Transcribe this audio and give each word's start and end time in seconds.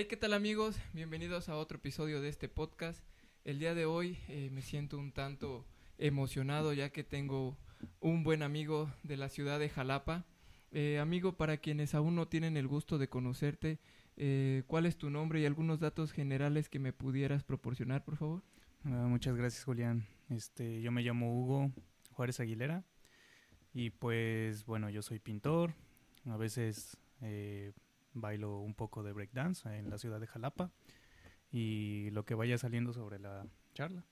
Hey, 0.00 0.04
¿qué 0.04 0.16
tal 0.16 0.32
amigos? 0.32 0.76
Bienvenidos 0.92 1.48
a 1.48 1.56
otro 1.56 1.78
episodio 1.78 2.20
de 2.20 2.28
este 2.28 2.48
podcast. 2.48 3.04
El 3.44 3.58
día 3.58 3.74
de 3.74 3.84
hoy 3.84 4.16
eh, 4.28 4.48
me 4.52 4.62
siento 4.62 4.96
un 4.96 5.10
tanto 5.10 5.66
emocionado 5.98 6.72
ya 6.72 6.90
que 6.90 7.02
tengo 7.02 7.58
un 7.98 8.22
buen 8.22 8.44
amigo 8.44 8.92
de 9.02 9.16
la 9.16 9.28
ciudad 9.28 9.58
de 9.58 9.68
Jalapa. 9.68 10.24
Eh, 10.70 11.00
amigo, 11.00 11.36
para 11.36 11.56
quienes 11.56 11.96
aún 11.96 12.14
no 12.14 12.28
tienen 12.28 12.56
el 12.56 12.68
gusto 12.68 12.96
de 12.96 13.08
conocerte, 13.08 13.80
eh, 14.16 14.62
¿cuál 14.68 14.86
es 14.86 14.96
tu 14.96 15.10
nombre 15.10 15.40
y 15.40 15.46
algunos 15.46 15.80
datos 15.80 16.12
generales 16.12 16.68
que 16.68 16.78
me 16.78 16.92
pudieras 16.92 17.42
proporcionar, 17.42 18.04
por 18.04 18.16
favor? 18.16 18.44
Ah, 18.84 19.08
muchas 19.08 19.34
gracias, 19.34 19.64
Julián. 19.64 20.06
Este, 20.30 20.80
yo 20.80 20.92
me 20.92 21.02
llamo 21.02 21.40
Hugo 21.40 21.72
Juárez 22.12 22.38
Aguilera 22.38 22.84
y 23.74 23.90
pues 23.90 24.64
bueno, 24.64 24.90
yo 24.90 25.02
soy 25.02 25.18
pintor. 25.18 25.74
A 26.24 26.36
veces 26.36 26.96
bailo 28.12 28.60
un 28.60 28.74
poco 28.74 29.02
de 29.02 29.12
breakdance 29.12 29.68
en 29.68 29.90
la 29.90 29.98
ciudad 29.98 30.20
de 30.20 30.26
Jalapa 30.26 30.72
y 31.50 32.10
lo 32.10 32.24
que 32.24 32.34
vaya 32.34 32.58
saliendo 32.58 32.92
sobre 32.92 33.18
la 33.18 33.46
charla. 33.74 34.04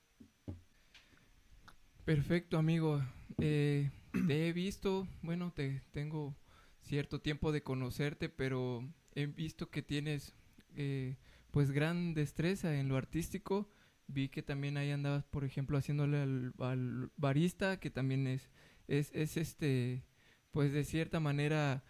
Perfecto, 2.05 2.57
amigo. 2.57 3.03
Eh, 3.37 3.91
te 4.27 4.47
he 4.47 4.53
visto, 4.53 5.07
bueno, 5.21 5.51
te 5.51 5.81
tengo 5.91 6.35
cierto 6.81 7.19
tiempo 7.19 7.51
de 7.51 7.63
conocerte, 7.63 8.29
pero 8.29 8.87
he 9.13 9.25
visto 9.25 9.69
que 9.69 9.81
tienes 9.81 10.33
eh, 10.75 11.17
pues 11.51 11.71
gran 11.71 12.13
destreza 12.13 12.79
en 12.79 12.87
lo 12.87 12.95
artístico. 12.95 13.69
Vi 14.07 14.29
que 14.29 14.41
también 14.41 14.77
ahí 14.77 14.91
andabas, 14.91 15.25
por 15.25 15.43
ejemplo, 15.43 15.77
haciéndole 15.77 16.21
al, 16.21 17.11
barista, 17.17 17.79
que 17.79 17.89
también 17.89 18.25
es, 18.25 18.49
es, 18.87 19.11
es 19.13 19.35
este, 19.35 20.05
pues 20.51 20.71
de 20.71 20.85
cierta 20.85 21.19
manera 21.19 21.83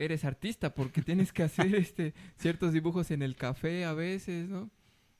eres 0.00 0.24
artista 0.24 0.74
porque 0.74 1.02
tienes 1.02 1.32
que 1.32 1.42
hacer 1.42 1.74
este 1.74 2.14
ciertos 2.36 2.72
dibujos 2.72 3.10
en 3.10 3.22
el 3.22 3.36
café 3.36 3.84
a 3.84 3.92
veces, 3.92 4.48
¿no? 4.48 4.70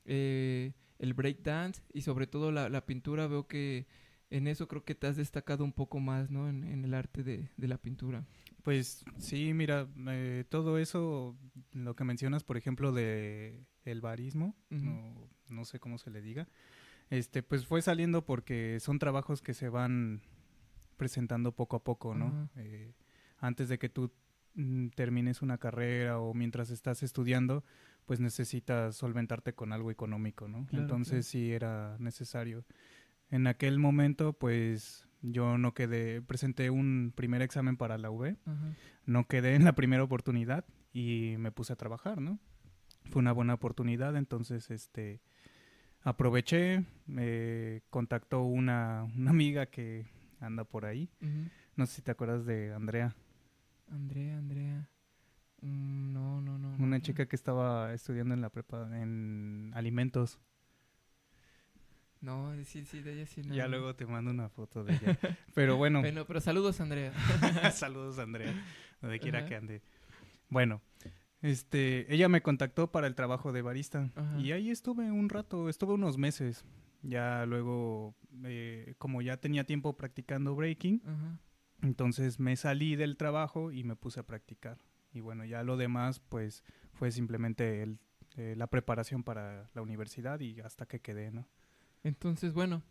Eh, 0.05 0.73
el 0.97 1.13
breakdance 1.13 1.81
y 1.93 2.01
sobre 2.01 2.27
todo 2.27 2.51
la, 2.51 2.67
la, 2.67 2.85
pintura 2.85 3.27
veo 3.27 3.47
que 3.47 3.87
en 4.31 4.47
eso 4.47 4.67
creo 4.67 4.83
que 4.83 4.95
te 4.95 5.07
has 5.07 5.15
destacado 5.15 5.63
un 5.63 5.73
poco 5.73 5.99
más, 5.99 6.31
¿no? 6.31 6.49
En, 6.49 6.63
en 6.63 6.83
el 6.83 6.93
arte 6.93 7.23
de, 7.23 7.49
de, 7.57 7.67
la 7.67 7.77
pintura. 7.77 8.25
Pues 8.63 9.03
sí, 9.17 9.53
mira, 9.53 9.87
eh, 10.07 10.45
todo 10.49 10.77
eso, 10.77 11.37
lo 11.73 11.95
que 11.95 12.03
mencionas, 12.03 12.43
por 12.43 12.57
ejemplo, 12.57 12.91
de 12.91 13.65
el 13.83 14.01
barismo, 14.01 14.55
uh 14.71 14.75
-huh. 14.75 14.81
no, 14.81 15.29
no, 15.49 15.65
sé 15.65 15.79
cómo 15.79 15.97
se 15.97 16.11
le 16.11 16.21
diga, 16.21 16.47
este, 17.09 17.43
pues 17.43 17.65
fue 17.65 17.81
saliendo 17.81 18.25
porque 18.25 18.79
son 18.79 18.99
trabajos 18.99 19.41
que 19.41 19.53
se 19.53 19.69
van 19.69 20.21
presentando 20.97 21.51
poco 21.51 21.75
a 21.75 21.83
poco, 21.83 22.15
¿no? 22.15 22.27
Uh 22.27 22.29
-huh. 22.29 22.49
eh, 22.57 22.93
antes 23.37 23.69
de 23.69 23.79
que 23.79 23.89
tú 23.89 24.11
termines 24.95 25.41
una 25.41 25.57
carrera 25.57 26.19
o 26.19 26.33
mientras 26.33 26.69
estás 26.69 27.03
estudiando, 27.03 27.63
pues 28.05 28.19
necesitas 28.19 28.95
solventarte 28.95 29.53
con 29.53 29.73
algo 29.73 29.91
económico, 29.91 30.47
¿no? 30.47 30.65
Claro, 30.67 30.83
Entonces 30.83 31.11
claro. 31.11 31.23
sí 31.23 31.51
era 31.51 31.95
necesario. 31.99 32.65
En 33.29 33.47
aquel 33.47 33.79
momento, 33.79 34.33
pues 34.33 35.07
yo 35.21 35.57
no 35.57 35.73
quedé, 35.73 36.21
presenté 36.21 36.69
un 36.69 37.13
primer 37.15 37.41
examen 37.41 37.77
para 37.77 37.97
la 37.97 38.09
UV, 38.11 38.35
Ajá. 38.45 38.75
no 39.05 39.27
quedé 39.27 39.55
en 39.55 39.63
la 39.63 39.73
primera 39.73 40.03
oportunidad 40.03 40.65
y 40.93 41.35
me 41.37 41.51
puse 41.51 41.73
a 41.73 41.77
trabajar, 41.77 42.19
¿no? 42.19 42.39
Fue 43.09 43.19
una 43.21 43.31
buena 43.31 43.53
oportunidad, 43.53 44.15
entonces 44.17 44.69
este 44.71 45.21
aproveché, 46.03 46.83
me 47.05 47.83
contactó 47.89 48.41
una, 48.43 49.03
una 49.15 49.29
amiga 49.31 49.67
que 49.67 50.05
anda 50.39 50.63
por 50.63 50.85
ahí, 50.85 51.09
no 51.75 51.85
sé 51.85 51.95
si 51.97 52.01
te 52.01 52.11
acuerdas 52.11 52.45
de 52.45 52.73
Andrea. 52.73 53.15
Andrea, 53.91 54.37
Andrea. 54.37 54.89
Mm, 55.61 56.13
no, 56.13 56.41
no, 56.41 56.57
no. 56.57 56.75
Una 56.75 56.97
no, 56.97 56.99
chica 56.99 57.23
no. 57.23 57.29
que 57.29 57.35
estaba 57.35 57.93
estudiando 57.93 58.33
en 58.33 58.41
la 58.41 58.49
prepa 58.49 58.89
en 58.99 59.71
alimentos. 59.75 60.39
No, 62.21 62.53
sí, 62.63 62.85
sí, 62.85 63.01
de 63.01 63.13
ella 63.13 63.25
sí. 63.25 63.41
No. 63.41 63.53
Ya 63.53 63.67
luego 63.67 63.95
te 63.95 64.05
mando 64.05 64.31
una 64.31 64.49
foto 64.49 64.83
de 64.83 64.93
ella. 64.93 65.17
pero 65.55 65.75
bueno. 65.75 66.01
bueno, 66.01 66.25
pero 66.25 66.39
saludos, 66.39 66.79
Andrea. 66.79 67.13
saludos, 67.73 68.19
Andrea. 68.19 68.53
Donde 69.01 69.19
quiera 69.19 69.39
Ajá. 69.39 69.47
que 69.47 69.55
ande. 69.55 69.81
Bueno, 70.49 70.81
este, 71.41 72.13
ella 72.13 72.29
me 72.29 72.41
contactó 72.41 72.91
para 72.91 73.07
el 73.07 73.15
trabajo 73.15 73.51
de 73.51 73.61
barista. 73.63 74.11
Ajá. 74.15 74.39
Y 74.39 74.51
ahí 74.51 74.69
estuve 74.69 75.11
un 75.11 75.29
rato, 75.29 75.67
estuve 75.69 75.93
unos 75.93 76.17
meses. 76.17 76.63
Ya 77.01 77.45
luego, 77.47 78.15
eh, 78.43 78.93
como 78.99 79.23
ya 79.23 79.37
tenía 79.37 79.63
tiempo 79.63 79.97
practicando 79.97 80.55
breaking, 80.55 81.01
Ajá. 81.03 81.39
Entonces 81.81 82.39
me 82.39 82.55
salí 82.55 82.95
del 82.95 83.17
trabajo 83.17 83.71
y 83.71 83.83
me 83.83 83.95
puse 83.95 84.19
a 84.19 84.23
practicar. 84.23 84.77
Y 85.13 85.19
bueno, 85.19 85.45
ya 85.45 85.63
lo 85.63 85.77
demás, 85.77 86.19
pues, 86.19 86.63
fue 86.93 87.11
simplemente 87.11 87.81
el, 87.83 87.99
eh, 88.37 88.55
la 88.57 88.67
preparación 88.67 89.23
para 89.23 89.69
la 89.73 89.81
universidad 89.81 90.39
y 90.39 90.59
hasta 90.61 90.85
que 90.85 91.01
quedé, 91.01 91.31
¿no? 91.31 91.47
Entonces, 92.03 92.53
bueno, 92.53 92.81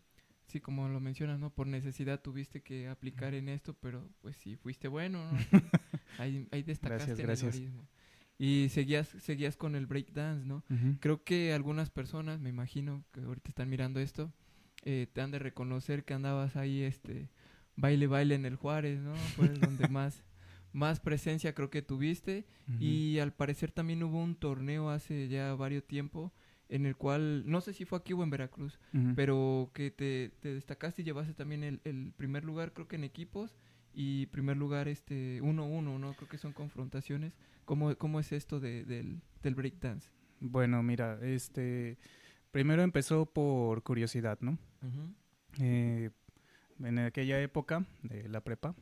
sí, 0.45 0.59
como 0.59 0.87
lo 0.87 0.99
mencionas, 0.99 1.39
¿no? 1.39 1.49
Por 1.49 1.67
necesidad 1.67 2.21
tuviste 2.21 2.61
que 2.61 2.87
aplicar 2.87 3.33
en 3.33 3.49
esto, 3.49 3.73
pero 3.73 4.07
pues 4.21 4.37
sí, 4.37 4.55
fuiste 4.55 4.87
bueno, 4.87 5.31
¿no? 5.31 5.31
ahí, 6.19 6.47
ahí 6.51 6.63
destacaste 6.63 7.15
gracias, 7.15 7.19
gracias. 7.19 7.55
el 7.55 7.61
barismo. 7.61 7.87
Y 8.37 8.69
seguías, 8.69 9.07
seguías 9.19 9.55
con 9.55 9.75
el 9.75 9.85
breakdance, 9.85 10.45
¿no? 10.45 10.63
Uh 10.69 10.73
-huh. 10.73 10.97
Creo 10.99 11.23
que 11.23 11.53
algunas 11.53 11.89
personas, 11.89 12.39
me 12.39 12.49
imagino 12.49 13.03
que 13.11 13.21
ahorita 13.21 13.49
están 13.49 13.69
mirando 13.69 13.99
esto, 13.99 14.31
eh, 14.83 15.07
te 15.11 15.21
han 15.21 15.31
de 15.31 15.39
reconocer 15.39 16.05
que 16.05 16.13
andabas 16.13 16.55
ahí, 16.55 16.81
este, 16.81 17.29
baile, 17.75 18.07
baile 18.07 18.35
en 18.35 18.45
el 18.45 18.55
Juárez, 18.55 18.99
¿no? 18.99 19.13
Pues 19.35 19.59
donde 19.59 19.87
más, 19.89 20.23
más 20.73 20.99
presencia 20.99 21.53
creo 21.53 21.69
que 21.69 21.81
tuviste. 21.81 22.45
Uh 22.67 22.71
-huh. 22.71 22.81
Y 22.81 23.19
al 23.19 23.33
parecer 23.33 23.71
también 23.71 24.03
hubo 24.03 24.21
un 24.21 24.35
torneo 24.35 24.89
hace 24.89 25.27
ya 25.27 25.53
varios 25.55 25.85
tiempo 25.85 26.33
en 26.69 26.85
el 26.85 26.95
cual, 26.95 27.43
no 27.47 27.59
sé 27.59 27.73
si 27.73 27.83
fue 27.83 27.99
aquí 27.99 28.13
o 28.13 28.23
en 28.23 28.29
Veracruz, 28.29 28.79
uh 28.93 28.97
-huh. 28.97 29.15
pero 29.15 29.71
que 29.73 29.91
te, 29.91 30.31
te, 30.39 30.53
destacaste 30.53 31.01
y 31.01 31.05
llevaste 31.05 31.33
también 31.33 31.63
el, 31.63 31.81
el, 31.83 32.13
primer 32.15 32.45
lugar, 32.45 32.71
creo 32.71 32.87
que 32.87 32.95
en 32.95 33.03
equipos, 33.03 33.57
y 33.93 34.27
primer 34.27 34.55
lugar 34.55 34.87
este 34.87 35.41
1-1, 35.41 35.99
¿no? 35.99 36.13
Creo 36.13 36.29
que 36.29 36.37
son 36.37 36.53
confrontaciones. 36.53 37.33
¿Cómo, 37.65 37.95
cómo 37.97 38.19
es 38.19 38.31
esto 38.31 38.59
de, 38.59 38.85
del, 38.85 39.21
del 39.43 39.55
breakdance? 39.55 40.09
Bueno, 40.39 40.81
mira, 40.81 41.19
este 41.21 41.97
primero 42.51 42.83
empezó 42.83 43.25
por 43.25 43.83
curiosidad, 43.83 44.39
¿no? 44.41 44.51
Uh 44.81 44.87
-huh. 44.87 45.13
eh, 45.59 46.09
en 46.83 46.99
aquella 46.99 47.41
época 47.41 47.85
de 48.03 48.27
la 48.29 48.41
prepa, 48.43 48.75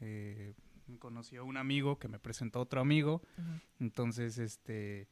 eh, 0.00 0.54
conocí 0.98 1.36
a 1.36 1.42
un 1.42 1.56
amigo 1.56 1.98
que 1.98 2.08
me 2.08 2.18
presentó 2.18 2.58
a 2.58 2.62
otro 2.62 2.80
amigo, 2.80 3.22
uh 3.38 3.40
-huh. 3.40 3.60
entonces 3.80 4.38
este 4.38 5.08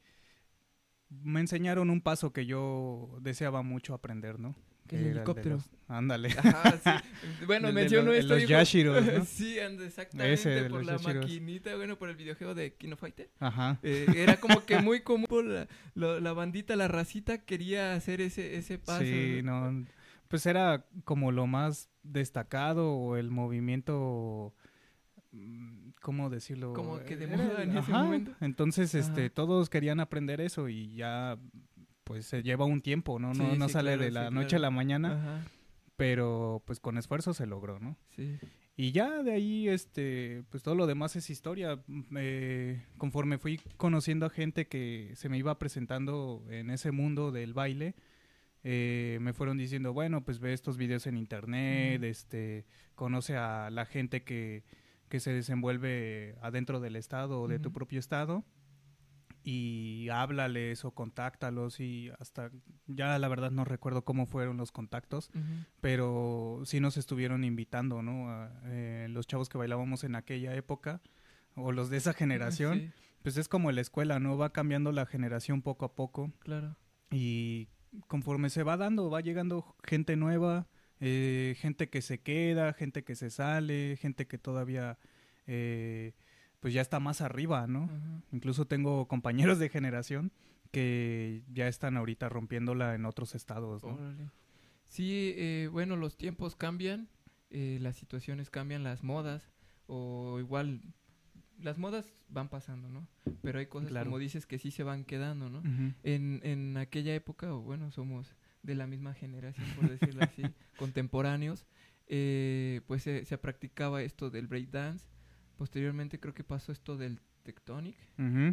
me 1.21 1.39
enseñaron 1.39 1.89
un 1.89 2.01
paso 2.01 2.33
que 2.33 2.45
yo 2.45 3.17
deseaba 3.21 3.61
mucho 3.61 3.93
aprender, 3.93 4.39
¿no? 4.39 4.55
Que 4.87 4.97
el 4.97 5.05
helicóptero. 5.17 5.55
Los... 5.55 5.69
Ándale. 5.87 6.29
Ajá, 6.37 6.77
sí. 6.83 6.89
Bueno, 7.45 7.71
menciono 7.71 8.11
de 8.11 8.19
esto. 8.19 8.33
Los 8.35 8.47
Yashiros, 8.47 9.05
¿no? 9.05 9.25
sí, 9.25 9.57
exactamente. 9.57 10.33
Ese, 10.33 10.69
por 10.69 10.83
la 10.83 10.97
Yashiros. 10.97 11.23
maquinita, 11.23 11.75
bueno, 11.75 11.97
por 11.97 12.09
el 12.09 12.15
videojuego 12.15 12.53
de 12.53 12.73
Kino 12.73 12.97
Fighter. 12.97 13.29
Ajá. 13.39 13.79
Eh, 13.83 14.07
era 14.15 14.37
como 14.39 14.65
que 14.65 14.79
muy 14.79 15.01
común. 15.03 15.53
La, 15.53 15.67
la, 15.95 16.19
la, 16.19 16.33
bandita, 16.33 16.75
la 16.75 16.87
racita 16.89 17.45
quería 17.45 17.93
hacer 17.93 18.19
ese, 18.19 18.57
ese 18.57 18.77
paso. 18.77 19.03
Sí, 19.03 19.41
no. 19.43 19.85
Pues 20.27 20.45
era 20.45 20.85
como 21.05 21.31
lo 21.31 21.47
más 21.47 21.89
destacado 22.03 22.91
o 22.93 23.15
el 23.15 23.31
movimiento 23.31 24.53
mm, 25.31 25.83
¿cómo 26.01 26.29
decirlo? 26.29 26.73
Como 26.73 26.99
que 26.99 27.15
de 27.17 27.27
moda 27.27 27.63
en 27.63 27.77
ese 27.77 27.91
momento. 27.91 28.31
Entonces, 28.41 28.93
este, 28.93 29.29
todos 29.29 29.69
querían 29.69 29.99
aprender 29.99 30.41
eso 30.41 30.69
y 30.69 30.93
ya, 30.95 31.39
pues, 32.03 32.25
se 32.27 32.43
lleva 32.43 32.65
un 32.65 32.81
tiempo, 32.81 33.17
¿no? 33.19 33.33
No, 33.33 33.51
sí, 33.51 33.57
no 33.57 33.67
sí, 33.67 33.73
sale 33.73 33.91
claro, 33.91 34.03
de 34.03 34.11
la 34.11 34.27
sí, 34.27 34.35
noche 34.35 34.49
claro. 34.49 34.61
a 34.61 34.67
la 34.67 34.71
mañana, 34.71 35.13
Ajá. 35.13 35.51
pero, 35.95 36.61
pues, 36.65 36.79
con 36.79 36.97
esfuerzo 36.97 37.33
se 37.33 37.47
logró, 37.47 37.79
¿no? 37.79 37.97
Sí. 38.15 38.37
Y 38.75 38.91
ya 38.91 39.21
de 39.21 39.31
ahí, 39.31 39.69
este, 39.69 40.43
pues, 40.49 40.61
todo 40.61 40.75
lo 40.75 40.87
demás 40.87 41.15
es 41.15 41.29
historia. 41.29 41.79
Eh, 42.15 42.83
conforme 42.97 43.37
fui 43.37 43.59
conociendo 43.77 44.25
a 44.25 44.29
gente 44.29 44.67
que 44.67 45.11
se 45.15 45.29
me 45.29 45.37
iba 45.37 45.57
presentando 45.57 46.43
en 46.49 46.69
ese 46.69 46.91
mundo 46.91 47.31
del 47.31 47.53
baile, 47.53 47.95
eh, 48.63 49.17
me 49.21 49.33
fueron 49.33 49.57
diciendo, 49.57 49.93
bueno, 49.93 50.23
pues 50.23 50.39
ve 50.39 50.53
estos 50.53 50.77
videos 50.77 51.07
en 51.07 51.17
internet, 51.17 52.03
este, 52.03 52.65
conoce 52.95 53.37
a 53.37 53.69
la 53.69 53.85
gente 53.85 54.23
que 54.23 54.63
que 55.13 55.19
se 55.19 55.31
desenvuelve 55.31 56.35
adentro 56.41 56.79
del 56.79 56.95
estado 56.95 57.39
o 57.39 57.47
de 57.47 57.59
tu 57.59 57.71
propio 57.71 57.99
estado 57.99 58.43
y 59.43 60.09
háblales 60.09 60.85
o 60.85 60.91
contáctalos 60.95 61.79
y 61.79 62.09
hasta 62.17 62.49
ya 62.87 63.19
la 63.19 63.27
verdad 63.27 63.51
no 63.51 63.63
recuerdo 63.63 64.03
cómo 64.03 64.25
fueron 64.25 64.57
los 64.57 64.71
contactos 64.71 65.29
uh 65.35 65.37
-huh. 65.37 65.65
pero 65.81 66.63
sí 66.65 66.79
nos 66.79 66.97
estuvieron 66.97 67.43
invitando 67.43 68.01
no 68.01 68.31
a, 68.31 68.59
eh, 68.65 69.05
los 69.11 69.27
chavos 69.27 69.49
que 69.49 69.59
bailábamos 69.59 70.03
en 70.03 70.15
aquella 70.15 70.55
época 70.55 70.99
o 71.53 71.71
los 71.71 71.91
de 71.91 71.97
esa 71.97 72.13
generación 72.13 72.79
sí. 72.79 72.91
pues 73.21 73.37
es 73.37 73.47
como 73.47 73.71
la 73.71 73.81
escuela 73.81 74.19
no 74.19 74.35
va 74.35 74.51
cambiando 74.51 74.91
la 74.91 75.05
generación 75.05 75.61
poco 75.61 75.85
a 75.85 75.93
poco 75.93 76.31
claro. 76.39 76.75
y 77.11 77.69
conforme 78.07 78.49
se 78.49 78.63
va 78.63 78.77
dando 78.77 79.09
va 79.09 79.21
llegando 79.21 79.75
gente 79.83 80.15
nueva 80.15 80.67
eh, 80.99 81.55
gente 81.59 81.89
que 81.89 82.01
se 82.01 82.21
queda, 82.21 82.73
gente 82.73 83.03
que 83.03 83.15
se 83.15 83.29
sale, 83.29 83.97
gente 83.99 84.25
que 84.27 84.37
todavía 84.37 84.97
eh, 85.47 86.13
pues 86.59 86.73
ya 86.73 86.81
está 86.81 87.01
más 87.01 87.19
arriba, 87.19 87.67
¿no? 87.67 87.89
Incluso 88.31 88.65
tengo 88.65 89.05
compañeros 89.09 89.59
de 89.59 89.67
generación 89.67 90.31
que 90.71 91.43
ya 91.51 91.67
están 91.67 91.97
ahorita 91.97 92.29
rompiéndola 92.29 92.95
en 92.95 93.05
otros 93.05 93.35
estados, 93.35 93.83
¿no? 93.83 93.97
Sí, 94.85 95.33
eh, 95.35 95.69
bueno, 95.71 95.97
los 95.97 96.15
tiempos 96.15 96.55
cambian, 96.55 97.09
eh, 97.49 97.79
las 97.81 97.97
situaciones 97.97 98.49
cambian, 98.49 98.83
las 98.83 99.03
modas, 99.03 99.51
o 99.87 100.39
igual, 100.39 100.81
las 101.63 101.77
modas 101.77 102.13
van 102.27 102.49
pasando, 102.49 102.89
¿no? 102.89 103.07
Pero 103.41 103.59
hay 103.59 103.67
cosas, 103.67 103.91
como 104.03 104.19
dices, 104.19 104.45
que 104.45 104.59
sí 104.59 104.71
se 104.71 104.83
van 104.83 105.05
quedando, 105.05 105.49
¿no? 105.49 105.61
en, 106.03 106.41
en 106.43 106.77
aquella 106.77 107.15
época, 107.15 107.53
o 107.53 107.61
bueno, 107.61 107.91
somos 107.91 108.35
de 108.61 108.75
la 108.75 108.87
misma 108.87 109.13
generación, 109.13 109.67
por 109.75 109.89
decirlo 109.89 110.23
así, 110.23 110.43
contemporáneos, 110.77 111.65
eh, 112.07 112.81
pues 112.87 113.03
se, 113.03 113.25
se, 113.25 113.37
practicaba 113.37 114.01
esto 114.03 114.29
del 114.29 114.47
breakdance. 114.47 115.05
Posteriormente 115.57 116.19
creo 116.19 116.33
que 116.33 116.43
pasó 116.43 116.71
esto 116.71 116.97
del 116.97 117.19
tectonic. 117.43 117.97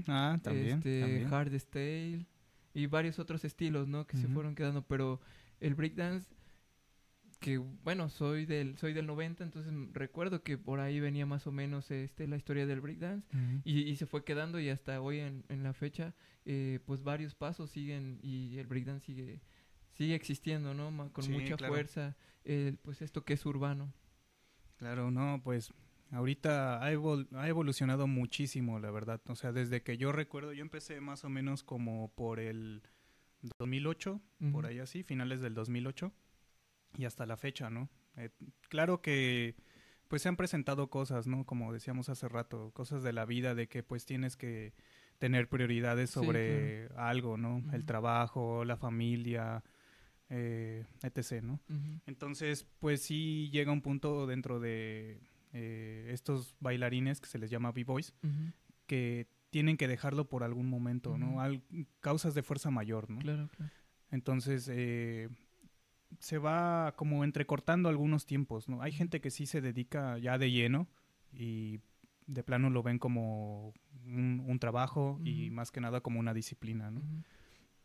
Ah, 0.08 0.38
también, 0.42 0.78
este, 0.78 1.26
hardstyle 1.28 2.26
y 2.74 2.86
varios 2.86 3.18
otros 3.18 3.44
estilos, 3.44 3.88
¿no? 3.88 4.06
Que 4.06 4.16
se 4.16 4.28
fueron 4.28 4.54
quedando, 4.54 4.82
pero 4.82 5.20
el 5.60 5.74
breakdance 5.74 6.28
que 7.40 7.58
bueno, 7.58 8.08
soy 8.10 8.46
del 8.46 8.76
soy 8.78 8.92
del 8.92 9.06
90, 9.06 9.42
entonces 9.42 9.72
recuerdo 9.92 10.42
que 10.42 10.58
por 10.58 10.78
ahí 10.78 11.00
venía 11.00 11.26
más 11.26 11.46
o 11.46 11.52
menos 11.52 11.90
este 11.90 12.28
la 12.28 12.36
historia 12.36 12.66
del 12.66 12.80
breakdance 12.80 13.26
y, 13.64 13.80
y, 13.82 13.96
se 13.96 14.06
fue 14.06 14.24
quedando 14.24 14.60
y 14.60 14.68
hasta 14.68 15.00
hoy 15.00 15.20
en, 15.20 15.44
en 15.48 15.62
la 15.62 15.72
fecha 15.72 16.14
eh, 16.44 16.80
pues 16.86 17.02
varios 17.02 17.34
pasos 17.34 17.70
siguen 17.70 18.18
y 18.22 18.58
el 18.58 18.66
breakdance 18.66 19.06
sigue 19.06 19.40
sigue 19.92 20.14
existiendo, 20.14 20.72
¿no? 20.74 21.12
Con 21.12 21.30
mucha 21.30 21.58
fuerza, 21.58 22.16
pues 22.82 23.02
esto 23.02 23.24
que 23.24 23.34
es 23.34 23.44
urbano. 23.44 23.92
Claro, 24.76 25.10
no, 25.10 25.42
pues 25.44 25.74
ahorita 26.10 26.78
ha, 26.78 26.86
ha, 26.86 27.48
evolucionado 27.48 28.06
muchísimo, 28.06 28.78
la 28.80 28.90
verdad. 28.90 29.20
O 29.28 29.34
sea, 29.34 29.52
desde 29.52 29.82
que 29.82 29.98
yo 29.98 30.10
recuerdo, 30.12 30.54
yo 30.54 30.62
empecé 30.62 31.00
más 31.00 31.24
o 31.24 31.28
menos 31.28 31.62
como 31.62 32.10
por 32.14 32.40
el 32.40 32.82
2008, 33.58 34.20
por 34.52 34.64
ahí 34.64 34.78
así, 34.78 35.02
finales 35.02 35.42
del 35.42 35.52
2008, 35.54 36.12
y 36.96 37.04
hasta 37.04 37.26
la 37.26 37.36
fecha, 37.36 37.70
¿no? 37.70 37.88
Eh, 38.16 38.30
claro 38.68 39.02
que 39.02 39.54
pues 40.08 40.22
se 40.22 40.28
han 40.28 40.36
presentado 40.36 40.90
cosas, 40.90 41.28
¿no? 41.28 41.44
Como 41.44 41.72
decíamos 41.72 42.08
hace 42.08 42.28
rato, 42.28 42.72
cosas 42.72 43.04
de 43.04 43.12
la 43.12 43.24
vida, 43.24 43.54
de 43.54 43.68
que 43.68 43.84
pues 43.84 44.04
tienes 44.04 44.36
que 44.36 44.72
tener 45.18 45.48
prioridades 45.48 46.10
sobre 46.10 46.88
algo, 46.96 47.36
¿no? 47.36 47.62
El 47.72 47.84
trabajo, 47.84 48.64
la 48.64 48.76
familia, 48.76 49.62
eh, 50.28 50.84
etc., 51.02 51.42
¿no? 51.42 51.60
Entonces, 52.06 52.66
pues 52.80 53.02
sí 53.02 53.50
llega 53.52 53.70
un 53.70 53.82
punto 53.82 54.26
dentro 54.26 54.58
de 54.58 55.20
eh, 55.52 56.08
estos 56.12 56.56
bailarines 56.58 57.20
que 57.20 57.28
se 57.28 57.38
les 57.38 57.50
llama 57.50 57.70
B-Boys, 57.70 58.14
que 58.86 59.28
tienen 59.50 59.76
que 59.76 59.86
dejarlo 59.88 60.28
por 60.28 60.42
algún 60.42 60.68
momento, 60.68 61.18
¿no? 61.18 61.40
Al, 61.40 61.62
causas 62.00 62.34
de 62.34 62.42
fuerza 62.42 62.70
mayor, 62.70 63.10
¿no? 63.10 63.20
Claro, 63.20 63.48
claro. 63.56 63.72
Entonces, 64.10 64.68
eh, 64.72 65.28
se 66.18 66.38
va 66.38 66.94
como 66.96 67.24
entrecortando 67.24 67.88
algunos 67.88 68.26
tiempos, 68.26 68.68
¿no? 68.68 68.82
Hay 68.82 68.92
gente 68.92 69.20
que 69.20 69.30
sí 69.30 69.46
se 69.46 69.60
dedica 69.60 70.18
ya 70.18 70.38
de 70.38 70.50
lleno 70.50 70.88
y 71.32 71.80
de 72.26 72.42
plano 72.42 72.70
lo 72.70 72.82
ven 72.82 72.98
como 72.98 73.72
un, 74.04 74.58
trabajo 74.60 75.20
y 75.24 75.50
más 75.50 75.70
que 75.70 75.80
nada 75.80 76.00
como 76.00 76.20
una 76.20 76.34
disciplina, 76.34 76.90
¿no? 76.90 77.02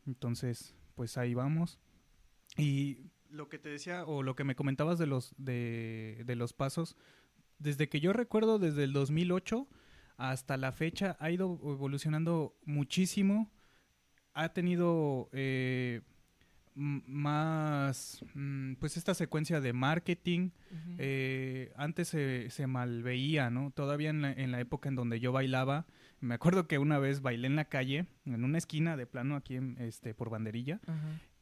Entonces, 0.05 0.75
pues 0.95 1.17
ahí 1.17 1.33
vamos. 1.33 1.79
Y 2.57 2.97
lo 3.29 3.49
que 3.49 3.59
te 3.59 3.69
decía, 3.69 4.05
o 4.05 4.23
lo 4.23 4.35
que 4.35 4.43
me 4.43 4.55
comentabas 4.55 4.99
de 4.99 5.07
los, 5.07 5.33
de, 5.37 6.23
de 6.25 6.35
los 6.35 6.53
pasos, 6.53 6.95
desde 7.59 7.89
que 7.89 7.99
yo 7.99 8.13
recuerdo, 8.13 8.59
desde 8.59 8.83
el 8.83 8.93
2008 8.93 9.67
hasta 10.17 10.57
la 10.57 10.71
fecha, 10.71 11.17
ha 11.19 11.31
ido 11.31 11.59
evolucionando 11.63 12.55
muchísimo. 12.65 13.51
Ha 14.33 14.49
tenido 14.49 15.29
eh, 15.33 16.01
más, 16.75 18.23
mm, 18.33 18.73
pues 18.75 18.97
esta 18.97 19.13
secuencia 19.13 19.61
de 19.61 19.73
marketing. 19.73 20.49
Eh, 20.97 21.71
antes 21.77 22.09
se, 22.09 22.49
se 22.49 22.67
malveía, 22.67 23.49
¿no? 23.49 23.71
Todavía 23.71 24.09
en 24.09 24.21
la, 24.21 24.33
en 24.33 24.51
la, 24.51 24.59
época 24.59 24.89
en 24.89 24.95
donde 24.95 25.19
yo 25.19 25.31
bailaba, 25.31 25.85
me 26.19 26.35
acuerdo 26.35 26.67
que 26.67 26.77
una 26.77 26.99
vez 26.99 27.21
bailé 27.21 27.47
en 27.47 27.55
la 27.55 27.65
calle, 27.65 28.07
en 28.25 28.43
una 28.43 28.57
esquina 28.57 28.97
de 28.97 29.05
plano 29.05 29.35
aquí 29.35 29.55
en, 29.55 29.77
este, 29.79 30.13
por 30.13 30.29
banderilla, 30.29 30.81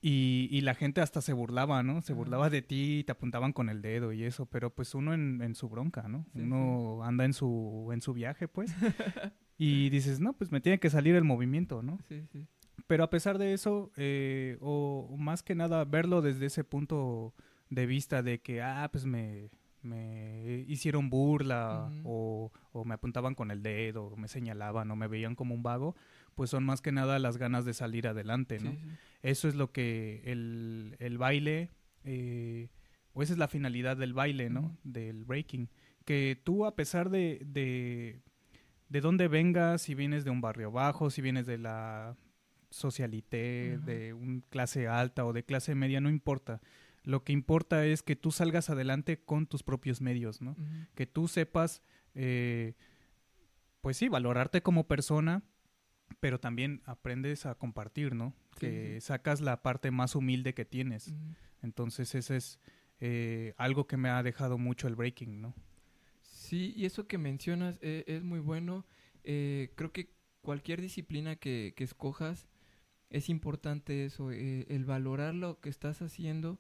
y, 0.02 0.50
y, 0.52 0.62
la 0.62 0.76
gente 0.76 1.02
hasta 1.02 1.22
se 1.22 1.34
burlaba, 1.34 1.82
¿no? 1.82 2.02
Se 2.02 2.14
burlaba 2.14 2.50
de 2.50 2.62
ti 2.62 3.00
y 3.00 3.04
te 3.04 3.14
apuntaban 3.14 3.54
con 3.54 3.70
el 3.70 3.82
dedo 3.82 4.12
y 4.12 4.24
eso, 4.24 4.46
pero 4.46 4.70
pues 4.70 4.94
uno 4.94 5.14
en, 5.14 5.42
en 5.42 5.56
su 5.56 5.70
bronca, 5.70 6.08
¿no? 6.08 6.26
uno 6.36 7.04
anda 7.04 7.26
en 7.26 7.34
su, 7.34 7.90
en 7.92 8.02
su 8.02 8.14
viaje, 8.14 8.48
pues. 8.48 8.76
y 9.58 9.90
dices, 9.90 10.20
no, 10.20 10.34
pues 10.34 10.52
me 10.52 10.62
tiene 10.62 10.80
que 10.80 10.90
salir 10.90 11.16
el 11.16 11.24
movimiento, 11.24 11.82
¿no? 11.82 12.00
Sí, 12.08 12.26
sí. 12.32 12.48
Pero 12.88 13.04
a 13.04 13.10
pesar 13.10 13.38
de 13.38 13.54
eso, 13.54 13.92
eh, 13.96 14.58
o 14.62 15.16
más 15.18 15.44
que 15.44 15.56
nada 15.56 15.86
verlo 15.86 16.22
desde 16.22 16.48
ese 16.48 16.64
punto 16.64 17.34
de 17.70 17.86
vista 17.86 18.22
de 18.22 18.42
que, 18.42 18.62
ah, 18.62 18.90
pues 18.92 19.06
me, 19.06 19.50
me 19.82 20.64
hicieron 20.68 21.10
burla 21.10 21.92
o, 22.04 22.52
o, 22.72 22.86
me 22.86 22.96
apuntaban 22.96 23.36
con 23.36 23.52
el 23.52 23.62
dedo, 23.62 24.06
o 24.06 24.18
me 24.18 24.28
señalaban 24.28 24.90
o 24.92 24.96
me 24.96 25.08
veían 25.08 25.36
como 25.36 25.54
un 25.54 25.64
vago, 25.64 25.96
pues 26.36 26.50
son 26.50 26.64
más 26.64 26.82
que 26.82 26.92
nada 26.92 27.20
las 27.20 27.38
ganas 27.38 27.66
de 27.66 27.74
salir 27.74 28.08
adelante, 28.08 28.60
¿no? 28.60 28.76
Eso 29.22 29.48
es 29.48 29.56
lo 29.56 29.72
que 29.72 30.22
el, 30.26 30.96
el 31.00 31.18
baile, 31.18 31.70
eh, 32.04 32.70
o 33.14 33.22
esa 33.22 33.34
es 33.34 33.40
la 33.40 33.48
finalidad 33.48 33.98
del 33.98 34.14
baile, 34.14 34.50
¿no? 34.50 34.78
Del 34.84 35.26
breaking. 35.26 35.70
Que 36.06 36.40
tú, 36.44 36.66
a 36.66 36.76
pesar 36.76 37.10
de, 37.10 37.42
de, 37.46 38.22
de 38.90 39.02
dónde 39.02 39.28
vengas, 39.28 39.84
si 39.84 39.96
vienes 39.96 40.26
de 40.26 40.32
un 40.32 40.42
barrio 40.42 40.72
bajo, 40.72 41.10
si 41.10 41.22
vienes 41.22 41.46
de 41.46 41.58
la 41.58 42.18
socialité, 42.74 43.78
de 43.86 44.14
una 44.14 44.42
clase 44.50 44.88
alta 44.88 45.26
o 45.26 45.34
de 45.34 45.44
clase 45.44 45.76
media, 45.76 46.02
no 46.02 46.10
importa. 46.10 46.62
Lo 47.04 47.24
que 47.24 47.34
importa 47.34 47.86
es 47.86 48.02
que 48.02 48.16
tú 48.16 48.32
salgas 48.32 48.70
adelante 48.70 49.20
con 49.20 49.46
tus 49.46 49.64
propios 49.64 50.02
medios, 50.02 50.42
¿no? 50.42 50.56
Que 50.96 51.06
tú 51.06 51.28
sepas, 51.28 51.82
eh, 52.16 52.74
pues 53.82 53.98
sí, 53.98 54.08
valorarte 54.10 54.62
como 54.62 54.88
persona, 54.88 55.44
pero 56.20 56.40
también 56.40 56.82
aprendes 56.86 57.46
a 57.46 57.56
compartir, 57.56 58.16
¿no? 58.16 58.34
que 58.56 59.02
sacas 59.02 59.42
la 59.42 59.62
parte 59.62 59.92
más 59.92 60.16
humilde 60.16 60.54
que 60.54 60.66
tienes. 60.66 61.14
Entonces, 61.62 62.14
ese 62.16 62.38
es 62.38 62.60
eh, 63.00 63.54
algo 63.58 63.88
que 63.88 63.98
me 63.98 64.10
ha 64.10 64.24
dejado 64.24 64.58
mucho 64.58 64.88
el 64.88 64.96
breaking, 64.96 65.42
¿no? 65.42 65.54
Sí, 66.22 66.74
y 66.76 66.86
eso 66.86 67.08
que 67.08 67.18
mencionas 67.18 67.78
eh, 67.82 68.04
es 68.08 68.24
muy 68.24 68.40
bueno. 68.40 68.86
Eh, 69.24 69.72
creo 69.76 69.92
que 69.92 70.14
cualquier 70.42 70.82
disciplina 70.82 71.36
que, 71.36 71.74
que 71.76 71.84
escojas 71.84 72.48
es 73.14 73.30
importante 73.30 74.04
eso, 74.04 74.32
el 74.32 74.84
valorar 74.84 75.34
lo 75.34 75.62
que 75.62 75.70
estás 75.70 76.02
haciendo, 76.02 76.60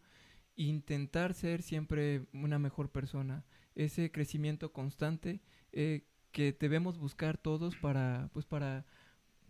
intentar 0.56 1.34
ser 1.34 1.62
siempre 1.62 2.25
una 2.32 2.60
mejor 2.60 2.92
persona, 2.92 3.44
ese 3.75 4.12
crecimiento 4.12 4.72
constante 4.72 5.42
que 5.72 6.58
debemos 6.58 6.98
buscar 6.98 7.38
todos 7.38 7.75
para, 7.75 8.30
pues 8.34 8.46
para 8.46 8.86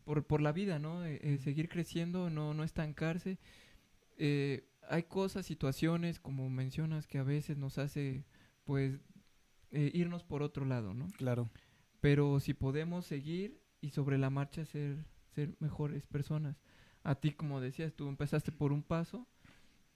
por, 0.03 0.25
por 0.25 0.41
la 0.41 0.51
vida, 0.51 0.79
¿no? 0.79 1.05
Eh, 1.05 1.19
eh, 1.21 1.37
seguir 1.37 1.69
creciendo, 1.69 2.29
no, 2.29 2.53
no 2.53 2.63
estancarse. 2.63 3.39
Eh, 4.17 4.67
hay 4.89 5.03
cosas, 5.03 5.45
situaciones, 5.45 6.19
como 6.19 6.49
mencionas, 6.49 7.07
que 7.07 7.17
a 7.17 7.23
veces 7.23 7.57
nos 7.57 7.77
hace, 7.77 8.25
pues, 8.65 8.99
irnos 9.71 10.23
por 10.23 10.43
otro 10.43 10.65
lado, 10.65 10.93
¿no? 10.93 11.07
Claro. 11.17 11.49
Pero 11.99 12.39
si 12.39 12.53
podemos 12.53 13.07
seguir 13.07 13.59
y 13.81 13.89
sobre 13.89 14.19
la 14.19 14.29
marcha 14.29 14.65
ser, 14.65 15.03
ser 15.33 15.55
mejores 15.59 16.05
personas. 16.05 16.57
A 17.03 17.15
ti, 17.15 17.31
como 17.31 17.59
decías, 17.59 17.93
tú 17.93 18.07
empezaste 18.07 18.51
por 18.51 18.71
un 18.71 18.83
paso 18.83 19.27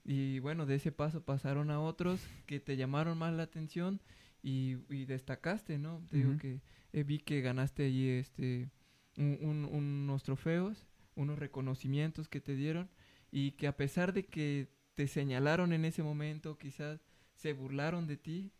y 0.04 0.38
bueno, 0.40 0.66
de 0.66 0.76
ese 0.76 0.92
paso 0.92 1.22
pasaron 1.22 1.70
a 1.70 1.80
otros 1.80 2.20
que 2.46 2.60
te 2.60 2.76
llamaron 2.76 3.18
más 3.18 3.32
la 3.34 3.42
atención 3.42 4.00
y, 4.42 4.76
destacaste, 5.04 5.78
¿no? 5.78 6.02
Te 6.10 6.18
digo 6.18 6.38
que 6.38 6.60
vi 7.04 7.18
que 7.18 7.40
ganaste 7.40 7.86
allí 7.86 8.08
este 8.08 8.70
unos 9.16 10.22
trofeos, 10.22 10.86
unos 11.16 11.38
reconocimientos 11.38 12.28
que 12.28 12.40
te 12.40 12.54
dieron 12.54 12.88
y 13.30 13.52
que 13.52 13.66
a 13.66 13.76
pesar 13.76 14.12
de 14.12 14.24
que 14.24 14.68
te 14.94 15.08
señalaron 15.08 15.72
en 15.72 15.84
ese 15.84 16.02
momento, 16.02 16.56
quizás 16.58 17.00
se 17.34 17.52
burlaron 17.52 18.06
de 18.06 18.16
ti, 18.16 18.52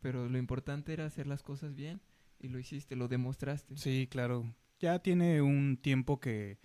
pero 0.00 0.28
lo 0.28 0.38
importante 0.38 0.92
era 0.92 1.06
hacer 1.06 1.26
las 1.26 1.42
cosas 1.42 1.74
bien 1.74 2.00
y 2.40 2.48
lo 2.48 2.58
hiciste, 2.58 2.96
lo 2.96 3.08
demostraste. 3.08 3.76
Sí, 3.76 4.06
claro. 4.10 4.54
Ya 4.80 4.98
tiene 4.98 5.40
un 5.40 5.76
tiempo 5.76 6.20
que, 6.20 6.58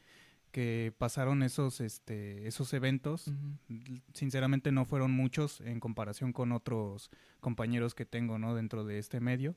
que 0.51 0.93
pasaron 0.97 1.43
esos, 1.43 1.81
este, 1.81 2.47
esos 2.47 2.73
eventos. 2.73 3.31
Sinceramente 4.13 4.71
no 4.71 4.85
fueron 4.85 5.11
muchos 5.11 5.61
en 5.61 5.79
comparación 5.79 6.33
con 6.33 6.51
otros 6.51 7.11
compañeros 7.39 7.95
que 7.95 8.05
tengo, 8.05 8.39
¿no? 8.39 8.55
Dentro 8.55 8.83
de 8.83 8.99
este 8.99 9.19
medio. 9.19 9.55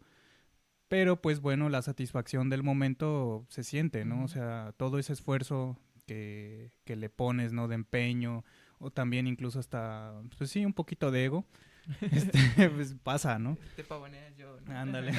Pero 0.89 1.23
pues 1.23 1.41
bueno, 1.41 1.71
la 1.71 1.81
satisfacción 1.81 2.51
del 2.51 2.63
momento 2.63 3.47
se 3.49 3.65
siente, 3.65 4.05
¿no? 4.05 4.25
O 4.25 4.29
sea, 4.29 4.75
todo 4.77 4.99
ese 4.99 5.15
esfuerzo 5.15 5.79
que, 6.07 6.73
que 6.85 6.97
le 6.97 7.09
pones, 7.09 7.53
¿no? 7.53 7.67
De 7.69 7.77
empeño, 7.77 8.45
o 8.79 8.91
también 8.91 9.27
incluso 9.27 9.59
hasta, 9.59 10.13
pues 10.37 10.51
sí, 10.51 10.67
un 10.67 10.75
poquito 10.75 11.11
de 11.11 11.25
ego, 11.25 11.47
este, 12.11 12.39
pues 12.75 12.95
pasa, 13.03 13.39
¿no? 13.39 13.57
Te 13.77 13.85
pavoneas 13.85 14.37
yo, 14.37 14.61
¿no? 14.61 14.77
Ándale. 14.77 15.13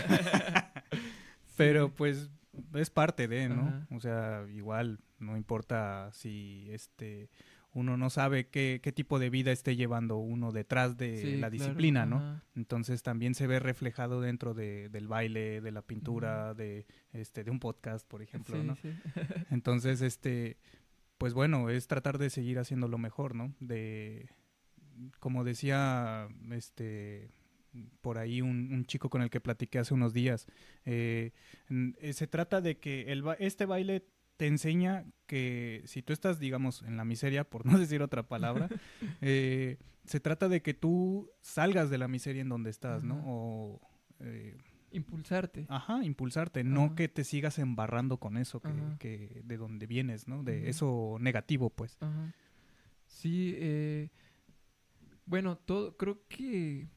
Pero 1.58 1.90
pues 1.90 2.30
es 2.74 2.90
parte 2.90 3.28
de, 3.28 3.50
¿no? 3.50 3.88
O 3.92 4.00
sea, 4.00 4.46
igual 4.54 5.00
no 5.20 5.38
importa 5.38 6.10
si 6.12 6.68
este 6.72 7.30
uno 7.74 7.98
no 7.98 8.10
sabe 8.10 8.48
qué, 8.48 8.80
qué 8.84 8.92
tipo 8.92 9.18
de 9.18 9.30
vida 9.30 9.52
esté 9.52 9.76
llevando 9.76 10.18
uno 10.18 10.52
detrás 10.52 10.96
de 10.96 11.38
la 11.38 11.50
disciplina, 11.50 12.06
¿no? 12.06 12.42
Entonces 12.56 13.02
también 13.02 13.34
se 13.34 13.48
ve 13.48 13.60
reflejado 13.60 14.22
dentro 14.22 14.54
de, 14.54 14.90
del 14.90 15.08
baile, 15.08 15.60
de 15.60 15.72
la 15.72 15.82
pintura, 15.82 16.54
de 16.54 16.86
este, 17.14 17.44
de 17.44 17.52
un 17.52 17.60
podcast, 17.60 18.08
por 18.08 18.22
ejemplo, 18.22 18.64
¿no? 18.64 18.78
Entonces, 19.50 20.02
este, 20.02 20.58
pues 21.18 21.34
bueno, 21.34 21.70
es 21.70 21.88
tratar 21.88 22.20
de 22.20 22.30
seguir 22.30 22.60
haciendo 22.60 22.88
lo 22.88 23.00
mejor, 23.00 23.34
¿no? 23.34 23.54
De, 23.60 24.30
como 25.20 25.44
decía, 25.44 26.28
este, 26.52 27.32
por 28.02 28.18
ahí 28.18 28.42
un, 28.42 28.86
chico 28.86 29.10
con 29.10 29.22
el 29.22 29.30
que 29.30 29.40
platiqué 29.40 29.80
hace 29.80 29.94
unos 29.94 30.14
días, 30.14 30.48
eh, 30.86 31.32
eh, 31.70 32.14
se 32.14 32.28
trata 32.28 32.62
de 32.62 32.78
que 32.78 33.12
el, 33.12 33.24
este 33.40 33.66
baile 33.66 34.06
te 34.38 34.48
enseña 34.48 35.06
que 35.28 35.84
si 35.86 36.02
tú 36.02 36.14
estás, 36.14 36.40
digamos, 36.40 36.82
en 36.84 36.98
la 36.98 37.06
miseria, 37.06 37.44
por 37.50 37.66
no 37.66 37.78
decir 37.78 38.02
otra 38.02 38.24
palabra, 38.24 38.70
eh, 39.22 39.78
se 40.06 40.20
trata 40.20 40.50
de 40.50 40.62
que 40.62 40.74
tú 40.74 41.32
salgas 41.42 41.90
de 41.90 41.98
la 41.98 42.08
miseria 42.08 42.42
en 42.42 42.50
donde 42.50 42.70
estás, 42.70 43.04
¿no? 43.04 43.24
O, 43.26 43.82
eh, 44.20 44.58
impulsarte. 44.92 45.66
Ajá, 45.70 46.04
impulsarte, 46.04 46.64
no 46.64 46.96
que 46.96 47.08
te 47.08 47.24
sigas 47.24 47.58
embarrando 47.58 48.18
con 48.18 48.38
eso 48.38 48.62
que, 49.00 49.42
de 49.44 49.58
donde 49.58 49.88
vienes, 49.88 50.28
¿no? 50.28 50.44
De 50.44 50.70
eso 50.70 51.18
negativo, 51.20 51.70
pues. 51.70 51.98
Sí, 53.08 53.54
eh, 53.58 54.10
bueno, 55.26 55.58
todo, 55.58 55.96
creo 55.98 56.28
que 56.28 56.88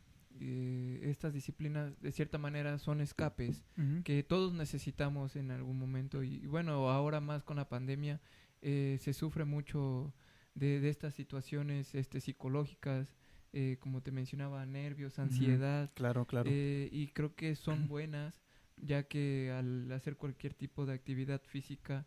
eh, 0.41 1.01
estas 1.03 1.33
disciplinas 1.33 2.01
de 2.01 2.13
cierta 2.13 2.39
manera 2.39 2.79
son 2.79 3.01
escapes 3.01 3.65
que 4.05 4.23
todos 4.23 4.53
necesitamos 4.53 5.37
en 5.37 5.51
algún 5.51 5.79
momento 5.79 6.23
y, 6.23 6.47
bueno, 6.47 6.91
ahora 6.91 7.21
más 7.21 7.43
con 7.43 7.57
la 7.57 7.69
pandemia 7.69 8.21
eh, 8.63 8.99
se 9.01 9.13
sufre 9.13 9.45
mucho 9.45 10.13
de, 10.55 10.89
estas 10.89 11.15
situaciones 11.15 11.95
este, 11.95 12.21
psicológicas, 12.21 13.15
eh, 13.53 13.77
como 13.81 14.03
te 14.03 14.11
mencionaba, 14.11 14.65
nervios, 14.67 15.19
ansiedad. 15.19 15.91
Claro, 15.95 16.25
claro. 16.27 16.51
y 16.51 17.11
creo 17.15 17.35
que 17.35 17.55
son 17.55 17.87
buenas 17.89 18.43
ya 18.77 19.05
que 19.05 19.53
al 19.57 19.91
hacer 19.93 20.17
cualquier 20.17 20.55
tipo 20.55 20.85
de 20.85 20.93
actividad 20.95 21.43
física, 21.43 22.07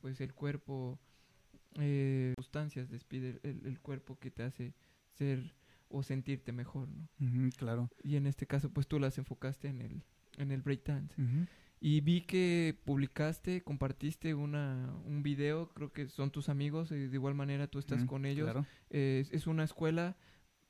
pues 0.00 0.20
el 0.20 0.32
cuerpo, 0.34 1.00
sustancias 2.36 2.88
despide 2.88 3.40
el, 3.42 3.66
el 3.66 3.80
cuerpo 3.80 4.18
que 4.18 4.30
te 4.30 4.44
hace 4.44 4.74
ser 5.12 5.52
o 5.92 6.02
sentirte 6.02 6.52
mejor, 6.52 6.88
¿no? 6.88 7.50
claro. 7.56 7.90
Y 8.02 8.16
en 8.16 8.26
este 8.26 8.46
caso, 8.46 8.70
pues 8.70 8.86
tú 8.86 8.98
las 8.98 9.18
enfocaste 9.18 9.68
en 9.68 9.80
el, 9.80 10.02
en 10.38 10.50
el 10.50 10.62
breakdance. 10.62 11.14
Y 11.80 12.00
vi 12.00 12.20
que 12.22 12.78
publicaste, 12.84 13.62
compartiste 13.62 14.34
una, 14.34 14.94
un 15.04 15.22
video, 15.22 15.70
creo 15.74 15.92
que 15.92 16.08
son 16.08 16.30
tus 16.30 16.48
amigos, 16.48 16.92
y 16.92 17.08
de 17.08 17.14
igual 17.14 17.34
manera 17.34 17.66
tú 17.66 17.78
estás 17.78 18.04
con 18.04 18.24
ellos. 18.24 18.44
Claro. 18.50 18.66
es 18.90 19.46
una 19.46 19.64
escuela 19.64 20.16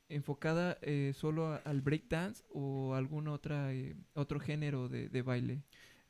enfocada 0.09 0.79
eh, 0.83 1.12
solo 1.14 1.59
al 1.64 1.81
breakdance 1.81 2.45
o 2.50 2.95
algún 2.95 3.29
otra, 3.29 3.73
eh, 3.73 3.97
otro 4.14 4.41
género 4.41 4.88
de, 4.88 5.09
de 5.09 5.23
baile. 5.23 5.62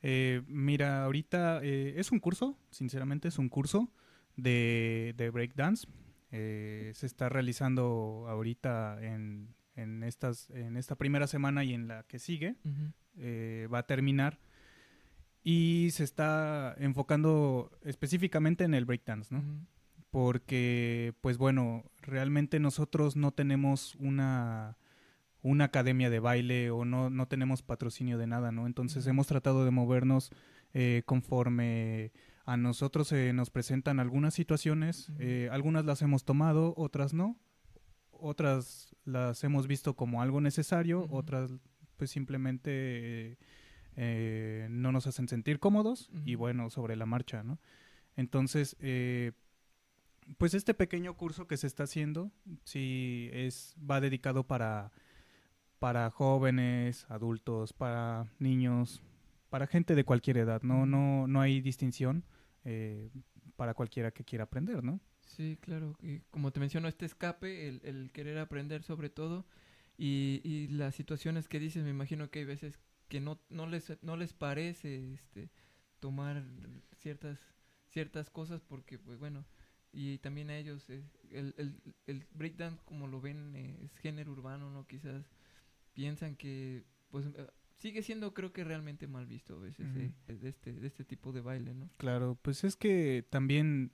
Eh, 0.02 0.42
mira, 0.49 1.04
ahorita 1.04 1.61
eh, 1.62 1.95
es 1.97 2.11
un 2.11 2.19
curso, 2.19 2.59
sinceramente 2.71 3.28
es 3.28 3.38
un 3.38 3.49
curso 3.49 3.92
de, 4.37 5.14
de 5.16 5.31
breakdance. 5.31 5.87
Eh, 6.32 6.92
se 6.94 7.06
está 7.06 7.28
realizando 7.28 8.26
ahorita 8.28 8.98
en, 9.02 9.54
en, 9.76 10.02
estas, 10.02 10.48
en 10.50 10.76
esta 10.76 10.96
primera 10.96 11.26
semana 11.26 11.62
y 11.62 11.74
en 11.74 11.88
la 11.88 12.04
que 12.04 12.18
sigue. 12.18 12.56
Eh, 13.18 13.68
va 13.72 13.78
a 13.78 13.86
terminar. 13.86 14.38
Y 15.44 15.90
se 15.92 16.04
está 16.04 16.74
enfocando 16.78 17.70
específicamente 17.84 18.64
en 18.64 18.74
el 18.74 18.86
breakdance, 18.86 19.34
¿no? 19.34 19.42
Porque, 20.10 21.14
pues 21.20 21.36
bueno, 21.36 21.84
realmente 22.00 22.60
nosotros 22.60 23.16
no 23.16 23.32
tenemos 23.32 23.94
una, 23.96 24.76
una 25.42 25.64
academia 25.64 26.10
de 26.10 26.20
baile 26.20 26.70
o 26.70 26.84
no, 26.84 27.10
no 27.10 27.26
tenemos 27.26 27.62
patrocinio 27.62 28.18
de 28.18 28.26
nada, 28.26 28.52
¿no? 28.52 28.66
Entonces 28.66 29.06
hemos 29.06 29.26
tratado 29.26 29.64
de 29.64 29.70
movernos 29.70 30.30
eh, 30.74 31.02
conforme 31.04 32.12
a 32.44 32.56
nosotros 32.56 33.08
se 33.08 33.32
nos 33.32 33.50
presentan 33.50 34.00
algunas 34.00 34.34
situaciones, 34.34 35.11
eh, 35.18 35.49
algunas 35.52 35.84
las 35.84 36.02
hemos 36.02 36.25
tomado, 36.25 36.75
otras 36.76 37.14
no, 37.14 37.37
otras 38.11 38.94
las 39.04 39.42
hemos 39.44 39.66
visto 39.66 39.94
como 39.94 40.22
algo 40.22 40.40
necesario, 40.40 41.06
otras 41.11 41.52
pues 41.96 42.11
simplemente 42.11 43.38
eh, 43.96 44.66
no 44.70 44.90
nos 44.90 45.06
hacen 45.06 45.28
sentir 45.28 45.61
cómodos 45.61 46.11
y 46.25 46.34
bueno, 46.34 46.70
sobre 46.70 46.96
la 46.96 47.06
marcha, 47.06 47.42
¿no? 47.42 47.61
Entonces, 48.16 48.76
eh, 48.80 49.32
pues 50.38 50.54
este 50.54 50.75
pequeño 50.75 51.16
curso 51.16 51.46
que 51.46 51.56
se 51.56 51.66
está 51.66 51.84
haciendo, 51.84 52.30
sí 52.64 53.30
es, 53.32 53.76
va 53.78 54.00
dedicado 54.00 54.46
para, 54.46 54.92
para 55.78 56.11
jóvenes, 56.11 57.06
adultos, 57.08 57.72
para 57.72 58.26
niños, 58.38 59.02
para 59.52 59.66
gente 59.66 59.94
de 59.94 60.04
cualquier 60.04 60.38
edad, 60.38 60.62
no, 60.62 60.87
no, 60.87 61.26
no 61.26 61.42
hay 61.42 61.61
distinción 61.61 62.25
eh, 62.64 63.11
para 63.54 63.75
cualquiera 63.75 64.11
que 64.11 64.25
quiera 64.25 64.44
aprender, 64.44 64.82
¿no? 64.82 64.99
Sí, 65.26 65.59
claro. 65.61 65.94
Y 66.00 66.21
como 66.30 66.52
te 66.52 66.59
menciono, 66.59 66.88
este 66.88 67.04
escape, 67.04 67.68
el, 67.68 67.82
el 67.85 68.12
querer 68.12 68.38
aprender 68.38 68.82
sobre 68.82 69.11
todo, 69.11 69.44
y, 69.99 70.40
y, 70.42 70.68
las 70.68 70.94
situaciones 70.94 71.49
que 71.49 71.61
dices, 71.61 71.85
me 71.85 71.90
imagino 71.90 72.30
que 72.30 72.38
hay 72.38 72.44
veces 72.47 72.80
que 73.09 73.21
no, 73.21 73.42
no, 73.50 73.66
les, 73.66 74.02
no 74.02 74.16
les 74.16 74.32
parece 74.32 75.12
este, 75.12 75.50
tomar 76.00 76.42
ciertas, 76.97 77.38
ciertas 77.90 78.30
cosas 78.30 78.62
porque, 78.62 78.99
pues 78.99 79.18
bueno, 79.18 79.44
y 79.92 80.16
también 80.21 80.49
a 80.49 80.56
ellos, 80.56 80.88
eh, 80.88 81.04
el, 81.30 81.54
el, 81.59 81.76
el 82.06 82.26
breakdance 82.32 82.82
como 82.87 83.06
lo 83.06 83.21
ven 83.21 83.54
eh, 83.54 83.76
es 83.85 83.99
género 83.99 84.32
urbano, 84.32 84.71
¿no? 84.71 84.87
Quizás 84.87 85.26
piensan 85.92 86.37
que, 86.37 86.85
pues 87.11 87.26
sigue 87.82 88.02
siendo 88.02 88.32
creo 88.32 88.52
que 88.52 88.62
realmente 88.62 89.08
mal 89.08 89.26
visto 89.26 89.56
a 89.56 89.58
veces 89.58 89.86
eh, 89.96 90.12
de, 90.28 90.48
este, 90.48 90.72
de 90.72 90.86
este 90.86 91.04
tipo 91.04 91.32
de 91.32 91.40
baile, 91.40 91.74
¿no? 91.74 91.90
Claro, 91.96 92.38
pues 92.40 92.62
es 92.62 92.76
que 92.76 93.26
también, 93.28 93.90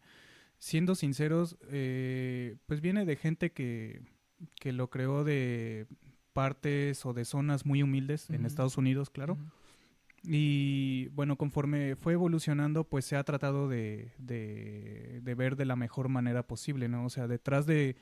siendo 0.58 0.94
sinceros, 0.94 1.56
eh, 1.70 2.56
pues 2.66 2.82
viene 2.82 3.06
de 3.06 3.16
gente 3.16 3.50
que, 3.50 4.02
que 4.56 4.72
lo 4.72 4.90
creó 4.90 5.24
de 5.24 5.86
partes 6.34 7.06
o 7.06 7.14
de 7.14 7.24
zonas 7.24 7.64
muy 7.64 7.82
humildes 7.82 8.28
en 8.28 8.44
Estados 8.44 8.76
Unidos, 8.76 9.08
claro. 9.08 9.38
Y 10.22 11.08
bueno, 11.08 11.36
conforme 11.36 11.96
fue 11.96 12.12
evolucionando, 12.12 12.84
pues 12.84 13.06
se 13.06 13.16
ha 13.16 13.24
tratado 13.24 13.68
de, 13.68 14.12
de, 14.18 15.20
de, 15.22 15.34
ver 15.34 15.56
de 15.56 15.64
la 15.64 15.76
mejor 15.76 16.10
manera 16.10 16.46
posible, 16.46 16.88
¿no? 16.88 17.06
O 17.06 17.10
sea, 17.10 17.26
detrás 17.26 17.64
de, 17.64 17.96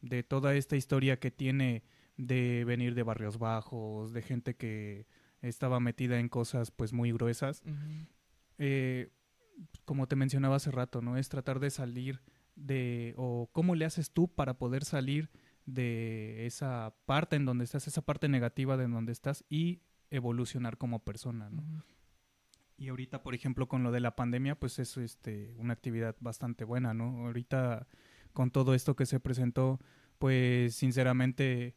de 0.00 0.22
toda 0.22 0.54
esta 0.54 0.76
historia 0.76 1.18
que 1.18 1.30
tiene 1.30 1.82
de 2.16 2.64
venir 2.64 2.94
de 2.94 3.02
barrios 3.02 3.38
bajos, 3.38 4.14
de 4.14 4.22
gente 4.22 4.56
que 4.56 5.06
estaba 5.48 5.80
metida 5.80 6.18
en 6.18 6.28
cosas 6.28 6.70
pues 6.70 6.92
muy 6.92 7.12
gruesas. 7.12 7.62
Eh, 8.58 9.10
como 9.84 10.06
te 10.06 10.16
mencionaba 10.16 10.56
hace 10.56 10.70
rato, 10.70 11.00
¿no? 11.00 11.16
Es 11.16 11.28
tratar 11.28 11.60
de 11.60 11.70
salir 11.70 12.20
de, 12.54 13.14
o 13.16 13.48
cómo 13.52 13.74
le 13.74 13.84
haces 13.84 14.10
tú 14.10 14.28
para 14.28 14.58
poder 14.58 14.84
salir 14.84 15.30
de 15.64 16.46
esa 16.46 16.94
parte 17.06 17.36
en 17.36 17.44
donde 17.44 17.64
estás, 17.64 17.86
esa 17.86 18.02
parte 18.02 18.28
negativa 18.28 18.76
de 18.76 18.84
en 18.84 18.92
donde 18.92 19.12
estás 19.12 19.44
y 19.48 19.82
evolucionar 20.10 20.78
como 20.78 21.04
persona, 21.04 21.50
¿no? 21.50 21.62
Y 22.78 22.88
ahorita, 22.88 23.22
por 23.22 23.34
ejemplo, 23.34 23.68
con 23.68 23.82
lo 23.82 23.90
de 23.90 24.00
la 24.00 24.16
pandemia, 24.16 24.58
pues 24.58 24.78
es 24.78 24.96
este, 24.98 25.54
una 25.58 25.72
actividad 25.72 26.14
bastante 26.20 26.64
buena, 26.64 26.92
¿no? 26.92 27.26
Ahorita, 27.26 27.86
con 28.32 28.50
todo 28.50 28.74
esto 28.74 28.96
que 28.96 29.06
se 29.06 29.18
presentó, 29.18 29.80
pues 30.18 30.74
sinceramente 30.74 31.74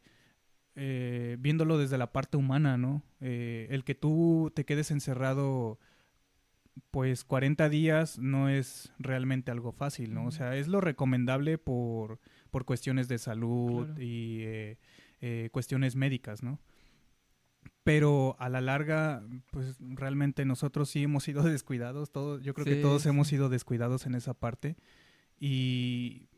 eh, 0.82 1.36
viéndolo 1.38 1.76
desde 1.76 1.98
la 1.98 2.10
parte 2.10 2.38
humana, 2.38 2.78
¿no? 2.78 3.02
Eh, 3.20 3.66
el 3.68 3.84
que 3.84 3.94
tú 3.94 4.50
te 4.54 4.64
quedes 4.64 4.90
encerrado 4.90 5.78
pues 6.90 7.22
40 7.22 7.68
días 7.68 8.18
no 8.18 8.48
es 8.48 8.90
realmente 8.98 9.50
algo 9.50 9.72
fácil, 9.72 10.14
¿no? 10.14 10.24
O 10.24 10.30
sea, 10.30 10.56
es 10.56 10.68
lo 10.68 10.80
recomendable 10.80 11.58
por, 11.58 12.18
por 12.50 12.64
cuestiones 12.64 13.08
de 13.08 13.18
salud 13.18 13.88
y 13.98 14.44
eh, 15.20 15.50
cuestiones 15.52 15.96
médicas, 15.96 16.42
¿no? 16.42 16.58
Pero 17.84 18.36
a 18.38 18.48
la 18.48 18.62
larga, 18.62 19.22
pues 19.50 19.76
realmente 19.80 20.46
nosotros 20.46 20.88
sí 20.88 21.02
hemos 21.02 21.24
sido 21.24 21.42
descuidados, 21.42 22.10
todos, 22.10 22.42
yo 22.42 22.54
creo 22.54 22.64
que 22.64 22.76
todos 22.76 23.04
hemos 23.04 23.28
sido 23.28 23.50
descuidados 23.50 24.06
en 24.06 24.14
esa 24.14 24.32
parte 24.32 24.76
y 25.38 26.29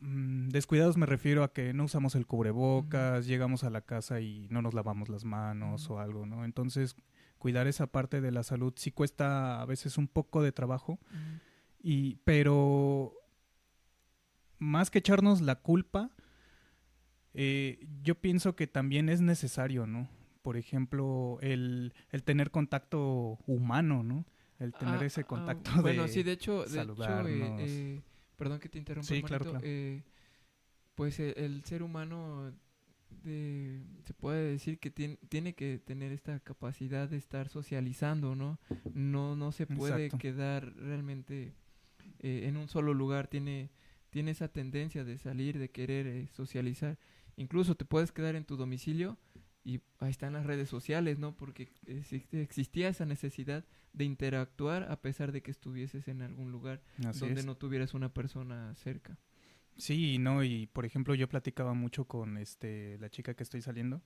Mm, 0.00 0.48
descuidados 0.48 0.96
me 0.96 1.06
refiero 1.06 1.42
a 1.42 1.52
que 1.52 1.72
no 1.72 1.84
usamos 1.84 2.14
el 2.14 2.26
cubrebocas, 2.26 3.26
llegamos 3.26 3.64
a 3.64 3.70
la 3.70 3.80
casa 3.80 4.20
y 4.20 4.46
no 4.50 4.62
nos 4.62 4.74
lavamos 4.74 5.08
las 5.08 5.24
manos 5.24 5.90
o 5.90 5.98
algo, 5.98 6.26
¿no? 6.26 6.44
Entonces, 6.44 6.96
cuidar 7.38 7.66
esa 7.66 7.86
parte 7.88 8.20
de 8.20 8.32
la 8.32 8.42
salud 8.42 8.72
sí 8.76 8.92
cuesta 8.92 9.60
a 9.60 9.64
veces 9.66 9.98
un 9.98 10.08
poco 10.08 10.42
de 10.42 10.52
trabajo, 10.52 10.98
y, 11.82 12.16
pero 12.24 13.12
más 14.58 14.90
que 14.90 14.98
echarnos 14.98 15.40
la 15.40 15.56
culpa, 15.56 16.10
eh, 17.34 17.86
yo 18.02 18.16
pienso 18.16 18.56
que 18.56 18.66
también 18.66 19.08
es 19.08 19.20
necesario, 19.20 19.86
¿no? 19.86 20.08
por 20.48 20.56
ejemplo, 20.56 21.38
el, 21.42 21.92
el 22.10 22.22
tener 22.22 22.50
contacto 22.50 23.38
humano, 23.46 24.02
¿no? 24.02 24.24
El 24.58 24.72
tener 24.72 25.02
Ah, 25.02 25.04
ese 25.04 25.20
ah, 25.20 25.24
contacto 25.24 25.70
bueno, 25.82 26.04
de 26.04 26.08
sí, 26.08 26.22
de 26.22 26.32
hecho, 26.32 26.64
de 26.64 26.80
hecho, 26.80 27.28
eh, 27.28 27.56
eh, 27.58 28.00
perdón 28.38 28.60
que 28.60 28.68
te 28.70 28.78
interrumpa, 28.78 29.06
Sí, 29.08 29.22
claro, 29.22 29.58
eh, 29.62 30.02
pues 30.94 31.20
eh, 31.20 31.34
el 31.36 31.62
ser 31.64 31.82
humano 31.82 32.52
de- 33.22 33.82
se 34.04 34.14
puede 34.14 34.52
decir 34.52 34.78
que 34.78 34.94
tien- 34.94 35.18
tiene 35.28 35.54
que 35.54 35.78
tener 35.78 36.12
esta 36.12 36.40
capacidad 36.40 37.08
de 37.08 37.16
estar 37.16 37.48
socializando, 37.48 38.34
¿no? 38.34 38.58
No, 38.94 39.36
no 39.36 39.52
se 39.52 39.66
puede 39.66 40.06
Exacto. 40.06 40.18
quedar 40.18 40.72
realmente 40.76 41.52
eh, 42.20 42.44
en 42.48 42.56
un 42.56 42.68
solo 42.68 42.94
lugar, 42.94 43.28
tiene, 43.28 43.70
tiene 44.10 44.30
esa 44.30 44.48
tendencia 44.48 45.04
de 45.04 45.18
salir, 45.18 45.58
de 45.58 45.70
querer 45.70 46.06
eh, 46.06 46.28
socializar. 46.32 46.98
Incluso 47.36 47.76
te 47.76 47.84
puedes 47.84 48.10
quedar 48.12 48.34
en 48.36 48.44
tu 48.44 48.56
domicilio 48.56 49.16
y 49.68 49.80
ahí 50.00 50.10
están 50.10 50.32
las 50.32 50.46
redes 50.46 50.68
sociales, 50.68 51.18
¿no? 51.18 51.36
Porque 51.36 51.68
exi- 51.86 52.26
existía 52.32 52.88
esa 52.88 53.04
necesidad 53.04 53.64
de 53.92 54.04
interactuar 54.04 54.90
a 54.90 55.00
pesar 55.00 55.32
de 55.32 55.42
que 55.42 55.50
estuvieses 55.50 56.08
en 56.08 56.22
algún 56.22 56.52
lugar 56.52 56.80
Así 57.06 57.20
donde 57.20 57.40
es. 57.40 57.46
no 57.46 57.56
tuvieras 57.56 57.94
una 57.94 58.12
persona 58.12 58.74
cerca. 58.76 59.18
Sí, 59.76 60.18
no, 60.18 60.42
y 60.42 60.66
por 60.66 60.84
ejemplo, 60.86 61.14
yo 61.14 61.28
platicaba 61.28 61.74
mucho 61.74 62.04
con 62.06 62.36
este 62.38 62.96
la 62.98 63.08
chica 63.10 63.34
que 63.34 63.42
estoy 63.44 63.60
saliendo, 63.62 64.02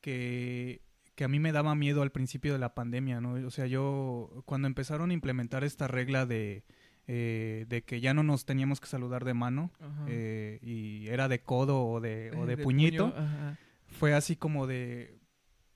que, 0.00 0.80
que 1.14 1.24
a 1.24 1.28
mí 1.28 1.38
me 1.38 1.52
daba 1.52 1.74
miedo 1.74 2.02
al 2.02 2.10
principio 2.12 2.52
de 2.52 2.58
la 2.58 2.74
pandemia, 2.74 3.20
¿no? 3.20 3.34
O 3.46 3.50
sea, 3.50 3.66
yo, 3.66 4.42
cuando 4.46 4.66
empezaron 4.68 5.10
a 5.10 5.14
implementar 5.14 5.64
esta 5.64 5.88
regla 5.88 6.26
de, 6.26 6.64
eh, 7.06 7.66
de 7.68 7.82
que 7.82 8.00
ya 8.00 8.14
no 8.14 8.22
nos 8.22 8.44
teníamos 8.46 8.80
que 8.80 8.86
saludar 8.86 9.24
de 9.24 9.34
mano, 9.34 9.70
eh, 10.08 10.58
y 10.62 11.06
era 11.08 11.28
de 11.28 11.40
codo 11.42 11.84
o 11.86 12.00
de, 12.00 12.32
o 12.36 12.46
de, 12.46 12.56
De 12.56 12.62
puñito, 12.62 13.12
puño. 13.14 13.56
Fue 13.94 14.14
así 14.14 14.36
como 14.36 14.66
de, 14.66 15.18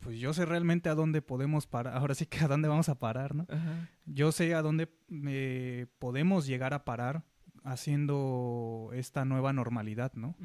pues 0.00 0.18
yo 0.18 0.32
sé 0.34 0.44
realmente 0.44 0.88
a 0.88 0.94
dónde 0.94 1.22
podemos 1.22 1.66
parar, 1.66 1.96
ahora 1.96 2.14
sí 2.14 2.26
que 2.26 2.44
a 2.44 2.48
dónde 2.48 2.68
vamos 2.68 2.88
a 2.88 2.98
parar, 2.98 3.34
¿no? 3.34 3.46
Ajá. 3.48 3.88
Yo 4.06 4.32
sé 4.32 4.54
a 4.54 4.62
dónde 4.62 4.88
eh, 5.26 5.87
podemos 5.98 6.46
llegar 6.46 6.75
a 6.75 6.84
parar 6.84 7.25
haciendo 7.64 8.90
esta 8.92 9.25
nueva 9.25 9.52
normalidad, 9.52 10.12
¿no? 10.14 10.37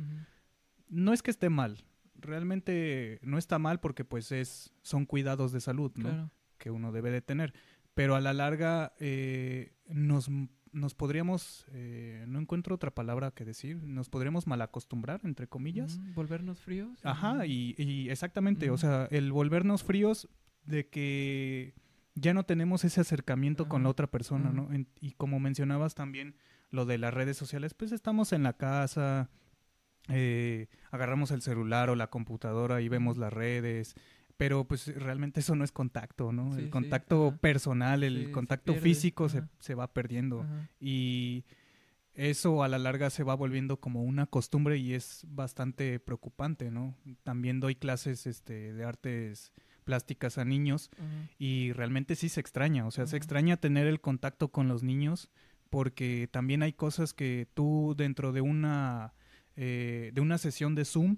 No 0.90 1.14
es 1.14 1.22
que 1.22 1.32
esté 1.32 1.50
mal, 1.50 1.86
realmente 2.16 3.20
no 3.24 3.38
está 3.38 3.60
mal 3.60 3.80
porque 3.80 4.06
pues 4.06 4.32
es 4.32 4.74
son 4.82 5.06
cuidados 5.06 5.52
de 5.52 5.62
salud, 5.62 5.92
¿no? 5.96 6.10
Claro. 6.10 6.32
Que 6.58 6.72
uno 6.72 6.92
debe 6.92 7.12
de 7.12 7.22
tener, 7.22 7.54
pero 7.94 8.16
a 8.16 8.22
la 8.22 8.34
larga 8.34 8.94
eh, 9.00 9.76
nos 9.88 10.30
nos 10.74 10.96
podríamos, 10.96 11.66
eh, 11.72 12.26
no 12.28 12.40
encuentro 12.40 12.76
otra 12.76 12.92
palabra 12.92 13.32
que 13.32 13.46
decir, 13.46 13.78
nos 13.84 14.10
podríamos 14.10 14.48
malacostumbrar, 14.48 15.22
entre 15.24 15.48
comillas. 15.48 15.98
Ujú. 15.98 16.14
Volvernos 16.16 16.60
fríos. 16.60 17.00
Ajá, 17.06 17.46
y, 17.46 17.76
y 17.78 18.10
exactamente, 18.10 18.70
o 18.72 18.78
sea, 18.78 19.08
el 19.12 19.32
volvernos 19.32 19.84
fríos 19.84 20.28
de 20.66 20.88
que 20.90 21.74
ya 22.16 22.34
no 22.34 22.44
tenemos 22.44 22.84
ese 22.84 23.02
acercamiento 23.02 23.68
con 23.70 23.84
la 23.84 23.90
otra 23.90 24.08
persona. 24.08 24.52
¿no? 24.52 24.72
En- 24.74 24.88
y 25.00 25.12
como 25.14 25.40
mencionabas 25.40 25.96
también 25.96 26.36
lo 26.72 26.86
de 26.86 26.98
las 26.98 27.14
redes 27.14 27.38
sociales, 27.38 27.74
pues 27.74 27.92
estamos 27.92 28.34
en 28.34 28.44
la 28.44 28.54
casa, 28.54 29.30
eh, 30.10 30.68
agarramos 30.92 31.32
el 31.32 31.42
celular 31.42 31.90
o 31.90 31.96
la 31.96 32.10
computadora 32.10 32.82
y 32.82 32.90
vemos 32.90 33.18
las 33.18 33.32
redes, 33.32 33.96
pero 34.38 34.66
pues 34.66 34.88
realmente 34.96 35.40
eso 35.42 35.56
no 35.56 35.64
es 35.64 35.72
contacto, 35.72 36.32
¿no? 36.32 36.54
Sí, 36.54 36.62
el 36.62 36.70
contacto 36.70 37.38
personal, 37.40 38.04
el 38.04 38.26
Sí, 38.28 38.32
contacto 38.32 38.74
físico 38.76 39.30
se, 39.30 39.44
se 39.60 39.76
va 39.76 39.94
perdiendo. 39.94 40.42
Ajá. 40.42 40.70
Y 40.80 41.46
eso 42.14 42.64
a 42.64 42.68
la 42.68 42.78
larga 42.78 43.10
se 43.10 43.24
va 43.24 43.36
volviendo 43.36 43.78
como 43.80 44.04
una 44.04 44.26
costumbre 44.28 44.78
y 44.78 44.94
es 44.94 45.26
bastante 45.30 46.00
preocupante, 46.00 46.70
¿no? 46.72 46.96
También 47.24 47.60
doy 47.60 47.76
clases 47.76 48.28
este, 48.28 48.74
de 48.74 48.84
artes 48.84 49.52
plásticas 49.84 50.38
a 50.38 50.46
niños 50.46 50.90
Ajá. 50.98 51.30
y 51.38 51.74
realmente 51.74 52.16
sí 52.16 52.30
se 52.30 52.40
extraña, 52.40 52.86
o 52.86 52.92
sea, 52.92 53.06
se 53.08 53.18
extraña 53.18 53.58
tener 53.58 53.86
el 53.88 54.00
contacto 54.00 54.48
con 54.50 54.68
los 54.68 54.82
niños 54.84 55.30
porque 55.70 56.30
también 56.32 56.62
hay 56.64 56.72
cosas 56.74 57.14
que 57.14 57.48
tú 57.54 57.96
dentro 57.98 58.32
de 58.32 58.42
una 58.42 59.14
eh, 59.56 60.12
de 60.14 60.22
una 60.22 60.38
sesión 60.38 60.76
de 60.76 60.86
Zoom 60.86 61.18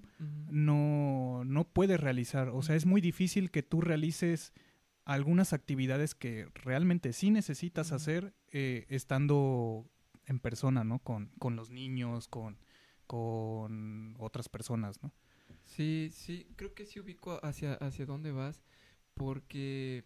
no, 0.50 1.42
no 1.44 1.64
puedes 1.64 1.98
realizar. 2.00 2.48
O 2.50 2.62
sea, 2.62 2.76
es 2.76 2.86
muy 2.86 3.00
difícil 3.00 3.50
que 3.50 3.62
tú 3.62 3.80
realices 3.80 4.52
algunas 5.04 5.52
actividades 5.52 6.14
que 6.14 6.48
realmente 6.54 7.12
sí 7.12 7.30
necesitas 7.30 7.92
hacer 7.92 8.34
eh, 8.50 8.86
estando 8.88 9.88
en 10.26 10.40
persona, 10.40 10.82
¿no? 10.84 10.98
Con, 10.98 11.30
con 11.38 11.54
los 11.56 11.70
niños, 11.70 12.26
con, 12.28 12.58
con 13.06 14.14
otras 14.18 14.48
personas, 14.48 15.02
¿no? 15.02 15.12
Sí, 15.64 16.10
sí, 16.12 16.46
creo 16.56 16.74
que 16.74 16.84
sí 16.86 17.00
ubico 17.00 17.40
hacia, 17.44 17.74
hacia 17.74 18.06
dónde 18.06 18.32
vas, 18.32 18.62
porque, 19.14 20.04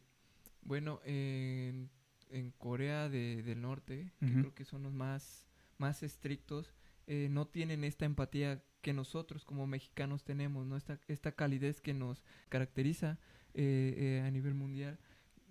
bueno, 0.62 1.00
en, 1.04 1.90
en 2.30 2.50
Corea 2.52 3.08
de- 3.08 3.42
del 3.42 3.60
Norte, 3.60 4.12
que 4.20 4.26
creo 4.32 4.54
que 4.54 4.64
son 4.64 4.82
los 4.82 4.92
más, 4.92 5.46
más 5.78 6.02
estrictos, 6.02 6.72
eh, 7.12 7.26
no 7.28 7.46
tienen 7.46 7.82
esta 7.82 8.04
empatía 8.04 8.62
que 8.82 8.92
nosotros 8.92 9.44
como 9.44 9.66
mexicanos 9.66 10.22
tenemos, 10.22 10.64
¿no? 10.66 10.76
Esta, 10.76 11.00
esta 11.08 11.32
calidez 11.32 11.80
que 11.80 11.92
nos 11.92 12.22
caracteriza 12.48 13.18
eh, 13.54 13.94
eh, 13.96 14.22
a 14.26 14.30
nivel 14.30 14.54
mundial. 14.54 14.96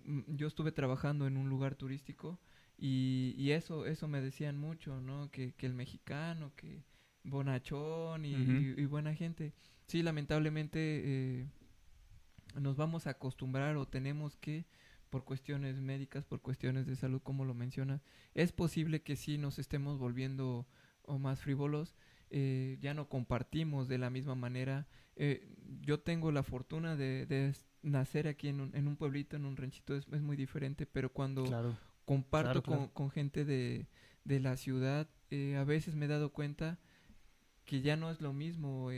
Mm, 0.04 0.20
Yo 0.36 0.46
estuve 0.46 0.72
trabajando 0.72 1.26
en 1.26 1.36
un 1.36 1.48
lugar 1.50 1.74
turístico 1.74 2.40
y, 2.78 3.34
y 3.36 3.50
eso, 3.50 3.84
eso 3.84 4.08
me 4.08 4.22
decían 4.22 4.56
mucho, 4.56 5.00
¿no? 5.02 5.30
Que, 5.30 5.52
que 5.52 5.66
el 5.66 5.74
mexicano, 5.74 6.52
que 6.56 6.82
bonachón 7.24 8.24
y, 8.24 8.34
y- 8.58 8.80
y 8.82 8.86
buena 8.86 9.14
gente. 9.14 9.52
Sí, 9.86 10.02
lamentablemente 10.02 10.78
eh, 10.80 11.46
nos 12.58 12.76
vamos 12.76 13.06
a 13.06 13.10
acostumbrar 13.10 13.76
o 13.76 13.86
tenemos 13.86 14.36
que, 14.36 14.64
por 15.10 15.24
cuestiones 15.24 15.80
médicas, 15.80 16.24
por 16.24 16.40
cuestiones 16.40 16.86
de 16.86 16.96
salud, 16.96 17.20
como 17.22 17.44
lo 17.44 17.54
mencionas, 17.54 18.00
es 18.34 18.52
posible 18.52 19.02
que 19.02 19.16
sí 19.16 19.38
nos 19.38 19.58
estemos 19.58 19.98
volviendo 19.98 20.66
o 21.10 21.18
más 21.18 21.40
frívolos, 21.42 21.94
eh, 22.30 22.78
ya 22.80 22.94
no 22.94 23.08
compartimos 23.08 23.88
de 23.88 23.98
la 23.98 24.10
misma 24.10 24.34
manera. 24.34 24.86
Eh, 25.16 25.48
yo 25.82 26.00
tengo 26.00 26.32
la 26.32 26.42
fortuna 26.42 26.96
de, 26.96 27.52
nacer 27.82 28.28
aquí 28.28 28.48
en 28.48 28.60
un, 28.60 28.74
en 28.76 28.86
un 28.88 28.96
pueblito, 28.96 29.36
en 29.36 29.44
un 29.44 29.56
ranchito, 29.56 29.96
es, 29.96 30.06
es 30.12 30.22
muy 30.22 30.36
diferente, 30.36 30.86
pero 30.86 31.12
cuando 31.12 31.44
Claro. 31.44 31.76
comparto 32.04 32.62
Claro, 32.62 32.62
claro. 32.62 32.80
Con, 32.82 32.88
con 32.90 33.10
gente 33.10 33.44
de, 33.44 33.86
de 34.24 34.40
la 34.40 34.56
ciudad, 34.56 35.08
eh, 35.30 35.56
a 35.56 35.64
veces 35.64 35.94
me 35.94 36.06
he 36.06 36.08
dado 36.08 36.30
cuenta 36.32 36.78
que 37.64 37.80
ya 37.82 37.96
no 37.96 38.10
es 38.10 38.20
lo 38.20 38.32
mismo. 38.32 38.90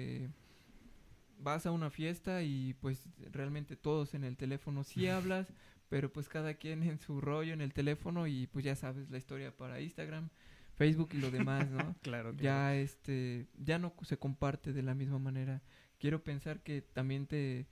vas 1.38 1.66
a 1.66 1.72
una 1.72 1.90
fiesta 1.90 2.42
y 2.42 2.74
pues 2.74 3.08
realmente 3.32 3.76
todos 3.76 4.14
en 4.14 4.24
el 4.24 4.36
teléfono 4.36 4.84
sí 4.84 5.06
hablas, 5.08 5.52
pero 5.88 6.12
pues 6.12 6.28
cada 6.28 6.54
quien 6.54 6.82
en 6.82 6.98
su 6.98 7.20
rollo 7.20 7.52
en 7.52 7.60
el 7.60 7.72
teléfono 7.74 8.26
y 8.26 8.46
pues 8.46 8.64
ya 8.64 8.76
sabes 8.76 9.10
la 9.10 9.18
historia 9.18 9.56
para 9.56 9.80
Instagram, 9.80 10.30
Facebook 10.74 11.10
y 11.12 11.18
lo 11.18 11.30
demás, 11.30 11.70
¿no? 11.70 11.78
Claro, 12.02 12.34
claro. 12.34 12.36
ya 12.36 12.74
este 12.76 13.46
ya 13.56 13.78
no 13.78 13.94
se 14.02 14.18
comparte 14.18 14.72
de 14.72 14.82
la 14.82 14.94
misma 14.94 15.18
manera. 15.18 15.62
Quiero 15.98 16.22
pensar 16.24 16.62
que 16.62 16.82
también 16.82 17.26
te 17.26 17.66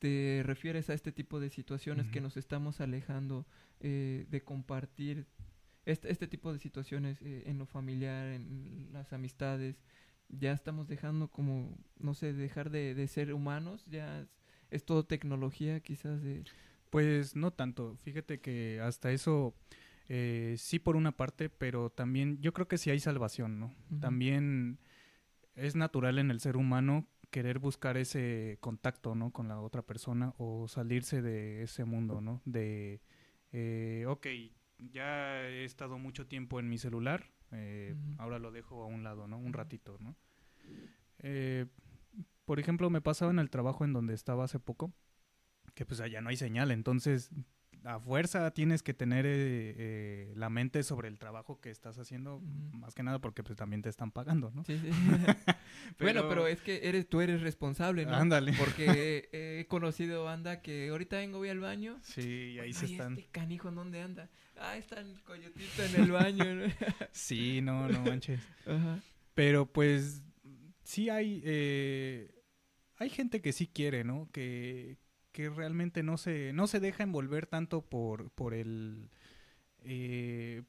te 0.00 0.42
refieres 0.44 0.88
a 0.88 0.94
este 0.94 1.12
tipo 1.12 1.38
de 1.40 1.50
situaciones 1.50 2.08
que 2.08 2.22
nos 2.22 2.38
estamos 2.38 2.80
alejando 2.80 3.46
eh, 3.80 4.26
de 4.30 4.42
compartir 4.42 5.26
este, 5.84 6.10
este 6.10 6.26
tipo 6.26 6.52
de 6.54 6.58
situaciones 6.58 7.20
eh, 7.20 7.42
en 7.46 7.58
lo 7.58 7.66
familiar, 7.66 8.28
en 8.28 8.88
las 8.92 9.12
amistades. 9.12 9.76
Ya 10.30 10.52
estamos 10.52 10.88
dejando 10.88 11.28
como, 11.28 11.76
no 11.98 12.14
sé, 12.14 12.32
dejar 12.32 12.70
de, 12.70 12.94
de 12.94 13.08
ser 13.08 13.34
humanos, 13.34 13.84
ya 13.86 14.20
es, 14.20 14.28
es 14.70 14.84
todo 14.84 15.04
tecnología 15.04 15.80
quizás 15.80 16.22
de... 16.22 16.44
Pues 16.88 17.36
no 17.36 17.52
tanto. 17.52 17.98
Fíjate 18.02 18.40
que 18.40 18.80
hasta 18.80 19.12
eso 19.12 19.54
eh, 20.12 20.56
sí 20.58 20.80
por 20.80 20.96
una 20.96 21.12
parte, 21.12 21.48
pero 21.48 21.88
también 21.88 22.40
yo 22.40 22.52
creo 22.52 22.66
que 22.66 22.78
sí 22.78 22.90
hay 22.90 22.98
salvación, 22.98 23.60
¿no? 23.60 23.72
También 24.00 24.80
es 25.54 25.76
natural 25.76 26.18
en 26.18 26.32
el 26.32 26.40
ser 26.40 26.56
humano 26.56 27.06
querer 27.30 27.60
buscar 27.60 27.96
ese 27.96 28.58
contacto, 28.60 29.14
¿no? 29.14 29.30
Con 29.30 29.46
la 29.46 29.60
otra 29.60 29.82
persona 29.82 30.34
o 30.36 30.66
salirse 30.66 31.22
de 31.22 31.62
ese 31.62 31.84
mundo, 31.84 32.20
¿no? 32.20 32.42
De, 32.44 33.00
eh, 33.52 34.04
ok, 34.08 34.26
ya 34.78 35.42
he 35.42 35.64
estado 35.64 35.96
mucho 35.96 36.26
tiempo 36.26 36.58
en 36.58 36.68
mi 36.68 36.76
celular, 36.76 37.30
eh, 37.52 37.94
ahora 38.18 38.40
lo 38.40 38.50
dejo 38.50 38.82
a 38.82 38.86
un 38.86 39.04
lado, 39.04 39.28
¿no? 39.28 39.38
Un 39.38 39.52
ratito, 39.52 39.96
¿no? 40.00 40.16
Eh, 41.20 41.66
por 42.46 42.58
ejemplo, 42.58 42.90
me 42.90 43.00
pasaba 43.00 43.30
en 43.30 43.38
el 43.38 43.48
trabajo 43.48 43.84
en 43.84 43.92
donde 43.92 44.14
estaba 44.14 44.42
hace 44.42 44.58
poco, 44.58 44.92
que 45.74 45.86
pues 45.86 46.00
allá 46.00 46.20
no 46.20 46.30
hay 46.30 46.36
señal, 46.36 46.72
entonces 46.72 47.30
a 47.84 47.98
fuerza 47.98 48.50
tienes 48.52 48.82
que 48.82 48.94
tener 48.94 49.26
eh, 49.26 49.74
eh, 49.76 50.32
la 50.36 50.50
mente 50.50 50.82
sobre 50.82 51.08
el 51.08 51.18
trabajo 51.18 51.60
que 51.60 51.70
estás 51.70 51.98
haciendo, 51.98 52.40
más 52.72 52.94
que 52.94 53.02
nada 53.02 53.20
porque 53.20 53.42
pues 53.42 53.56
también 53.56 53.82
te 53.82 53.88
están 53.88 54.10
pagando, 54.10 54.50
¿no? 54.54 54.64
Sí, 54.64 54.78
sí. 54.78 54.90
bueno, 55.98 56.28
pero 56.28 56.46
es 56.46 56.60
que 56.60 56.88
eres 56.88 57.08
tú 57.08 57.20
eres 57.20 57.40
responsable, 57.40 58.06
¿no? 58.06 58.14
Ándale. 58.14 58.52
Porque 58.58 59.28
he 59.32 59.66
conocido 59.66 60.24
banda 60.24 60.60
que 60.60 60.88
ahorita 60.90 61.16
vengo, 61.16 61.38
voy 61.38 61.48
al 61.48 61.60
baño. 61.60 61.98
Sí, 62.02 62.52
y 62.54 62.58
ahí 62.58 62.72
se 62.72 62.86
están. 62.86 63.18
este 63.18 63.30
canijo, 63.30 63.68
¿en 63.68 63.74
dónde 63.76 64.02
anda? 64.02 64.28
Ah, 64.56 64.76
está 64.76 65.00
el 65.00 65.22
coyotito 65.22 65.82
en 65.82 66.02
el 66.02 66.12
baño. 66.12 66.44
¿no? 66.44 66.66
Sí, 67.12 67.60
no, 67.62 67.88
no 67.88 68.00
manches. 68.02 68.40
Ajá. 68.66 69.00
Pero 69.34 69.64
pues 69.64 70.22
sí 70.84 71.08
hay, 71.08 71.40
eh, 71.44 72.30
hay 72.96 73.08
gente 73.10 73.40
que 73.40 73.52
sí 73.52 73.66
quiere, 73.66 74.04
¿no? 74.04 74.28
Que, 74.32 74.98
que 75.40 75.48
realmente 75.48 76.02
no 76.02 76.18
se, 76.18 76.52
no 76.52 76.66
se 76.66 76.80
deja 76.80 77.02
envolver 77.02 77.46
tanto 77.46 77.80
por, 77.80 78.30
por 78.32 78.52
el 78.52 79.08
eh, 79.84 80.62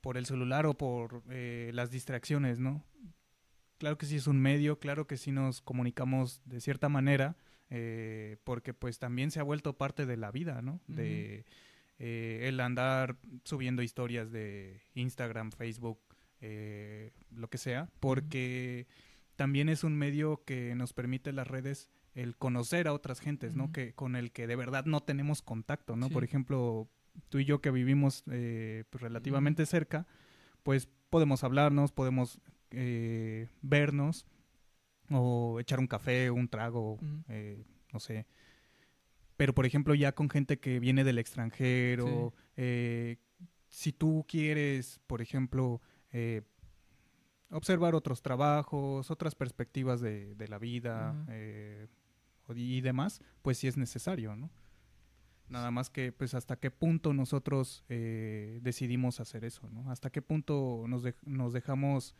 por 0.00 0.16
el 0.16 0.24
celular 0.24 0.66
o 0.66 0.74
por 0.74 1.24
eh, 1.30 1.72
las 1.74 1.90
distracciones, 1.90 2.60
¿no? 2.60 2.84
Claro 3.78 3.98
que 3.98 4.06
sí 4.06 4.14
es 4.14 4.28
un 4.28 4.40
medio, 4.40 4.78
claro 4.78 5.08
que 5.08 5.16
sí 5.16 5.32
nos 5.32 5.60
comunicamos 5.60 6.40
de 6.44 6.60
cierta 6.60 6.88
manera, 6.88 7.36
eh, 7.70 8.36
porque 8.44 8.72
pues 8.72 9.00
también 9.00 9.32
se 9.32 9.40
ha 9.40 9.42
vuelto 9.42 9.76
parte 9.76 10.06
de 10.06 10.16
la 10.16 10.30
vida, 10.30 10.62
¿no? 10.62 10.80
De 10.86 11.44
el 11.98 12.60
andar 12.60 13.16
subiendo 13.44 13.82
historias 13.82 14.30
de 14.30 14.82
Instagram, 14.94 15.50
Facebook, 15.50 15.98
lo 17.30 17.48
que 17.48 17.58
sea, 17.58 17.88
porque 17.98 18.86
también 19.36 19.68
es 19.68 19.84
un 19.84 19.96
medio 19.96 20.44
que 20.44 20.74
nos 20.74 20.92
permite 20.92 21.32
las 21.32 21.48
redes 21.48 21.88
el 22.14 22.36
conocer 22.36 22.86
a 22.86 22.92
otras 22.92 23.20
gentes, 23.20 23.56
¿no? 23.56 23.72
Que 23.72 23.92
con 23.92 24.16
el 24.16 24.30
que 24.30 24.46
de 24.46 24.56
verdad 24.56 24.84
no 24.84 25.00
tenemos 25.00 25.42
contacto, 25.42 25.96
¿no? 25.96 26.08
Por 26.08 26.22
ejemplo, 26.24 26.88
tú 27.28 27.38
y 27.38 27.44
yo 27.44 27.60
que 27.60 27.70
vivimos 27.70 28.22
eh, 28.30 28.84
pues, 28.90 29.02
relativamente 29.02 29.66
cerca, 29.66 30.06
pues 30.62 30.88
podemos 31.10 31.42
hablarnos, 31.44 31.92
podemos 31.92 32.40
eh, 32.70 33.48
vernos 33.62 34.26
o 35.10 35.58
echar 35.60 35.80
un 35.80 35.88
café, 35.88 36.30
un 36.30 36.48
trago, 36.48 36.98
eh, 37.28 37.64
no 37.92 37.98
sé. 37.98 38.26
Pero 39.36 39.52
por 39.52 39.66
ejemplo 39.66 39.94
ya 39.96 40.12
con 40.12 40.30
gente 40.30 40.60
que 40.60 40.78
viene 40.78 41.02
del 41.02 41.18
extranjero, 41.18 42.32
si 43.68 43.92
tú 43.92 44.24
quieres, 44.28 45.00
por 45.08 45.20
ejemplo, 45.20 45.80
observar 47.50 47.96
otros 47.96 48.22
trabajos, 48.22 49.10
otras 49.10 49.34
perspectivas 49.34 50.00
de, 50.00 50.36
la 50.48 50.58
vida 50.58 51.26
y 52.54 52.80
demás, 52.80 53.20
pues 53.42 53.58
sí 53.58 53.66
es 53.66 53.76
necesario, 53.76 54.36
¿no? 54.36 54.50
Nada 55.48 55.70
más 55.70 55.90
que, 55.90 56.10
pues, 56.10 56.34
hasta 56.34 56.56
qué 56.56 56.70
punto 56.70 57.12
nosotros 57.12 57.84
eh, 57.88 58.60
decidimos 58.62 59.20
hacer 59.20 59.44
eso, 59.44 59.68
¿no? 59.70 59.90
Hasta 59.90 60.10
qué 60.10 60.22
punto 60.22 60.84
nos, 60.88 61.04
nos 61.24 61.52
dejamos 61.52 62.14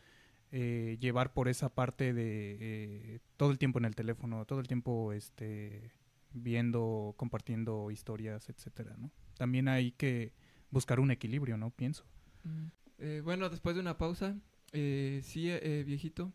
eh, 0.51 0.97
llevar 0.99 1.33
por 1.33 1.47
esa 1.47 1.73
parte 1.73 2.13
de 2.13 2.57
eh, 2.59 3.19
todo 3.35 3.51
el 3.51 3.57
tiempo 3.57 3.79
en 3.79 3.85
el 3.85 3.95
teléfono, 3.95 4.45
todo 4.45 4.59
el 4.59 4.67
tiempo 4.67 5.11
este, 5.11 5.91
viendo, 6.33 7.15
compartiendo 7.17 7.89
historias, 7.89 8.47
etcétera, 8.49 8.95
¿no? 8.97 9.11
También 9.37 9.67
hay 9.67 9.91
que 9.91 10.31
buscar 10.69 10.99
un 10.99 11.09
equilibrio, 11.09 11.57
¿no? 11.57 11.71
Pienso. 11.71 12.05
Mm. 12.43 13.23
bueno, 13.23 13.49
después 13.49 13.75
de 13.75 13.81
una 13.81 13.97
pausa, 13.97 14.37
sí, 14.71 15.51
viejito, 15.85 16.31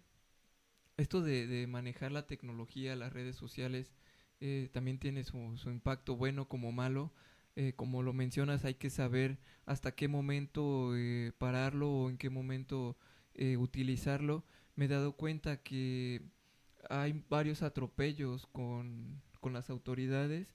esto 1.01 1.23
de, 1.23 1.47
de 1.47 1.67
manejar 1.67 2.13
la 2.13 2.27
tecnología, 2.27 2.97
las 2.97 3.13
redes 3.13 3.37
sociales, 3.37 3.93
eh, 4.41 4.71
también 4.73 4.99
tiene 4.99 5.23
su, 5.23 5.57
su, 5.57 5.71
impacto 5.71 6.17
bueno 6.17 6.49
como 6.49 6.73
malo. 6.73 7.13
Eh, 7.57 7.75
como 7.75 8.03
lo 8.03 8.13
mencionas, 8.13 8.65
hay 8.65 8.75
que 8.75 8.89
saber 8.89 9.39
hasta 9.67 9.93
qué 9.93 10.09
momento 10.09 10.97
eh, 10.97 11.33
pararlo 11.37 11.91
o 11.91 12.11
en 12.11 12.17
qué 12.17 12.31
momento 12.31 12.97
utilizarlo. 13.59 14.45
Me 14.77 14.85
he 14.85 14.89
dado 14.89 15.13
cuenta 15.13 15.63
que 15.63 16.21
hay 16.91 17.25
varios 17.31 17.63
atropellos 17.63 18.47
con, 18.49 19.23
con 19.41 19.55
las 19.55 19.71
autoridades. 19.71 20.55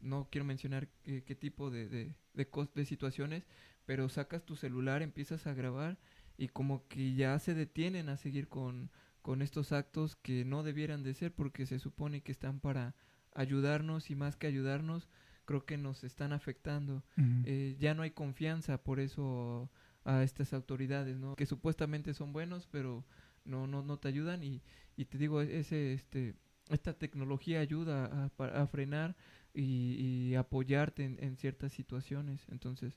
no 0.00 0.28
quiero 0.28 0.44
mencionar 0.44 0.88
qué 1.04 1.36
tipo 1.38 1.70
de, 1.70 1.88
de, 1.88 2.14
de, 2.34 2.48
de 2.74 2.84
situaciones, 2.84 3.44
pero 3.86 4.08
sacas 4.08 4.44
tu 4.44 4.56
celular, 4.56 5.02
empiezas 5.02 5.46
a 5.46 5.54
grabar 5.54 5.98
y 6.40 6.48
como 6.48 6.88
que 6.88 7.14
ya 7.14 7.38
se 7.38 7.54
detienen 7.54 8.08
a 8.08 8.16
seguir 8.16 8.48
con, 8.48 8.90
con 9.20 9.42
estos 9.42 9.72
actos 9.72 10.16
que 10.16 10.46
no 10.46 10.62
debieran 10.62 11.02
de 11.02 11.12
ser 11.12 11.34
porque 11.34 11.66
se 11.66 11.78
supone 11.78 12.22
que 12.22 12.32
están 12.32 12.60
para 12.60 12.94
ayudarnos 13.34 14.10
y 14.10 14.14
más 14.14 14.36
que 14.36 14.46
ayudarnos 14.46 15.10
creo 15.44 15.66
que 15.66 15.76
nos 15.76 16.02
están 16.02 16.32
afectando. 16.32 17.04
Eh, 17.44 17.76
ya 17.78 17.92
no 17.92 18.02
hay 18.02 18.12
confianza 18.12 18.82
por 18.82 19.00
eso 19.00 19.70
a 20.04 20.22
estas 20.22 20.54
autoridades 20.54 21.18
no 21.18 21.36
que 21.36 21.44
supuestamente 21.44 22.14
son 22.14 22.32
buenos 22.32 22.66
pero 22.66 23.04
no 23.44 23.66
no 23.66 23.82
no 23.82 23.98
te 23.98 24.08
ayudan 24.08 24.42
y, 24.42 24.62
y 24.96 25.04
te 25.04 25.18
digo 25.18 25.42
ese 25.42 25.92
este 25.92 26.36
esta 26.70 26.94
tecnología 26.94 27.60
ayuda 27.60 28.30
a, 28.38 28.62
a 28.62 28.66
frenar 28.66 29.14
y, 29.52 30.34
apoyarte 30.36 31.04
en, 31.04 31.18
en, 31.20 31.36
ciertas 31.36 31.72
situaciones. 31.72 32.46
Entonces 32.48 32.94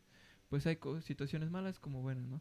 pues 0.48 0.68
hay 0.68 0.78
situaciones 1.02 1.50
malas 1.50 1.80
como 1.80 2.04
buenas 2.04 2.28
no 2.28 2.40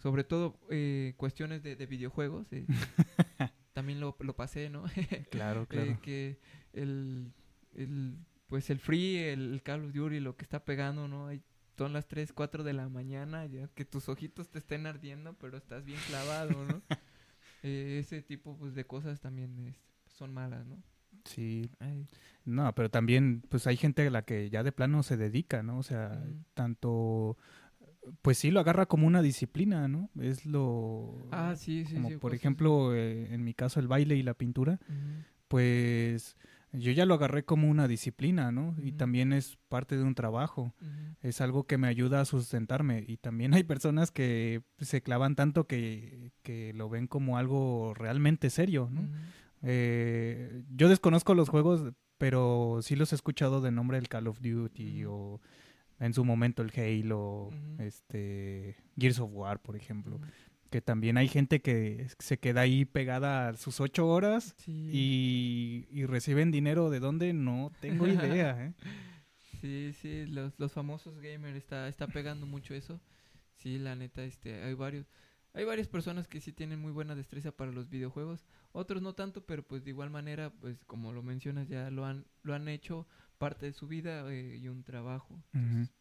sobre 0.00 0.24
todo 0.24 0.58
eh, 0.70 1.14
cuestiones 1.16 1.62
de, 1.62 1.74
videojuegos. 1.86 2.52
Eh, 2.52 2.66
también 3.72 4.00
lo, 4.00 4.16
lo, 4.20 4.34
pasé, 4.34 4.70
¿no? 4.70 4.84
claro, 5.30 5.66
claro. 5.68 5.92
Eh, 5.92 5.98
que 6.02 6.38
el, 6.72 7.32
el, 7.74 8.16
pues 8.48 8.70
el 8.70 8.80
Free, 8.80 9.18
el, 9.18 9.62
Call 9.62 9.84
of 9.84 9.92
Duty, 9.92 10.20
lo 10.20 10.36
que 10.36 10.44
está 10.44 10.64
pegando, 10.64 11.06
¿no? 11.06 11.28
Hay, 11.28 11.42
son 11.76 11.92
las 11.92 12.08
3, 12.08 12.32
4 12.32 12.64
de 12.64 12.72
la 12.72 12.88
mañana, 12.88 13.46
ya 13.46 13.68
que 13.68 13.84
tus 13.84 14.08
ojitos 14.08 14.50
te 14.50 14.58
estén 14.58 14.86
ardiendo, 14.86 15.34
pero 15.34 15.56
estás 15.56 15.84
bien 15.84 15.98
clavado, 16.08 16.64
¿no? 16.64 16.82
ese 17.62 18.22
tipo 18.22 18.56
pues, 18.56 18.74
de 18.74 18.86
cosas 18.86 19.20
también 19.20 19.76
son 20.06 20.32
malas, 20.32 20.66
¿no? 20.66 20.82
Sí. 21.24 21.70
No, 22.44 22.74
pero 22.74 22.90
también, 22.90 23.42
pues 23.48 23.66
hay 23.66 23.76
gente 23.76 24.06
a 24.06 24.10
la 24.10 24.22
que 24.22 24.48
ya 24.50 24.62
de 24.62 24.72
plano 24.72 25.02
se 25.02 25.16
dedica, 25.16 25.62
¿no? 25.62 25.78
O 25.78 25.82
sea, 25.82 26.22
tanto 26.54 27.36
pues 28.22 28.38
sí 28.38 28.50
lo 28.50 28.60
agarra 28.60 28.86
como 28.86 29.06
una 29.06 29.22
disciplina, 29.22 29.88
¿no? 29.88 30.10
Es 30.20 30.46
lo... 30.46 31.28
Ah, 31.30 31.54
sí, 31.56 31.84
sí. 31.84 31.94
Como 31.94 32.18
por 32.18 32.34
ejemplo, 32.34 32.94
eh, 32.94 33.32
en 33.32 33.44
mi 33.44 33.54
caso 33.54 33.80
el 33.80 33.88
baile 33.88 34.16
y 34.16 34.22
la 34.22 34.34
pintura, 34.34 34.80
pues 35.48 36.36
yo 36.72 36.92
ya 36.92 37.04
lo 37.04 37.14
agarré 37.14 37.44
como 37.44 37.68
una 37.68 37.88
disciplina, 37.88 38.52
¿no? 38.52 38.76
Y 38.82 38.92
también 38.92 39.32
es 39.32 39.58
parte 39.68 39.96
de 39.96 40.04
un 40.04 40.14
trabajo, 40.14 40.74
es 41.20 41.40
algo 41.40 41.64
que 41.64 41.78
me 41.78 41.88
ayuda 41.88 42.20
a 42.20 42.24
sustentarme. 42.24 43.04
Y 43.06 43.16
también 43.16 43.54
hay 43.54 43.64
personas 43.64 44.10
que 44.10 44.62
se 44.78 45.02
clavan 45.02 45.34
tanto 45.34 45.66
que, 45.66 46.32
que 46.42 46.72
lo 46.74 46.88
ven 46.88 47.06
como 47.06 47.38
algo 47.38 47.92
realmente 47.94 48.50
serio, 48.50 48.88
¿no? 48.90 49.08
Eh, 49.62 50.62
yo 50.74 50.88
desconozco 50.88 51.34
los 51.34 51.48
juegos, 51.48 51.92
pero 52.18 52.78
sí 52.82 52.96
los 52.96 53.12
he 53.12 53.16
escuchado 53.16 53.60
de 53.60 53.72
nombre 53.72 53.98
el 53.98 54.08
Call 54.08 54.28
of 54.28 54.40
Duty 54.40 55.04
o 55.06 55.40
en 56.00 56.14
su 56.14 56.24
momento 56.24 56.62
el 56.62 56.72
Halo, 56.74 57.50
este 57.78 58.76
Gears 58.98 59.20
of 59.20 59.30
War, 59.32 59.60
por 59.60 59.76
ejemplo. 59.76 60.18
Que 60.70 60.80
también 60.80 61.16
hay 61.16 61.28
gente 61.28 61.60
que 61.60 62.06
se 62.18 62.38
queda 62.38 62.62
ahí 62.62 62.84
pegada 62.84 63.48
a 63.48 63.56
sus 63.56 63.80
ocho 63.80 64.08
horas 64.08 64.54
y, 64.66 65.86
reciben 66.06 66.50
dinero 66.50 66.90
de 66.90 67.00
dónde, 67.00 67.32
no 67.32 67.70
tengo 67.80 68.06
idea. 68.08 68.66
¿eh? 68.66 68.74
Sí, 69.60 69.92
sí, 69.92 70.26
los, 70.26 70.58
los 70.58 70.72
famosos 70.72 71.18
gamers 71.20 71.56
está, 71.56 71.88
está 71.88 72.06
pegando 72.06 72.46
mucho 72.46 72.74
eso. 72.74 73.00
Sí, 73.56 73.78
la 73.78 73.94
neta, 73.94 74.24
este, 74.24 74.62
hay 74.62 74.74
varios. 74.74 75.06
Hay 75.52 75.64
varias 75.64 75.88
personas 75.88 76.28
que 76.28 76.40
sí 76.40 76.52
tienen 76.52 76.80
muy 76.80 76.92
buena 76.92 77.16
destreza 77.16 77.50
para 77.50 77.72
los 77.72 77.90
videojuegos, 77.90 78.46
otros 78.70 79.02
no 79.02 79.14
tanto, 79.14 79.44
pero 79.44 79.64
pues 79.64 79.82
de 79.82 79.90
igual 79.90 80.08
manera, 80.08 80.50
pues 80.50 80.84
como 80.84 81.12
lo 81.12 81.24
mencionas, 81.24 81.68
ya 81.68 81.90
lo 81.90 82.04
han, 82.06 82.24
lo 82.44 82.54
han 82.54 82.68
hecho 82.68 83.08
parte 83.40 83.64
de 83.64 83.72
su 83.72 83.88
vida 83.88 84.30
eh, 84.30 84.58
y 84.62 84.68
un 84.68 84.84
trabajo. 84.84 85.42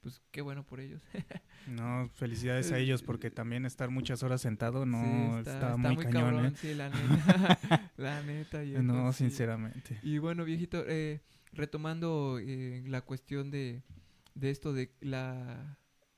Pues 0.02 0.22
qué 0.30 0.42
bueno 0.42 0.66
por 0.66 0.82
ellos. 0.82 1.02
no, 1.68 2.10
felicidades 2.16 2.70
a 2.74 2.78
ellos 2.78 3.02
porque 3.02 3.32
también 3.32 3.66
estar 3.66 3.90
muchas 3.90 4.24
horas 4.24 4.42
sentado 4.42 4.86
no 4.86 5.40
está, 5.40 5.78
muy, 5.78 5.96
cañón. 5.96 6.48
¿eh? 6.48 6.54
Sí, 6.58 6.76
la 6.76 6.90
neta. 6.90 7.92
la 7.98 8.22
neta 8.24 8.62
no, 8.84 9.14
sinceramente. 9.14 9.98
Y 10.04 10.18
bueno, 10.18 10.44
viejito, 10.44 10.84
eh, 10.86 11.22
retomando 11.54 12.40
la 12.86 13.02
cuestión 13.02 13.52
de, 13.52 13.84
de 14.36 14.50
esto 14.52 14.74
de 14.74 14.92
la 15.00 15.78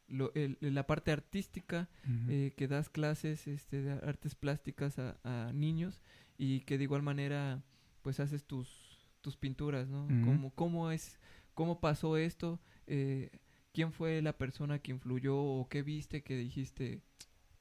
la 0.10 0.88
parte 0.88 1.12
artística, 1.12 1.88
que 2.28 2.68
das 2.68 2.90
clases 2.90 3.48
este, 3.48 3.84
de 3.84 3.92
artes 3.92 4.36
plásticas 4.36 4.98
a, 5.00 5.18
a, 5.24 5.54
niños 5.54 6.02
y 6.38 6.62
que 6.62 6.78
de 6.78 6.84
igual 6.84 7.04
manera 7.04 7.64
pues 8.02 8.20
haces 8.20 8.44
tus 8.44 8.91
tus 9.22 9.38
pinturas, 9.38 9.88
¿no? 9.88 10.08
¿Cómo, 10.26 10.52
¿Cómo, 10.56 10.92
es, 10.92 11.20
cómo 11.54 11.80
pasó 11.80 12.18
esto? 12.18 12.60
Eh, 12.88 13.30
¿Quién 13.72 13.94
fue 13.94 14.22
la 14.22 14.38
persona 14.38 14.80
que 14.80 14.92
influyó 14.92 15.38
o 15.38 15.70
qué 15.70 15.82
viste 15.82 16.24
que 16.24 16.36
dijiste, 16.36 17.02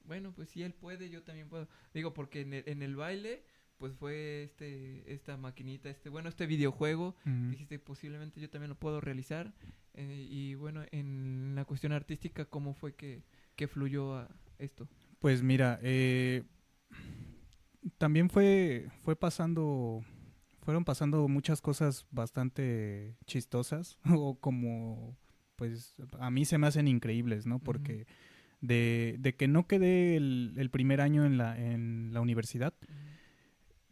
bueno, 0.03 0.33
pues 0.33 0.49
si 0.49 0.63
él 0.63 0.73
puede, 0.73 1.09
yo 1.09 1.23
también 1.23 1.47
puedo? 1.47 1.67
Digo, 1.93 2.13
porque 2.13 2.41
en 2.41 2.53
el, 2.53 2.63
en 2.67 2.81
el 2.81 2.95
baile, 2.95 3.43
pues 3.77 3.93
fue 3.93 4.43
este, 4.43 5.11
esta 5.11 5.37
maquinita, 5.37 5.89
este, 5.89 6.09
bueno, 6.09 6.29
este 6.29 6.45
videojuego, 6.45 7.15
dijiste, 7.25 7.79
posiblemente 7.79 8.41
yo 8.41 8.49
también 8.49 8.69
lo 8.69 8.75
puedo 8.75 8.99
realizar. 8.99 9.53
Eh, 9.93 10.27
y 10.29 10.55
bueno, 10.55 10.83
en 10.91 11.53
la 11.55 11.65
cuestión 11.65 11.91
artística, 11.91 12.45
¿cómo 12.45 12.73
fue 12.73 12.95
que, 12.95 13.23
que 13.55 13.67
fluyó 13.67 14.15
a 14.15 14.29
esto? 14.59 14.87
Pues 15.19 15.41
mira, 15.43 15.79
eh, 15.81 16.43
también 17.97 18.29
fue, 18.29 18.89
fue 19.03 19.15
pasando 19.15 20.03
fueron 20.61 20.85
pasando 20.85 21.27
muchas 21.27 21.61
cosas 21.61 22.05
bastante 22.11 23.15
chistosas 23.25 23.97
o 24.09 24.35
como 24.39 25.17
pues 25.55 25.95
a 26.19 26.31
mí 26.31 26.45
se 26.45 26.57
me 26.57 26.67
hacen 26.67 26.87
increíbles, 26.87 27.45
¿no? 27.45 27.59
Porque 27.59 28.07
de, 28.61 29.17
de, 29.19 29.35
que 29.35 29.47
no 29.47 29.67
quedé 29.67 30.15
el, 30.15 30.53
el, 30.57 30.69
primer 30.71 31.01
año 31.01 31.25
en 31.25 31.37
la, 31.37 31.55
en 31.59 32.13
la 32.13 32.21
universidad 32.21 32.73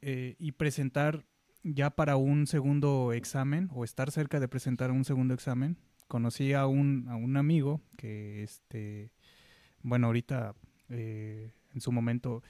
eh, 0.02 0.36
y 0.40 0.54
presentar 0.54 1.26
ya 1.64 1.92
para 1.92 2.16
un 2.16 2.48
segundo 2.48 3.14
examen 3.14 3.70
o 3.72 3.84
estar 3.84 4.12
cerca 4.12 4.40
de 4.40 4.48
presentar 4.48 4.92
un 4.92 5.06
segundo 5.06 5.34
examen, 5.34 5.78
conocí 6.08 6.54
a 6.54 6.66
un, 6.66 7.08
a 7.10 7.16
un 7.16 7.38
amigo 7.38 7.82
que, 7.98 8.42
este, 8.44 9.12
bueno, 9.84 10.08
ahorita 10.08 10.56
eh, 10.90 11.52
en 11.74 11.82
su 11.82 11.92
momento, 11.92 12.42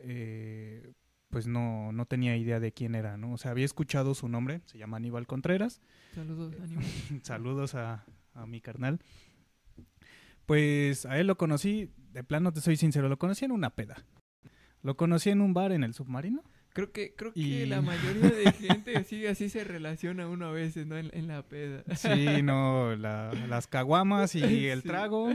eh, 0.00 0.92
pues 1.34 1.48
no, 1.48 1.90
no 1.90 2.06
tenía 2.06 2.36
idea 2.36 2.60
de 2.60 2.70
quién 2.70 2.94
era, 2.94 3.16
¿no? 3.16 3.32
O 3.32 3.38
sea, 3.38 3.50
había 3.50 3.64
escuchado 3.64 4.14
su 4.14 4.28
nombre, 4.28 4.60
se 4.66 4.78
llama 4.78 4.98
Aníbal 4.98 5.26
Contreras. 5.26 5.80
Saludos, 6.14 6.54
Aníbal. 6.62 6.84
Saludos 7.24 7.74
a, 7.74 8.04
a 8.34 8.46
mi 8.46 8.60
carnal. 8.60 9.00
Pues 10.46 11.06
a 11.06 11.18
él 11.18 11.26
lo 11.26 11.36
conocí, 11.36 11.90
de 12.12 12.22
plano 12.22 12.52
te 12.52 12.60
soy 12.60 12.76
sincero, 12.76 13.08
lo 13.08 13.18
conocí 13.18 13.44
en 13.44 13.50
una 13.50 13.70
peda. 13.70 14.04
Lo 14.82 14.96
conocí 14.96 15.30
en 15.30 15.40
un 15.40 15.54
bar 15.54 15.72
en 15.72 15.82
el 15.82 15.92
submarino. 15.92 16.44
Creo 16.74 16.90
que, 16.90 17.14
creo 17.14 17.32
que 17.32 17.66
la 17.66 17.80
mayoría 17.82 18.30
de 18.30 18.50
gente 18.50 18.96
así, 18.96 19.24
así 19.28 19.48
se 19.48 19.62
relaciona 19.62 20.26
uno 20.26 20.46
a 20.46 20.50
veces, 20.50 20.88
¿no? 20.88 20.98
En, 20.98 21.28
la 21.28 21.42
peda. 21.44 21.84
Sí, 21.94 22.42
no, 22.42 22.96
las 22.96 23.68
caguamas 23.68 24.34
y 24.34 24.42
el 24.68 24.82
trago 24.82 25.32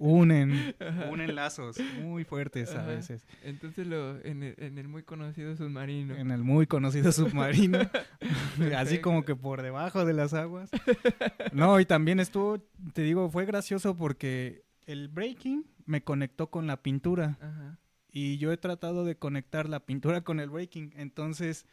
unen, 0.00 0.74
unen 1.08 1.36
lazos 1.36 1.78
muy 2.00 2.24
fuertes 2.24 2.74
a 2.74 2.84
veces. 2.84 3.24
Entonces 3.44 3.86
lo, 3.86 4.20
en 4.24 4.42
el, 4.42 4.56
en 4.58 4.76
el, 4.76 4.88
muy 4.88 5.04
conocido 5.04 5.54
submarino. 5.54 6.16
En 6.16 6.32
el 6.32 6.42
muy 6.42 6.66
conocido 6.66 7.12
submarino, 7.12 7.78
así 8.76 8.98
como 8.98 9.24
que 9.24 9.36
por 9.36 9.62
debajo 9.62 10.04
de 10.04 10.14
las 10.14 10.34
aguas. 10.34 10.68
No, 11.52 11.78
y 11.78 11.86
también 11.86 12.18
estuvo, 12.18 12.58
te 12.92 13.02
digo, 13.02 13.30
fue 13.30 13.46
gracioso 13.46 13.96
porque 13.96 14.64
el 14.86 15.06
breaking 15.06 15.64
me 15.86 16.02
conectó 16.02 16.50
con 16.50 16.66
la 16.66 16.82
pintura. 16.82 17.38
Ajá 17.40 17.78
y 18.12 18.36
yo 18.36 18.52
he 18.52 18.58
tratado 18.58 19.04
de 19.04 19.16
conectar 19.16 19.68
la 19.68 19.80
pintura 19.80 20.20
con 20.20 20.38
el 20.38 20.50
breaking. 20.50 20.92
Entonces, 20.96 21.66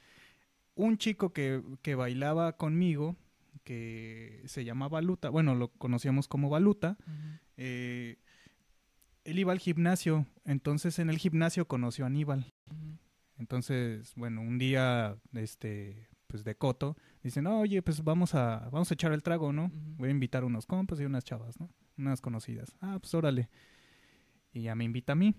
un 0.74 0.98
chico 0.98 1.34
que, 1.34 1.62
bailaba 1.96 2.56
conmigo, 2.56 3.18
que 3.66 4.42
se 4.46 4.64
llamaba 4.64 5.00
Baluta, 5.00 5.30
bueno, 5.30 5.54
lo 5.54 5.68
conocíamos 5.68 6.30
como 6.30 6.50
Baluta, 6.50 6.98
eh, 7.58 8.18
él 9.26 9.38
iba 9.38 9.52
al 9.52 9.60
gimnasio, 9.60 10.26
entonces 10.46 10.98
en 10.98 11.10
el 11.10 11.18
gimnasio 11.18 11.68
conoció 11.68 12.06
a 12.06 12.08
Aníbal. 12.08 12.54
Entonces, 13.38 14.14
bueno, 14.16 14.42
un 14.42 14.58
día, 14.58 15.18
este, 15.34 16.08
pues 16.28 16.44
de 16.44 16.56
coto, 16.56 16.96
dicen, 17.22 17.48
oye, 17.48 17.82
pues 17.82 18.04
vamos 18.04 18.34
a, 18.34 18.70
vamos 18.72 18.90
a 18.92 18.94
echar 18.94 19.12
el 19.12 19.24
trago, 19.24 19.52
¿no? 19.52 19.72
Voy 19.98 20.08
a 20.08 20.12
invitar 20.12 20.46
unos 20.46 20.66
compas 20.66 21.00
y 21.02 21.06
unas 21.06 21.24
chavas, 21.26 21.60
¿no? 21.60 21.70
Unas 21.98 22.22
conocidas. 22.22 22.76
Ah, 22.80 22.98
pues 23.00 23.14
órale. 23.14 23.50
Y 24.54 24.64
ya 24.64 24.76
me 24.76 24.86
invita 24.86 25.14
a 25.14 25.16
mí. 25.16 25.36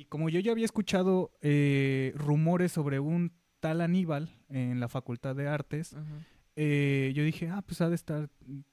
Y 0.00 0.06
como 0.06 0.30
yo 0.30 0.40
ya 0.40 0.52
había 0.52 0.64
escuchado 0.64 1.30
eh, 1.42 2.14
rumores 2.16 2.72
sobre 2.72 3.00
un 3.00 3.32
tal 3.60 3.82
Aníbal 3.82 4.30
en 4.48 4.80
la 4.80 4.88
Facultad 4.88 5.36
de 5.36 5.46
Artes, 5.46 5.94
eh, 6.56 7.12
yo 7.14 7.22
dije, 7.22 7.50
ah, 7.50 7.60
pues 7.60 7.82
ha 7.82 7.90
de 7.90 7.96
estar, 7.96 8.30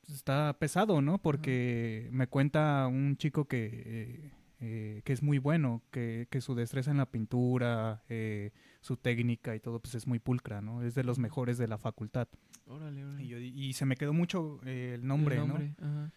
está 0.07 0.55
pesado, 0.57 1.01
¿no? 1.01 1.21
Porque 1.21 2.07
me 2.13 2.27
cuenta 2.27 2.87
un 2.87 3.17
chico 3.17 3.43
que, 3.43 4.31
eh, 4.61 5.01
que 5.03 5.11
es 5.11 5.21
muy 5.21 5.37
bueno, 5.37 5.83
que, 5.91 6.29
que, 6.31 6.39
su 6.39 6.55
destreza 6.55 6.91
en 6.91 6.97
la 6.97 7.11
pintura, 7.11 8.05
su 8.79 8.95
técnica 8.95 9.53
y 9.53 9.59
todo, 9.59 9.81
pues 9.81 9.95
es 9.95 10.07
muy 10.07 10.19
pulcra, 10.19 10.61
¿no? 10.61 10.81
Es 10.81 10.95
de 10.95 11.03
los 11.03 11.19
mejores 11.19 11.57
de 11.57 11.67
la 11.67 11.77
facultad. 11.77 12.29
Órale, 12.67 13.03
órale. 13.03 13.25
Y, 13.25 13.73
se 13.73 13.85
me 13.85 13.97
quedó 13.97 14.13
mucho 14.13 14.61
el 14.63 15.05
nombre, 15.05 15.35
el 15.35 15.45
nombre 15.45 15.75
¿no? 15.77 15.87
Ajá. 15.87 16.11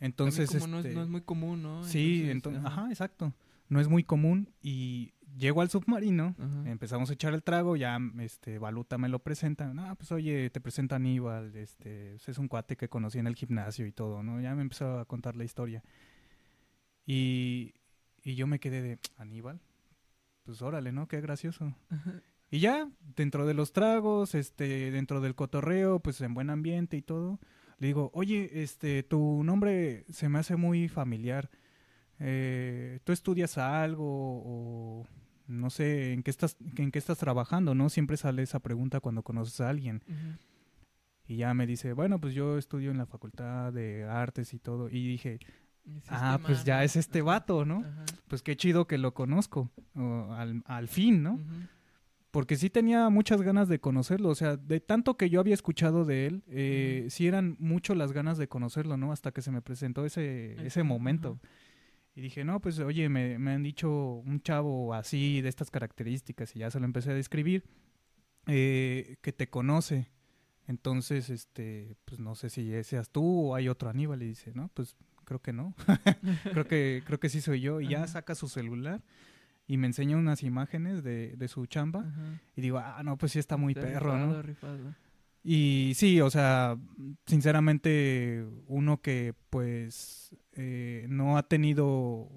Entonces, 0.00 0.50
como 0.50 0.66
no, 0.66 0.80
es, 0.80 0.92
no, 0.92 1.02
es, 1.04 1.08
muy 1.08 1.20
común, 1.20 1.62
¿no? 1.62 1.84
Sí, 1.84 2.28
entonces, 2.28 2.64
ajá, 2.64 2.88
exacto 2.90 3.32
no 3.68 3.80
es 3.80 3.88
muy 3.88 4.04
común 4.04 4.50
y 4.62 5.14
llego 5.36 5.60
al 5.60 5.70
submarino, 5.70 6.34
empezamos 6.64 7.10
a 7.10 7.12
echar 7.12 7.34
el 7.34 7.42
trago, 7.42 7.76
ya 7.76 7.98
este 8.20 8.58
Baluta 8.58 8.98
me 8.98 9.08
lo 9.08 9.18
presenta, 9.18 9.72
no, 9.72 9.94
pues 9.96 10.10
oye, 10.12 10.50
te 10.50 10.60
presenta 10.60 10.96
Aníbal, 10.96 11.54
este, 11.56 12.12
pues, 12.12 12.28
es 12.28 12.38
un 12.38 12.48
cuate 12.48 12.76
que 12.76 12.88
conocí 12.88 13.18
en 13.18 13.26
el 13.26 13.34
gimnasio 13.34 13.86
y 13.86 13.92
todo, 13.92 14.22
¿no? 14.22 14.40
Ya 14.40 14.54
me 14.54 14.62
empezó 14.62 14.98
a 14.98 15.04
contar 15.04 15.36
la 15.36 15.44
historia. 15.44 15.82
Y, 17.04 17.74
y 18.22 18.34
yo 18.34 18.46
me 18.46 18.58
quedé 18.58 18.82
de, 18.82 18.98
Aníbal, 19.16 19.60
pues 20.44 20.62
órale, 20.62 20.92
¿no? 20.92 21.06
Qué 21.06 21.20
gracioso. 21.20 21.74
Y 22.50 22.60
ya, 22.60 22.88
dentro 23.16 23.46
de 23.46 23.54
los 23.54 23.72
tragos, 23.72 24.34
este, 24.34 24.90
dentro 24.90 25.20
del 25.20 25.34
cotorreo, 25.34 26.00
pues 26.00 26.20
en 26.20 26.34
buen 26.34 26.50
ambiente 26.50 26.96
y 26.96 27.02
todo, 27.02 27.40
le 27.78 27.88
digo, 27.88 28.10
oye, 28.14 28.62
este, 28.62 29.02
tu 29.02 29.42
nombre 29.44 30.04
se 30.08 30.28
me 30.28 30.38
hace 30.38 30.56
muy 30.56 30.88
familiar 30.88 31.50
eh, 32.18 33.00
tú 33.04 33.12
estudias 33.12 33.58
algo 33.58 34.04
o 34.44 35.06
no 35.46 35.70
sé 35.70 36.12
en 36.12 36.22
qué 36.22 36.30
estás 36.30 36.56
en 36.76 36.90
qué 36.90 36.98
estás 36.98 37.18
trabajando, 37.18 37.74
¿no? 37.74 37.88
Siempre 37.88 38.16
sale 38.16 38.42
esa 38.42 38.58
pregunta 38.60 39.00
cuando 39.00 39.22
conoces 39.22 39.60
a 39.60 39.68
alguien. 39.68 40.02
Y 41.28 41.38
ya 41.38 41.54
me 41.54 41.66
dice, 41.66 41.92
bueno, 41.92 42.20
pues 42.20 42.34
yo 42.34 42.56
estudio 42.56 42.90
en 42.90 42.98
la 42.98 43.06
Facultad 43.06 43.72
de 43.72 44.04
Artes 44.04 44.54
y 44.54 44.58
todo. 44.58 44.88
Y 44.88 45.08
dije, 45.08 45.40
ah, 46.08 46.38
pues 46.44 46.64
ya 46.64 46.84
es 46.84 46.96
este 46.96 47.22
vato, 47.22 47.64
¿no? 47.64 47.84
Pues 48.28 48.42
qué 48.42 48.56
chido 48.56 48.86
que 48.86 48.98
lo 48.98 49.12
conozco, 49.14 49.70
al, 49.94 50.62
al, 50.66 50.88
fin, 50.88 51.22
¿no? 51.22 51.40
Porque 52.30 52.56
sí 52.56 52.70
tenía 52.70 53.08
muchas 53.08 53.42
ganas 53.42 53.68
de 53.68 53.80
conocerlo, 53.80 54.28
o 54.28 54.34
sea, 54.34 54.56
de 54.56 54.78
tanto 54.80 55.16
que 55.16 55.30
yo 55.30 55.40
había 55.40 55.54
escuchado 55.54 56.04
de 56.04 56.26
él, 56.26 56.44
eh, 56.48 57.06
sí 57.08 57.26
eran 57.26 57.56
mucho 57.58 57.94
las 57.94 58.12
ganas 58.12 58.36
de 58.36 58.46
conocerlo, 58.46 58.96
¿no? 58.96 59.10
Hasta 59.10 59.32
que 59.32 59.42
se 59.42 59.50
me 59.50 59.62
presentó 59.62 60.04
ese, 60.04 60.54
ese 60.64 60.82
momento. 60.82 61.40
Y 62.16 62.22
dije, 62.22 62.44
no, 62.44 62.60
pues 62.60 62.78
oye, 62.78 63.10
me, 63.10 63.38
me, 63.38 63.52
han 63.52 63.62
dicho 63.62 63.90
un 63.90 64.40
chavo 64.40 64.94
así, 64.94 65.42
de 65.42 65.50
estas 65.50 65.70
características, 65.70 66.56
y 66.56 66.60
ya 66.60 66.70
se 66.70 66.80
lo 66.80 66.86
empecé 66.86 67.10
a 67.10 67.14
describir, 67.14 67.64
eh, 68.46 69.18
que 69.20 69.34
te 69.34 69.50
conoce. 69.50 70.08
Entonces, 70.66 71.28
este, 71.28 71.94
pues 72.06 72.18
no 72.18 72.34
sé 72.34 72.48
si 72.48 72.82
seas 72.84 73.10
tú 73.10 73.50
o 73.50 73.54
hay 73.54 73.68
otro 73.68 73.90
Aníbal. 73.90 74.22
Y 74.22 74.28
dice, 74.28 74.52
no, 74.54 74.68
pues 74.72 74.96
creo 75.24 75.42
que 75.42 75.52
no. 75.52 75.74
creo 76.52 76.66
que 76.66 77.02
creo 77.04 77.20
que 77.20 77.28
sí 77.28 77.42
soy 77.42 77.60
yo. 77.60 77.82
Y 77.82 77.88
ya 77.88 78.06
saca 78.06 78.34
su 78.34 78.48
celular 78.48 79.04
y 79.66 79.76
me 79.76 79.86
enseña 79.86 80.16
unas 80.16 80.42
imágenes 80.42 81.02
de, 81.02 81.36
de 81.36 81.48
su 81.48 81.66
chamba. 81.66 82.04
Y 82.56 82.62
digo, 82.62 82.78
ah, 82.78 83.02
no, 83.04 83.18
pues 83.18 83.32
sí 83.32 83.38
está 83.38 83.58
muy 83.58 83.74
perro, 83.74 84.16
¿no? 84.16 84.42
Y 85.44 85.92
sí, 85.94 86.20
o 86.20 86.30
sea, 86.30 86.76
sinceramente, 87.26 88.44
uno 88.66 89.00
que 89.00 89.34
pues 89.50 90.34
eh, 90.56 91.06
no 91.08 91.38
ha 91.38 91.42
tenido 91.44 92.28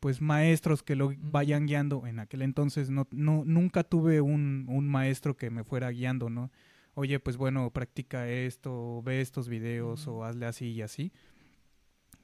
pues 0.00 0.20
maestros 0.20 0.82
que 0.82 0.96
lo 0.96 1.12
vayan 1.18 1.66
guiando. 1.66 2.06
En 2.06 2.18
aquel 2.18 2.42
entonces 2.42 2.90
no, 2.90 3.06
no 3.12 3.44
nunca 3.44 3.84
tuve 3.84 4.20
un, 4.20 4.66
un 4.68 4.88
maestro 4.88 5.36
que 5.36 5.50
me 5.50 5.64
fuera 5.64 5.90
guiando 5.90 6.30
no 6.30 6.50
oye 6.94 7.20
pues 7.20 7.36
bueno 7.36 7.70
practica 7.70 8.28
esto 8.28 9.02
ve 9.04 9.20
estos 9.20 9.48
videos 9.48 10.08
o 10.08 10.24
hazle 10.24 10.46
así 10.46 10.70
y 10.70 10.82
así. 10.82 11.12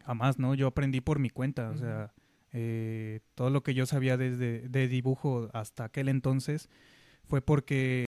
Jamás 0.05 0.38
no 0.38 0.55
yo 0.55 0.66
aprendí 0.66 1.01
por 1.01 1.18
mi 1.18 1.31
cuenta 1.31 1.70
o 1.70 1.77
sea 1.77 2.12
eh, 2.53 3.20
todo 3.35 3.51
lo 3.51 3.62
que 3.62 3.75
yo 3.75 3.87
sabía 3.87 4.16
desde 4.16 4.68
de 4.68 4.88
dibujo 4.88 5.49
hasta 5.53 5.85
aquel 5.85 6.09
entonces 6.09 6.68
fue 7.25 7.40
porque 7.40 8.07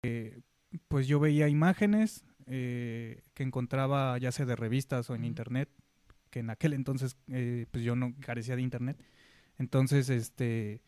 pues 0.88 1.06
yo 1.06 1.20
veía 1.20 1.48
imágenes 1.48 2.24
eh, 2.48 3.22
que 3.34 3.42
encontraba 3.42 4.16
ya 4.18 4.30
sea 4.30 4.46
de 4.46 4.54
revistas 4.54 5.10
o 5.10 5.16
en 5.16 5.24
internet, 5.24 5.68
que 6.36 6.40
en 6.40 6.50
aquel 6.50 6.74
entonces 6.74 7.16
eh, 7.28 7.64
pues 7.70 7.82
yo 7.82 7.96
no 7.96 8.14
carecía 8.20 8.56
de 8.56 8.60
internet. 8.60 9.02
Entonces, 9.56 10.10
este, 10.10 10.82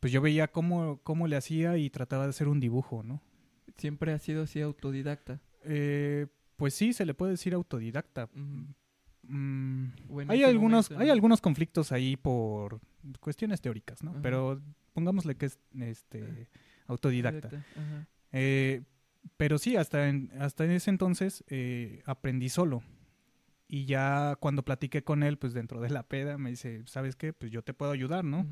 pues 0.00 0.12
yo 0.12 0.20
veía 0.20 0.48
cómo, 0.48 0.98
cómo 1.04 1.28
le 1.28 1.36
hacía 1.36 1.78
y 1.78 1.90
trataba 1.90 2.24
de 2.24 2.30
hacer 2.30 2.48
un 2.48 2.58
dibujo, 2.58 3.04
¿no? 3.04 3.22
¿Siempre 3.76 4.12
ha 4.12 4.18
sido 4.18 4.42
así 4.42 4.60
autodidacta? 4.60 5.40
Eh, 5.62 6.26
pues 6.56 6.74
sí, 6.74 6.92
se 6.92 7.06
le 7.06 7.14
puede 7.14 7.30
decir 7.30 7.54
autodidacta. 7.54 8.30
Mm, 9.22 9.90
hay 10.26 10.42
algunos, 10.42 10.90
hay 10.90 11.08
algunos 11.08 11.40
conflictos 11.40 11.92
ahí 11.92 12.16
por 12.16 12.80
cuestiones 13.20 13.60
teóricas, 13.60 14.02
¿no? 14.02 14.20
Pero 14.22 14.60
pongámosle 14.92 15.36
que 15.36 15.46
es 15.46 15.60
este 15.78 16.48
autodidacta. 16.88 17.64
Eh, 18.32 18.82
pero 19.36 19.56
sí, 19.56 19.76
hasta 19.76 20.08
en, 20.08 20.32
hasta 20.40 20.64
en 20.64 20.72
ese 20.72 20.90
entonces 20.90 21.44
eh, 21.46 22.02
aprendí 22.06 22.48
solo. 22.48 22.82
Y 23.72 23.84
ya 23.84 24.34
cuando 24.40 24.64
platiqué 24.64 25.04
con 25.04 25.22
él, 25.22 25.38
pues 25.38 25.54
dentro 25.54 25.80
de 25.80 25.90
la 25.90 26.02
peda, 26.02 26.38
me 26.38 26.50
dice, 26.50 26.82
¿sabes 26.86 27.14
qué? 27.14 27.32
Pues 27.32 27.52
yo 27.52 27.62
te 27.62 27.72
puedo 27.72 27.92
ayudar, 27.92 28.24
¿no? 28.24 28.44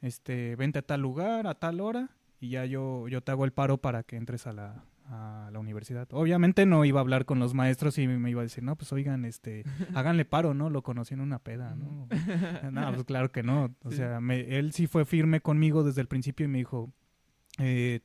Este, 0.00 0.54
vente 0.54 0.78
a 0.78 0.82
tal 0.82 1.00
lugar, 1.00 1.48
a 1.48 1.56
tal 1.56 1.80
hora, 1.80 2.10
y 2.38 2.50
ya 2.50 2.64
yo, 2.64 3.08
yo 3.08 3.22
te 3.22 3.32
hago 3.32 3.44
el 3.44 3.52
paro 3.52 3.78
para 3.78 4.04
que 4.04 4.14
entres 4.14 4.46
a 4.46 4.52
la, 4.52 4.84
a 5.06 5.50
la 5.52 5.58
universidad. 5.58 6.06
Obviamente 6.12 6.64
no 6.64 6.84
iba 6.84 7.00
a 7.00 7.02
hablar 7.02 7.24
con 7.24 7.40
los 7.40 7.54
maestros 7.54 7.98
y 7.98 8.06
me 8.06 8.30
iba 8.30 8.40
a 8.40 8.44
decir, 8.44 8.62
no, 8.62 8.76
pues 8.76 8.92
oigan, 8.92 9.24
este, 9.24 9.64
háganle 9.94 10.24
paro, 10.24 10.54
¿no? 10.54 10.70
Lo 10.70 10.82
conocí 10.82 11.14
en 11.14 11.22
una 11.22 11.40
peda, 11.40 11.74
¿no? 11.74 12.06
no, 12.70 12.92
pues 12.92 13.04
claro 13.04 13.32
que 13.32 13.42
no. 13.42 13.74
O 13.82 13.90
sea, 13.90 14.20
él 14.30 14.72
sí 14.72 14.86
fue 14.86 15.04
firme 15.04 15.40
conmigo 15.40 15.82
desde 15.82 16.02
el 16.02 16.06
principio 16.06 16.46
y 16.46 16.48
me 16.48 16.58
dijo, 16.58 16.92
eh, 17.58 17.98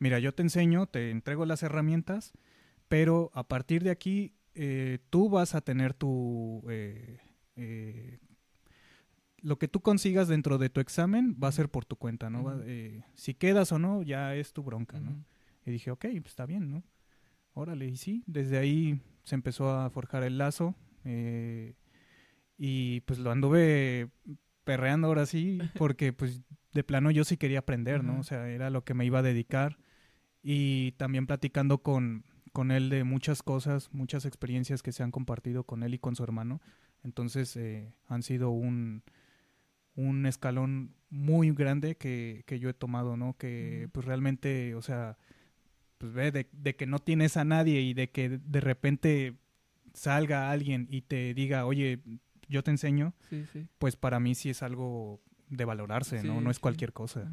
mira, 0.00 0.18
yo 0.18 0.34
te 0.34 0.42
enseño, 0.42 0.86
te 0.86 1.12
entrego 1.12 1.46
las 1.46 1.62
herramientas, 1.62 2.32
pero 2.88 3.30
a 3.32 3.46
partir 3.46 3.84
de 3.84 3.90
aquí 3.90 4.34
eh, 4.54 4.98
tú 5.10 5.28
vas 5.28 5.54
a 5.54 5.60
tener 5.60 5.94
tu... 5.94 6.62
Eh, 6.68 7.18
eh, 7.56 8.18
lo 9.38 9.58
que 9.58 9.68
tú 9.68 9.80
consigas 9.80 10.26
dentro 10.28 10.56
de 10.56 10.70
tu 10.70 10.80
examen 10.80 11.36
va 11.42 11.48
a 11.48 11.52
ser 11.52 11.68
por 11.68 11.84
tu 11.84 11.96
cuenta, 11.96 12.30
¿no? 12.30 12.62
si 13.12 13.34
quedas 13.34 13.72
o 13.72 13.78
no, 13.78 14.02
ya 14.02 14.34
es 14.34 14.54
tu 14.54 14.62
bronca, 14.62 15.00
¿no? 15.00 15.22
Y 15.66 15.70
dije, 15.70 15.90
ok, 15.90 16.06
pues 16.12 16.28
está 16.28 16.46
bien, 16.46 16.70
¿no? 16.70 16.82
Órale, 17.54 17.86
y 17.86 17.96
sí, 17.96 18.24
desde 18.26 18.58
ahí 18.58 19.00
se 19.22 19.34
empezó 19.34 19.70
a 19.70 19.88
forjar 19.90 20.24
el 20.24 20.38
lazo. 20.38 20.74
Eh, 21.04 21.74
y 22.56 23.00
pues 23.02 23.18
lo 23.18 23.30
anduve 23.30 24.10
perreando 24.64 25.08
ahora 25.08 25.26
sí, 25.26 25.58
porque 25.78 26.12
pues 26.12 26.42
de 26.72 26.84
plano 26.84 27.10
yo 27.10 27.24
sí 27.24 27.36
quería 27.36 27.60
aprender, 27.60 28.02
¿no? 28.04 28.20
O 28.20 28.22
sea, 28.24 28.48
era 28.48 28.70
lo 28.70 28.84
que 28.84 28.94
me 28.94 29.06
iba 29.06 29.20
a 29.20 29.22
dedicar. 29.22 29.78
Y 30.42 30.92
también 30.92 31.26
platicando 31.26 31.78
con, 31.78 32.24
con 32.54 32.70
él 32.70 32.88
de 32.88 33.02
muchas 33.02 33.42
cosas, 33.42 33.92
muchas 33.92 34.24
experiencias 34.24 34.80
que 34.80 34.92
se 34.92 35.02
han 35.02 35.10
compartido 35.10 35.64
con 35.64 35.82
él 35.82 35.92
y 35.92 35.98
con 35.98 36.14
su 36.14 36.22
hermano. 36.22 36.62
Entonces 37.02 37.56
eh, 37.56 37.92
han 38.06 38.22
sido 38.22 38.50
un, 38.50 39.02
un 39.96 40.24
escalón 40.24 40.94
muy 41.10 41.50
grande 41.50 41.96
que, 41.96 42.44
que 42.46 42.60
yo 42.60 42.68
he 42.70 42.72
tomado, 42.74 43.16
¿no? 43.16 43.36
Que 43.36 43.88
pues 43.90 44.06
realmente, 44.06 44.76
o 44.76 44.82
sea, 44.82 45.18
pues 45.98 46.12
ve 46.12 46.30
de, 46.30 46.48
de, 46.52 46.76
que 46.76 46.86
no 46.86 47.00
tienes 47.00 47.36
a 47.36 47.44
nadie 47.44 47.80
y 47.80 47.92
de 47.92 48.10
que 48.10 48.28
de 48.38 48.60
repente 48.60 49.34
salga 49.92 50.52
alguien 50.52 50.86
y 50.88 51.02
te 51.02 51.34
diga, 51.34 51.66
oye, 51.66 52.02
yo 52.48 52.62
te 52.62 52.70
enseño, 52.70 53.14
pues 53.78 53.96
para 53.96 54.20
mí 54.20 54.36
sí 54.36 54.50
es 54.50 54.62
algo 54.62 55.20
de 55.48 55.64
valorarse, 55.64 56.22
¿no? 56.22 56.40
No 56.40 56.52
es 56.52 56.60
cualquier 56.60 56.92
cosa. 56.92 57.28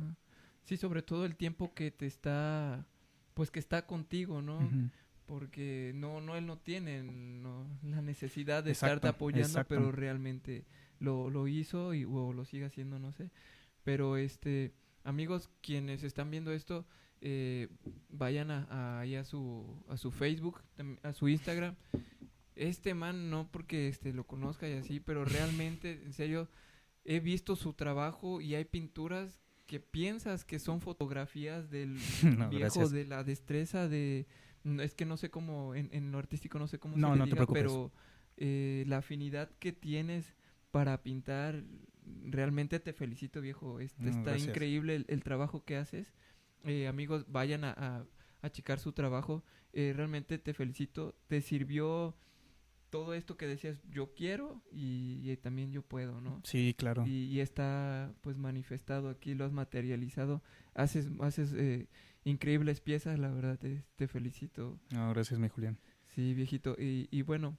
Sí, 0.64 0.78
sobre 0.78 1.04
todo 1.04 1.26
el 1.26 1.36
tiempo 1.36 1.76
que 1.76 1.92
te 1.92 2.08
está, 2.08 2.88
pues 3.36 3.52
que 3.52 3.60
está 3.60 3.86
contigo, 3.86 4.42
¿no? 4.42 4.68
Porque 5.32 5.94
no, 5.96 6.20
no, 6.20 6.36
él 6.36 6.46
no 6.46 6.58
tiene 6.58 7.06
la 7.84 8.02
necesidad 8.02 8.66
de 8.66 8.72
estarte 8.72 9.08
apoyando, 9.08 9.64
pero 9.64 9.90
realmente 9.94 10.66
lo, 11.00 11.30
lo 11.30 11.48
hizo 11.48 11.94
y, 11.94 12.04
o 12.04 12.34
lo 12.34 12.44
sigue 12.44 12.66
haciendo, 12.66 13.00
no 13.00 13.14
sé. 13.14 13.32
Pero 13.86 14.18
este, 14.18 14.74
amigos, 15.06 15.50
quienes 15.62 16.04
están 16.04 16.32
viendo 16.32 16.52
esto, 16.52 16.86
eh, 17.22 17.70
vayan 18.10 18.52
a, 18.52 18.68
a, 18.70 19.04
a, 19.04 19.24
su, 19.24 19.82
a 19.88 19.96
su 19.96 20.12
Facebook, 20.12 20.62
a 21.02 21.14
su 21.14 21.30
Instagram. 21.30 21.78
Este 22.58 22.94
man, 22.94 23.30
no 23.30 23.48
porque 23.50 23.88
este, 23.88 24.12
lo 24.12 24.26
conozca 24.28 24.68
y 24.68 24.74
así, 24.74 25.00
pero 25.00 25.24
realmente, 25.24 26.02
en 26.04 26.12
serio, 26.12 26.50
he 27.06 27.22
visto 27.22 27.56
su 27.56 27.72
trabajo 27.72 28.42
y 28.42 28.56
hay 28.56 28.66
pinturas 28.66 29.40
que 29.66 29.80
piensas 29.80 30.44
que 30.44 30.60
son 30.60 30.82
fotografías 30.82 31.70
del 31.70 31.98
viejo, 32.52 32.90
de 32.90 33.06
la 33.06 33.24
destreza, 33.24 33.88
de... 33.88 34.28
Es 34.80 34.94
que 34.94 35.06
no 35.06 35.18
sé 35.18 35.30
cómo, 35.30 35.76
en, 35.76 35.90
en 35.92 36.12
lo 36.12 36.20
artístico 36.20 36.60
no 36.60 36.68
sé 36.68 36.80
cómo 36.80 36.96
se 36.96 37.02
le 37.02 37.26
diga, 37.26 37.46
pero 37.48 37.92
eh, 38.38 38.84
la 38.88 38.98
afinidad 38.98 39.50
que 39.60 39.72
tienes 39.72 40.36
para 40.72 41.02
pintar, 41.04 41.64
realmente 42.26 42.80
te 42.80 42.94
felicito, 42.94 43.42
viejo. 43.42 43.80
Este, 43.80 44.10
está 44.10 44.38
increíble 44.38 45.04
el, 45.08 45.24
trabajo 45.24 45.64
que 45.64 45.78
haces. 45.78 46.14
Eh, 46.64 46.88
amigos, 46.88 47.26
vayan 47.28 47.64
a, 47.64 48.06
a, 48.42 48.50
checar 48.50 48.80
su 48.80 48.94
trabajo. 48.94 49.44
Eh, 49.74 49.94
realmente 49.96 50.38
te 50.38 50.54
felicito. 50.54 51.16
Te 51.28 51.42
sirvió 51.42 52.16
todo 52.92 53.14
esto 53.14 53.38
que 53.38 53.48
decías, 53.48 53.82
yo 53.90 54.14
quiero 54.14 54.62
y, 54.72 55.36
también 55.38 55.72
yo 55.72 55.82
puedo, 55.82 56.20
¿no? 56.22 56.42
Sí, 56.44 56.76
claro. 56.78 57.08
Y, 57.08 57.40
está 57.40 58.14
pues 58.22 58.38
manifestado 58.38 59.10
aquí, 59.10 59.34
lo 59.34 59.46
has 59.46 59.54
materializado. 59.54 60.44
Haces, 60.76 61.10
haces 61.22 61.54
eh, 61.54 61.88
increíbles 62.24 62.82
piezas, 62.82 63.20
la 63.20 63.30
verdad, 63.30 63.58
te, 63.58 63.84
te 63.96 64.08
felicito. 64.08 64.80
gracias, 64.90 65.40
mi 65.40 65.50
Julián. 65.50 65.78
Sí, 66.08 66.34
viejito. 66.34 66.76
Y, 66.78 67.08
y 67.12 67.22
bueno, 67.22 67.58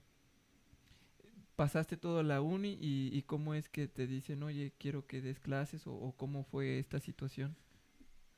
pasaste 1.55 1.97
todo 1.97 2.23
la 2.23 2.41
uni 2.41 2.77
y, 2.79 3.09
y, 3.11 3.23
cómo 3.23 3.53
es 3.53 3.69
que 3.69 3.87
te 3.87 4.07
dicen, 4.07 4.43
oye, 4.43 4.73
quiero 4.77 5.05
que 5.05 5.21
des 5.21 5.39
clases 5.39 5.83
o, 5.85 6.13
cómo 6.17 6.43
fue 6.43 6.79
esta 6.79 6.99
situación. 6.99 7.55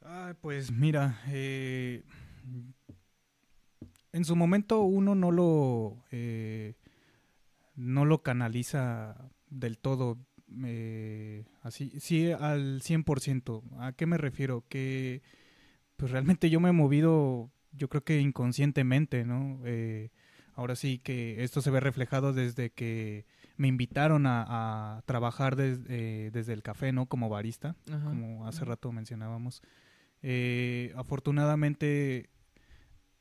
Ah, 0.02 0.36
pues 0.42 0.72
mira, 0.72 1.20
eh, 1.30 2.04
en 4.12 4.26
su 4.26 4.36
momento 4.36 4.82
uno 4.82 5.16
no 5.16 5.32
lo, 5.32 6.04
eh, 6.12 6.76
no 7.76 8.06
lo 8.06 8.22
canaliza 8.22 9.32
del 9.50 9.78
todo, 9.78 10.20
eh, 10.64 11.46
así, 11.64 11.92
sí 12.00 12.32
al 12.32 12.82
100%. 12.82 13.64
¿A 13.80 13.94
qué 13.94 14.06
me 14.06 14.18
refiero? 14.18 14.64
Que 14.68 15.24
pues 15.98 16.12
realmente 16.12 16.50
yo 16.50 16.60
me 16.60 16.70
he 16.70 16.74
movido, 16.74 17.52
yo 17.72 17.90
creo 17.90 18.04
que 18.04 18.20
inconscientemente, 18.20 19.26
¿no? 19.26 19.62
Eh, 19.66 20.12
ahora 20.56 20.76
sí 20.76 21.00
que 21.00 21.44
esto 21.44 21.62
se 21.62 21.72
ve 21.72 21.80
reflejado 21.80 22.34
desde 22.34 22.72
que 22.72 23.26
me 23.58 23.68
invitaron 23.68 24.26
a, 24.28 25.02
trabajar 25.06 25.56
eh, 25.60 26.30
desde 26.34 26.54
el 26.54 26.64
café, 26.64 26.92
¿no? 26.92 27.06
Como 27.06 27.30
barista, 27.30 27.76
como 27.86 28.48
hace 28.48 28.66
rato 28.66 28.92
mencionábamos. 28.92 29.62
Eh, 30.22 30.94
afortunadamente, 30.96 32.30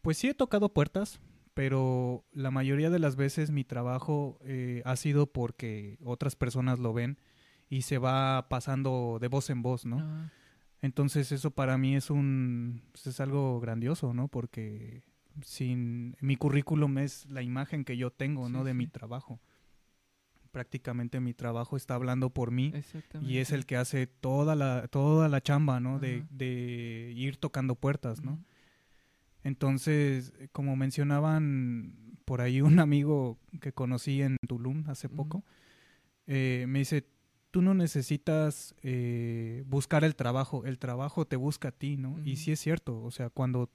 pues 0.00 0.18
sí 0.18 0.28
he 0.28 0.34
tocado 0.34 0.72
puertas, 0.72 1.20
pero 1.54 2.24
la 2.32 2.50
mayoría 2.50 2.90
de 2.90 2.98
las 2.98 3.16
veces 3.16 3.50
mi 3.50 3.64
trabajo 3.64 4.38
eh, 4.44 4.82
ha 4.84 4.96
sido 4.96 5.26
porque 5.26 5.98
otras 6.02 6.34
personas 6.34 6.78
lo 6.78 6.92
ven 6.92 7.18
y 7.68 7.82
se 7.82 7.98
va 7.98 8.48
pasando 8.48 9.18
de 9.20 9.28
voz 9.28 9.50
en 9.50 9.62
voz, 9.62 9.84
¿no? 9.84 10.30
Entonces 10.84 11.32
eso 11.32 11.50
para 11.50 11.78
mí 11.78 11.96
es 11.96 12.10
un 12.10 12.82
pues 12.92 13.06
es 13.06 13.18
algo 13.18 13.58
grandioso, 13.58 14.12
¿no? 14.12 14.28
Porque 14.28 15.02
sin 15.42 16.14
mi 16.20 16.36
currículum 16.36 16.98
es 16.98 17.24
la 17.30 17.40
imagen 17.40 17.86
que 17.86 17.96
yo 17.96 18.10
tengo, 18.10 18.50
¿no? 18.50 18.64
De 18.64 18.74
mi 18.74 18.86
trabajo. 18.86 19.40
Prácticamente 20.50 21.20
mi 21.20 21.32
trabajo 21.32 21.78
está 21.78 21.94
hablando 21.94 22.28
por 22.28 22.50
mí 22.50 22.74
y 23.22 23.38
es 23.38 23.52
el 23.52 23.64
que 23.64 23.78
hace 23.78 24.06
toda 24.06 24.54
la 24.56 24.86
toda 24.88 25.30
la 25.30 25.40
chamba, 25.40 25.80
¿no? 25.80 25.98
De, 25.98 26.26
de, 26.28 27.14
ir 27.16 27.38
tocando 27.38 27.76
puertas, 27.76 28.22
¿no? 28.22 28.44
Entonces, 29.42 30.34
como 30.52 30.76
mencionaban 30.76 32.18
por 32.26 32.42
ahí 32.42 32.60
un 32.60 32.78
amigo 32.78 33.38
que 33.62 33.72
conocí 33.72 34.20
en 34.20 34.36
Tulum 34.46 34.84
hace 34.90 35.08
poco, 35.08 35.44
eh, 36.26 36.66
me 36.68 36.80
dice, 36.80 37.06
tú 37.54 37.62
no 37.62 37.72
necesitas 37.72 38.74
eh, 38.82 39.62
buscar 39.68 40.02
el 40.02 40.16
trabajo, 40.16 40.64
el 40.64 40.80
trabajo 40.80 41.24
te 41.24 41.36
busca 41.36 41.68
a 41.68 41.70
ti, 41.70 41.96
¿no? 41.96 42.18
Y 42.24 42.34
sí 42.34 42.50
es 42.50 42.58
cierto, 42.58 43.00
o 43.00 43.12
sea, 43.12 43.30
cuando 43.30 43.70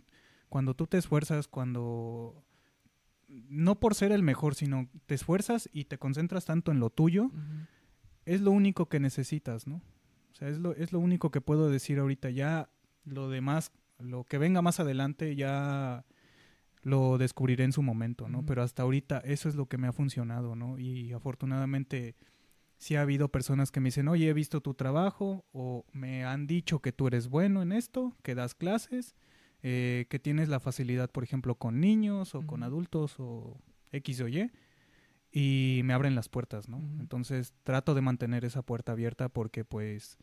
cuando 0.49 0.73
tú 0.73 0.85
te 0.85 0.97
esfuerzas, 0.97 1.47
cuando 1.47 2.43
no 3.29 3.79
por 3.79 3.95
ser 3.95 4.11
el 4.11 4.21
mejor, 4.21 4.53
sino 4.53 4.89
te 5.05 5.15
esfuerzas 5.15 5.69
y 5.71 5.85
te 5.85 5.97
concentras 5.97 6.43
tanto 6.43 6.73
en 6.73 6.81
lo 6.81 6.89
tuyo, 6.89 7.31
es 8.25 8.41
lo 8.41 8.51
único 8.51 8.89
que 8.89 8.99
necesitas, 8.99 9.65
¿no? 9.65 9.75
O 9.75 10.35
sea, 10.35 10.49
es 10.49 10.57
lo, 10.57 10.75
es 10.75 10.91
lo 10.91 10.99
único 10.99 11.31
que 11.31 11.39
puedo 11.39 11.69
decir 11.69 11.99
ahorita. 11.99 12.31
Ya 12.31 12.69
lo 13.05 13.29
demás, 13.29 13.71
lo 13.97 14.25
que 14.25 14.37
venga 14.37 14.61
más 14.61 14.81
adelante, 14.81 15.37
ya 15.37 16.03
lo 16.81 17.17
descubriré 17.17 17.63
en 17.63 17.71
su 17.71 17.81
momento, 17.81 18.27
¿no? 18.27 18.45
Pero 18.45 18.61
hasta 18.61 18.83
ahorita 18.83 19.19
eso 19.19 19.47
es 19.47 19.55
lo 19.55 19.67
que 19.67 19.77
me 19.77 19.87
ha 19.87 19.93
funcionado, 19.93 20.57
¿no? 20.57 20.77
Y 20.77 21.13
afortunadamente 21.13 22.17
sí 22.79 22.95
ha 22.95 23.01
habido 23.01 23.29
personas 23.29 23.71
que 23.71 23.81
me 23.81 23.89
dicen, 23.89 24.07
oye, 24.07 24.29
he 24.29 24.33
visto 24.33 24.61
tu 24.61 24.73
trabajo 24.73 25.45
o 25.51 25.85
me 25.91 26.23
han 26.23 26.47
dicho 26.47 26.79
que 26.79 26.91
tú 26.91 27.07
eres 27.07 27.27
bueno 27.27 27.61
en 27.61 27.73
esto, 27.73 28.15
que 28.23 28.35
das 28.35 28.55
clases 28.55 29.15
eh, 29.61 30.07
que 30.09 30.17
tienes 30.17 30.47
la 30.47 30.61
facilidad, 30.61 31.11
por 31.11 31.25
ejemplo, 31.25 31.55
con 31.55 31.81
niños 31.81 32.33
o 32.33 32.47
con 32.47 32.63
adultos 32.63 33.15
o 33.19 33.61
X 33.91 34.21
o 34.21 34.29
Y, 34.29 34.49
y 35.31 35.81
me 35.83 35.93
abren 35.93 36.15
las 36.15 36.29
puertas, 36.29 36.69
¿no? 36.69 36.77
Entonces 36.99 37.53
trato 37.63 37.93
de 37.93 38.01
mantener 38.01 38.45
esa 38.45 38.61
puerta 38.61 38.93
abierta 38.93 39.27
porque 39.27 39.65
pues 39.65 40.17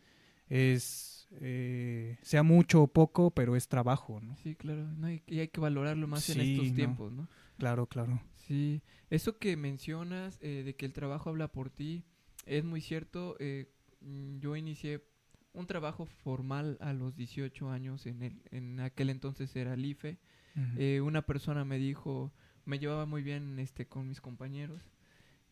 es, 0.48 1.28
eh, 1.32 2.16
sea 2.22 2.42
mucho 2.42 2.82
o 2.82 2.86
poco, 2.86 3.32
pero 3.32 3.54
es 3.54 3.68
trabajo, 3.68 4.18
¿no? 4.20 4.34
Sí, 4.36 4.54
claro, 4.54 4.88
y 5.26 5.40
hay 5.40 5.48
que 5.48 5.60
valorarlo 5.60 6.08
más 6.08 6.28
en 6.30 6.40
estos 6.40 6.72
tiempos, 6.72 7.12
¿no? 7.12 7.28
Claro, 7.58 7.86
claro. 7.86 8.22
Sí, 8.34 8.82
eso 9.10 9.38
que 9.38 9.58
mencionas 9.58 10.38
eh, 10.40 10.62
de 10.64 10.74
que 10.74 10.86
el 10.86 10.94
trabajo 10.94 11.28
habla 11.28 11.48
por 11.52 11.68
ti 11.68 12.04
es 12.46 12.64
muy 12.64 12.80
cierto. 12.80 13.36
Mm, 14.00 14.38
yo 14.38 14.56
inicié 14.56 15.02
un 15.56 15.66
trabajo 15.66 16.04
formal 16.06 16.76
a 16.80 16.92
los 16.92 17.16
18 17.16 17.70
años, 17.70 18.06
en, 18.06 18.22
el, 18.22 18.42
en 18.50 18.80
aquel 18.80 19.10
entonces 19.10 19.54
era 19.56 19.74
el 19.74 19.84
IFE. 19.84 20.18
Eh, 20.78 21.02
una 21.02 21.22
persona 21.26 21.66
me 21.66 21.76
dijo, 21.76 22.32
me 22.64 22.78
llevaba 22.78 23.04
muy 23.04 23.22
bien 23.22 23.58
este 23.58 23.86
con 23.86 24.08
mis 24.08 24.22
compañeros, 24.22 24.90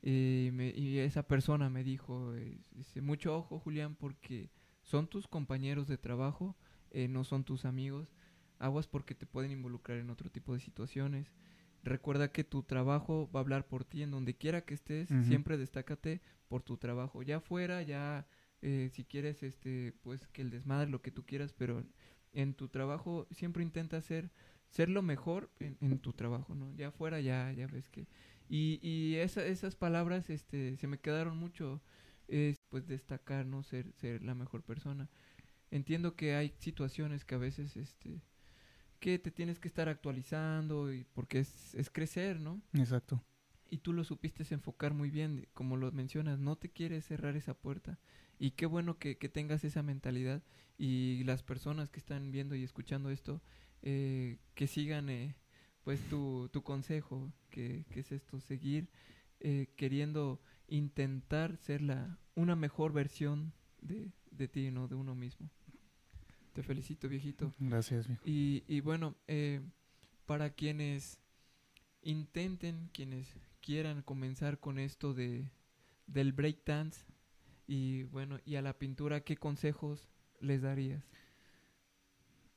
eh, 0.03 0.73
y 0.77 0.99
esa 0.99 1.27
persona 1.27 1.69
me 1.69 1.85
dijo, 1.85 2.35
mucho 3.03 3.37
ojo 3.37 3.59
Julián, 3.59 3.97
porque 3.97 4.51
son 4.83 5.07
tus 5.07 5.27
compañeros 5.27 5.89
de 5.89 5.99
trabajo, 5.99 6.57
eh, 6.91 7.09
no 7.09 7.25
son 7.25 7.45
tus 7.45 7.67
amigos, 7.67 8.15
aguas 8.59 8.87
porque 8.87 9.15
te 9.15 9.27
pueden 9.27 9.51
involucrar 9.51 9.99
en 9.99 10.09
otro 10.09 10.31
tipo 10.31 10.55
de 10.55 10.61
situaciones. 10.61 11.33
Recuerda 11.83 12.33
que 12.33 12.45
tu 12.45 12.63
trabajo 12.63 13.31
va 13.35 13.41
a 13.41 13.43
hablar 13.43 13.67
por 13.67 13.85
ti 13.85 14.03
en 14.03 14.11
donde 14.11 14.37
quiera 14.37 14.63
que 14.63 14.73
estés, 14.73 15.11
siempre 15.27 15.59
destácate 15.59 16.23
por 16.55 16.63
tu 16.63 16.77
trabajo, 16.77 17.25
ya 17.25 17.41
fuera, 17.41 17.83
ya 17.83 18.29
eh, 18.63 18.89
si 18.93 19.03
quieres, 19.03 19.43
este, 19.43 19.93
pues 20.03 20.29
que 20.29 20.41
el 20.41 20.51
desmadre, 20.51 20.89
lo 20.89 21.03
que 21.03 21.11
tú 21.11 21.27
quieras, 21.27 21.53
pero 21.53 21.83
en 22.33 22.55
tu 22.55 22.69
trabajo 22.69 23.27
siempre 23.33 23.65
intenta 23.65 24.01
ser, 24.01 24.31
ser 24.69 24.89
lo 24.89 25.03
mejor 25.03 25.51
en, 25.59 25.99
tu 25.99 26.13
trabajo, 26.13 26.55
¿no? 26.55 26.73
Ya 26.77 26.89
afuera 26.91 27.21
ya, 27.21 27.51
ya 27.51 27.67
ves 27.67 27.89
que... 27.89 28.07
Y, 28.49 28.79
y 28.89 29.17
esas 29.17 29.75
palabras, 29.75 30.31
este, 30.31 30.77
se 30.77 30.87
me 30.87 31.01
quedaron 31.01 31.37
mucho, 31.37 31.83
es, 32.29 32.57
pues 32.69 32.87
destacar, 32.87 33.47
¿no? 33.47 33.65
Ser, 33.65 33.91
ser 33.95 34.23
la 34.23 34.37
mejor 34.37 34.63
persona. 34.63 35.11
Entiendo 35.73 36.15
que 36.15 36.37
hay 36.37 36.55
situaciones 36.61 37.25
que 37.25 37.35
a 37.35 37.39
veces, 37.39 37.77
este, 37.77 38.23
que 39.01 39.19
te 39.19 39.33
tienes 39.33 39.59
que 39.59 39.67
estar 39.67 39.89
actualizando 39.89 40.93
y 40.93 41.03
porque 41.15 41.41
es, 41.41 41.75
es 41.75 41.91
crecer, 41.91 42.39
¿no? 42.39 42.63
Exacto. 42.75 43.21
Y 43.75 43.79
tú 43.79 43.93
lo 43.93 44.05
supiste 44.05 44.45
enfocar 44.55 44.95
muy 44.95 45.11
bien, 45.11 45.49
como 45.53 45.77
lo 45.77 45.91
mencionas, 45.91 46.39
no 46.39 46.55
te 46.55 46.69
quieres 46.69 47.07
cerrar 47.07 47.35
esa 47.35 47.55
puerta. 47.55 47.99
Y 48.39 48.53
qué 48.53 48.67
bueno 48.67 49.01
que, 49.01 49.19
que 49.19 49.29
tengas 49.29 49.65
esa 49.65 49.83
mentalidad 49.83 50.45
y 50.79 51.25
las 51.25 51.43
personas 51.43 51.91
que 51.91 51.99
están 51.99 52.31
viendo 52.31 52.55
y 52.55 52.63
escuchando 52.63 53.11
esto, 53.11 53.43
eh, 53.83 54.39
que 54.55 54.69
sigan 54.69 55.09
eh, 55.09 55.35
pues 55.83 55.99
tu, 56.09 56.49
tu 56.53 56.63
consejo, 56.63 57.33
que, 57.51 57.85
que 57.91 57.99
es 57.99 58.13
esto, 58.13 58.41
seguir 58.41 58.91
eh, 59.41 59.67
queriendo 59.75 60.41
intentar 60.69 61.57
ser 61.57 61.83
la, 61.83 62.21
una 62.37 62.55
mejor 62.55 62.93
versión 62.93 63.55
de, 63.81 64.13
de 64.31 64.47
ti, 64.47 64.71
¿no? 64.71 64.87
De 64.87 64.95
uno 64.95 65.17
mismo. 65.17 65.51
Te 66.53 66.63
felicito, 66.63 67.09
viejito. 67.09 67.53
Gracias, 67.59 68.07
viejo. 68.07 68.23
Y, 68.25 68.63
y 68.69 68.79
bueno, 68.83 69.17
eh, 69.27 69.63
para 70.27 70.51
quienes 70.51 71.19
intenten, 72.03 72.89
quienes 72.93 73.35
quieran 73.65 74.03
comenzar 74.03 74.59
con 74.59 74.79
esto 74.79 75.15
de 75.15 75.51
del 76.07 76.33
breakdance 76.33 77.01
y 77.67 78.03
bueno, 78.05 78.39
y 78.45 78.57
a 78.57 78.63
la 78.63 78.79
pintura, 78.79 79.23
¿qué 79.23 79.37
consejos 79.39 80.11
les 80.41 80.61
darías? 80.61 81.03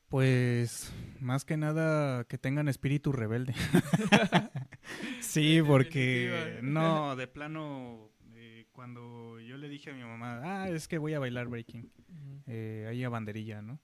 Pues 0.10 0.92
más 1.22 1.46
que 1.46 1.56
nada 1.56 2.26
que 2.26 2.38
tengan 2.38 2.68
espíritu 2.68 3.14
rebelde. 3.14 3.54
sí, 5.22 5.62
porque 5.66 6.60
no, 6.62 7.16
de 7.16 7.28
plano, 7.28 8.10
eh, 8.36 8.66
cuando 8.74 9.40
yo 9.40 9.56
le 9.56 9.70
dije 9.70 9.92
a 9.92 9.94
mi 9.94 10.04
mamá, 10.04 10.42
ah, 10.44 10.70
es 10.70 10.90
que 10.90 10.98
voy 10.98 11.14
a 11.14 11.20
bailar 11.20 11.48
breaking, 11.48 11.90
eh, 12.48 12.86
ahí 12.90 13.04
a 13.06 13.10
banderilla, 13.10 13.62
¿no? 13.62 13.80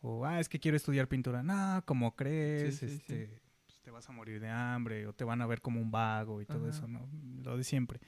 O, 0.00 0.24
ah, 0.26 0.40
es 0.40 0.48
que 0.48 0.58
quiero 0.58 0.76
estudiar 0.76 1.06
pintura. 1.08 1.42
No, 1.44 1.82
como 1.86 2.16
crees, 2.16 2.78
Sí, 2.78 2.88
sí, 2.88 2.94
este, 2.96 3.43
te 3.84 3.90
vas 3.90 4.08
a 4.08 4.12
morir 4.12 4.40
de 4.40 4.48
hambre 4.48 5.06
o 5.06 5.12
te 5.12 5.24
van 5.24 5.42
a 5.42 5.46
ver 5.46 5.60
como 5.60 5.80
un 5.80 5.90
vago 5.90 6.40
y 6.40 6.46
todo 6.46 6.68
Ajá. 6.68 6.70
eso, 6.70 6.88
¿no? 6.88 7.08
Lo 7.42 7.56
de 7.56 7.64
siempre. 7.64 8.00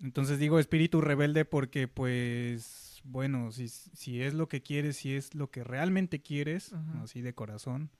Entonces 0.00 0.38
digo 0.38 0.58
espíritu 0.58 1.00
rebelde 1.00 1.44
porque, 1.44 1.88
pues, 1.88 3.00
bueno, 3.04 3.50
si, 3.50 3.68
si 3.68 4.20
es 4.20 4.34
lo 4.34 4.48
que 4.48 4.62
quieres, 4.62 4.96
si 4.96 5.14
es 5.14 5.34
lo 5.34 5.50
que 5.50 5.64
realmente 5.64 6.20
quieres, 6.20 6.74
así 7.02 7.22
de 7.22 7.34
corazón, 7.34 7.90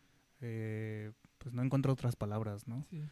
eh, 0.40 1.12
pues 1.38 1.54
no 1.54 1.62
encuentro 1.62 1.92
otras 1.92 2.16
palabras, 2.16 2.68
¿no? 2.68 2.86
Sí. 2.90 3.02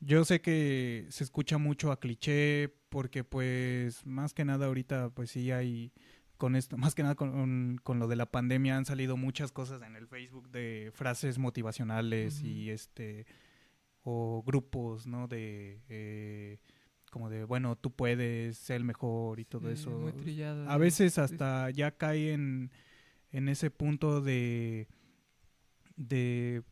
Yo 0.00 0.24
sé 0.24 0.40
que 0.40 1.06
se 1.08 1.24
escucha 1.24 1.56
mucho 1.58 1.90
a 1.90 1.98
cliché 1.98 2.72
porque 2.90 3.24
pues 3.24 4.04
más 4.04 4.34
que 4.34 4.44
nada 4.44 4.66
ahorita 4.66 5.08
pues 5.10 5.30
sí 5.30 5.50
hay 5.50 5.92
con 6.36 6.56
esto, 6.56 6.76
más 6.76 6.94
que 6.94 7.02
nada 7.02 7.14
con, 7.14 7.78
con 7.82 7.98
lo 7.98 8.08
de 8.08 8.16
la 8.16 8.26
pandemia 8.26 8.76
han 8.76 8.84
salido 8.84 9.16
muchas 9.16 9.52
cosas 9.52 9.82
en 9.82 9.96
el 9.96 10.06
Facebook 10.06 10.50
de 10.50 10.90
frases 10.94 11.38
motivacionales 11.38 12.42
y 12.42 12.70
este 12.70 13.26
o 14.02 14.42
grupos, 14.46 15.06
¿no? 15.06 15.26
De 15.28 15.80
eh, 15.88 16.58
como 17.10 17.28
de 17.30 17.44
bueno 17.44 17.76
tú 17.76 17.90
puedes 17.90 18.56
ser 18.58 18.76
el 18.76 18.84
mejor 18.84 19.40
y 19.40 19.44
todo 19.44 19.68
Sí, 19.68 19.74
eso. 19.80 19.90
muy 19.90 20.12
trillada, 20.12 20.70
A 20.72 20.76
veces 20.78 21.18
hasta 21.18 21.70
ya 21.70 21.90
cae 21.92 22.32
en, 22.32 22.70
en 23.32 23.48
ese 23.48 23.70
punto 23.70 24.20
de, 24.20 24.88
de 25.96 26.62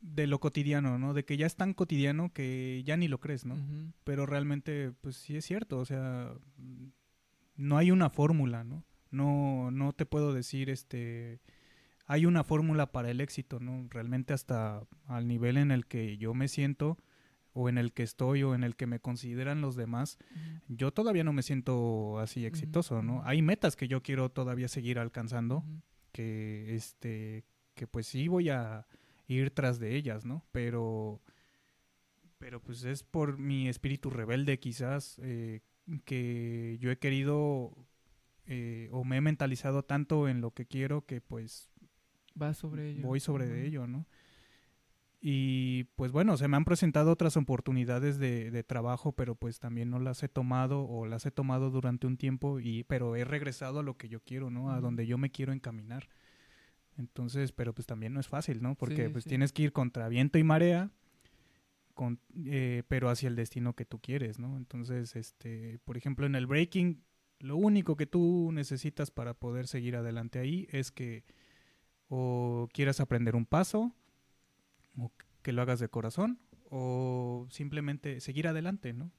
de 0.00 0.26
lo 0.26 0.40
cotidiano, 0.40 0.98
¿no? 0.98 1.12
De 1.12 1.26
que 1.26 1.36
ya 1.36 1.46
es 1.46 1.56
tan 1.56 1.74
cotidiano 1.74 2.32
que 2.32 2.82
ya 2.86 2.96
ni 2.96 3.06
lo 3.06 3.20
crees, 3.20 3.44
¿no? 3.44 3.56
Pero 4.02 4.24
realmente, 4.24 4.92
pues 5.02 5.16
sí 5.16 5.36
es 5.36 5.44
cierto, 5.44 5.78
o 5.78 5.84
sea, 5.84 6.32
no 7.60 7.76
hay 7.76 7.90
una 7.90 8.10
fórmula, 8.10 8.64
¿no? 8.64 8.84
No, 9.10 9.70
no 9.70 9.92
te 9.92 10.06
puedo 10.06 10.32
decir, 10.32 10.70
este, 10.70 11.40
hay 12.06 12.26
una 12.26 12.42
fórmula 12.42 12.90
para 12.90 13.10
el 13.10 13.20
éxito, 13.20 13.60
¿no? 13.60 13.86
Realmente 13.90 14.32
hasta 14.32 14.82
al 15.06 15.28
nivel 15.28 15.56
en 15.58 15.70
el 15.70 15.86
que 15.86 16.16
yo 16.16 16.32
me 16.32 16.48
siento, 16.48 16.96
o 17.52 17.68
en 17.68 17.78
el 17.78 17.92
que 17.92 18.02
estoy, 18.02 18.42
o 18.44 18.54
en 18.54 18.64
el 18.64 18.76
que 18.76 18.86
me 18.86 19.00
consideran 19.00 19.60
los 19.60 19.76
demás, 19.76 20.18
yo 20.68 20.92
todavía 20.92 21.24
no 21.24 21.32
me 21.32 21.42
siento 21.42 22.18
así 22.18 22.46
exitoso, 22.46 23.02
¿no? 23.02 23.22
Hay 23.24 23.42
metas 23.42 23.76
que 23.76 23.88
yo 23.88 24.02
quiero 24.02 24.30
todavía 24.30 24.68
seguir 24.68 24.98
alcanzando, 24.98 25.64
que 26.12 26.74
este 26.74 27.44
que 27.74 27.86
pues 27.86 28.06
sí 28.06 28.28
voy 28.28 28.50
a 28.50 28.86
ir 29.26 29.50
tras 29.50 29.78
de 29.78 29.96
ellas, 29.96 30.24
¿no? 30.24 30.44
Pero 30.52 31.20
pero 32.38 32.62
pues 32.62 32.84
es 32.84 33.02
por 33.02 33.38
mi 33.38 33.68
espíritu 33.68 34.08
rebelde 34.08 34.58
quizás 34.58 35.18
eh, 35.22 35.60
que 36.04 36.76
yo 36.80 36.90
he 36.90 36.98
querido 36.98 37.74
eh, 38.46 38.88
o 38.92 39.04
me 39.04 39.16
he 39.16 39.20
mentalizado 39.20 39.82
tanto 39.84 40.28
en 40.28 40.40
lo 40.40 40.52
que 40.52 40.66
quiero 40.66 41.04
que 41.06 41.20
pues 41.20 41.68
Va 42.40 42.54
sobre 42.54 42.90
ello. 42.90 43.02
voy 43.02 43.20
sobre 43.20 43.46
de 43.46 43.66
ello, 43.66 43.86
¿no? 43.86 44.06
Y 45.22 45.84
pues 45.96 46.12
bueno, 46.12 46.36
se 46.38 46.48
me 46.48 46.56
han 46.56 46.64
presentado 46.64 47.10
otras 47.12 47.36
oportunidades 47.36 48.18
de, 48.18 48.50
de 48.50 48.62
trabajo, 48.64 49.12
pero 49.12 49.34
pues 49.34 49.58
también 49.60 49.90
no 49.90 49.98
las 49.98 50.22
he 50.22 50.28
tomado 50.28 50.82
o 50.84 51.04
las 51.06 51.26
he 51.26 51.30
tomado 51.30 51.70
durante 51.70 52.06
un 52.06 52.16
tiempo, 52.16 52.58
y, 52.58 52.84
pero 52.84 53.16
he 53.16 53.24
regresado 53.24 53.80
a 53.80 53.82
lo 53.82 53.98
que 53.98 54.08
yo 54.08 54.20
quiero, 54.20 54.48
¿no? 54.50 54.70
A 54.72 54.80
donde 54.80 55.06
yo 55.06 55.18
me 55.18 55.30
quiero 55.30 55.52
encaminar. 55.52 56.08
Entonces, 56.96 57.52
pero 57.52 57.74
pues 57.74 57.86
también 57.86 58.14
no 58.14 58.20
es 58.20 58.28
fácil, 58.28 58.62
¿no? 58.62 58.74
Porque 58.76 59.06
Sí, 59.06 59.12
pues 59.12 59.24
sí. 59.24 59.28
tienes 59.28 59.52
que 59.52 59.62
ir 59.64 59.72
contra 59.72 60.08
viento 60.08 60.38
y 60.38 60.44
marea, 60.44 60.90
con, 62.00 62.18
eh, 62.46 62.82
pero 62.88 63.10
hacia 63.10 63.28
el 63.28 63.36
destino 63.36 63.76
que 63.76 63.84
tú 63.84 63.98
quieres, 64.00 64.38
¿no? 64.38 64.56
Entonces, 64.56 65.16
este, 65.16 65.80
por 65.84 65.98
ejemplo, 65.98 66.24
en 66.24 66.34
el 66.34 66.46
breaking, 66.46 67.04
lo 67.40 67.58
único 67.58 67.94
que 67.94 68.06
tú 68.06 68.52
necesitas 68.54 69.10
para 69.10 69.34
poder 69.34 69.66
seguir 69.66 69.96
adelante 69.96 70.38
ahí 70.38 70.66
es 70.70 70.92
que 70.92 71.24
o 72.08 72.70
quieras 72.72 73.00
aprender 73.00 73.36
un 73.36 73.44
paso, 73.44 73.94
o 74.96 75.12
que 75.42 75.52
lo 75.52 75.60
hagas 75.60 75.78
de 75.78 75.90
corazón, 75.90 76.40
o 76.70 77.46
simplemente 77.50 78.20
seguir 78.20 78.48
adelante, 78.48 78.94
¿no? 78.94 79.12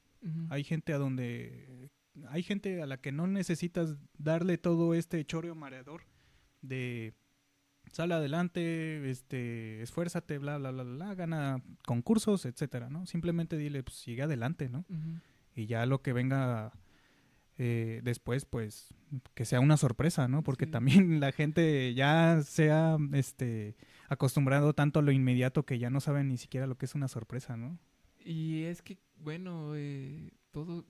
Hay 0.50 0.64
gente 0.64 0.94
a 0.94 0.98
donde 0.98 1.92
hay 2.30 2.42
gente 2.42 2.82
a 2.82 2.88
la 2.88 3.00
que 3.00 3.12
no 3.12 3.28
necesitas 3.28 3.96
darle 4.18 4.58
todo 4.58 4.96
este 4.96 5.24
choreo 5.24 5.54
mareador 5.54 6.02
de 6.64 7.14
sal 7.92 8.12
adelante, 8.12 9.10
este, 9.10 9.82
esfuérzate, 9.82 10.38
bla 10.38 10.58
bla 10.58 10.72
bla 10.72 10.84
bla, 10.84 11.16
gana 11.16 11.62
concursos, 11.86 12.46
etcétera, 12.46 12.90
¿no? 12.90 13.06
Simplemente 13.06 13.58
dile, 13.58 13.84
pues 13.84 13.98
sigue 13.98 14.24
adelante, 14.24 14.70
¿no? 14.70 14.86
Y 15.56 15.66
ya 15.66 15.86
lo 15.86 16.02
que 16.02 16.14
venga 16.14 16.72
eh, 17.58 18.02
después, 18.04 18.46
pues 18.46 18.94
que 19.36 19.46
sea 19.46 19.60
una 19.60 19.78
sorpresa, 19.78 20.28
¿no? 20.28 20.42
Porque 20.44 20.66
Sí. 20.66 20.72
también 20.72 21.20
la 21.20 21.32
gente 21.32 21.94
ya 21.94 22.42
se 22.44 22.72
ha 22.72 22.98
este, 23.14 23.76
acostumbrado 24.08 24.74
tanto 24.74 25.00
a 25.00 25.04
lo 25.04 25.12
inmediato 25.12 25.66
que 25.66 25.78
ya 25.78 25.90
no 25.90 26.00
saben 26.00 26.30
ni 26.30 26.38
siquiera 26.38 26.66
lo 26.68 26.78
que 26.78 26.86
es 26.86 26.96
una 26.96 27.08
sorpresa, 27.08 27.58
¿no? 27.58 27.78
Y 28.24 28.64
es 28.64 28.82
que, 28.82 28.98
bueno, 29.18 29.74
eh, 29.76 30.32
todo 30.52 30.86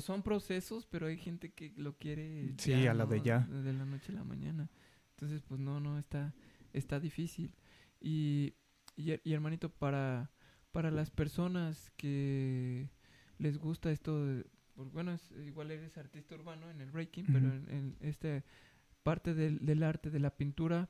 son 0.00 0.22
procesos, 0.22 0.86
pero 0.86 1.06
hay 1.06 1.16
gente 1.16 1.50
que 1.50 1.72
lo 1.76 1.96
quiere 1.96 2.54
Sí, 2.58 2.86
a 2.86 2.94
la 2.94 3.06
de 3.06 3.22
ya. 3.22 3.40
De 3.40 3.72
la 3.72 3.84
noche 3.84 4.12
a 4.12 4.16
la 4.16 4.24
mañana. 4.24 4.68
Entonces, 5.18 5.42
pues 5.42 5.60
no, 5.60 5.80
no, 5.80 5.98
está, 5.98 6.32
está 6.72 7.00
difícil. 7.00 7.52
Y, 8.00 8.54
y, 8.94 9.14
y, 9.24 9.32
hermanito, 9.32 9.68
para, 9.68 10.30
para 10.70 10.92
las 10.92 11.10
personas 11.10 11.90
que 11.96 12.88
les 13.38 13.58
gusta 13.58 13.90
esto, 13.90 14.24
de- 14.24 14.46
pues 14.76 14.92
bueno, 14.92 15.12
es- 15.12 15.32
igual 15.44 15.72
eres 15.72 15.98
artista 15.98 16.36
urbano 16.36 16.70
en 16.70 16.80
el 16.80 16.92
breaking, 16.92 17.26
pero 17.26 17.52
en, 17.52 17.68
en 17.68 17.96
esta 18.00 18.44
parte 19.02 19.34
del, 19.34 19.58
del 19.66 19.82
arte, 19.82 20.08
de 20.10 20.20
la 20.20 20.36
pintura, 20.36 20.88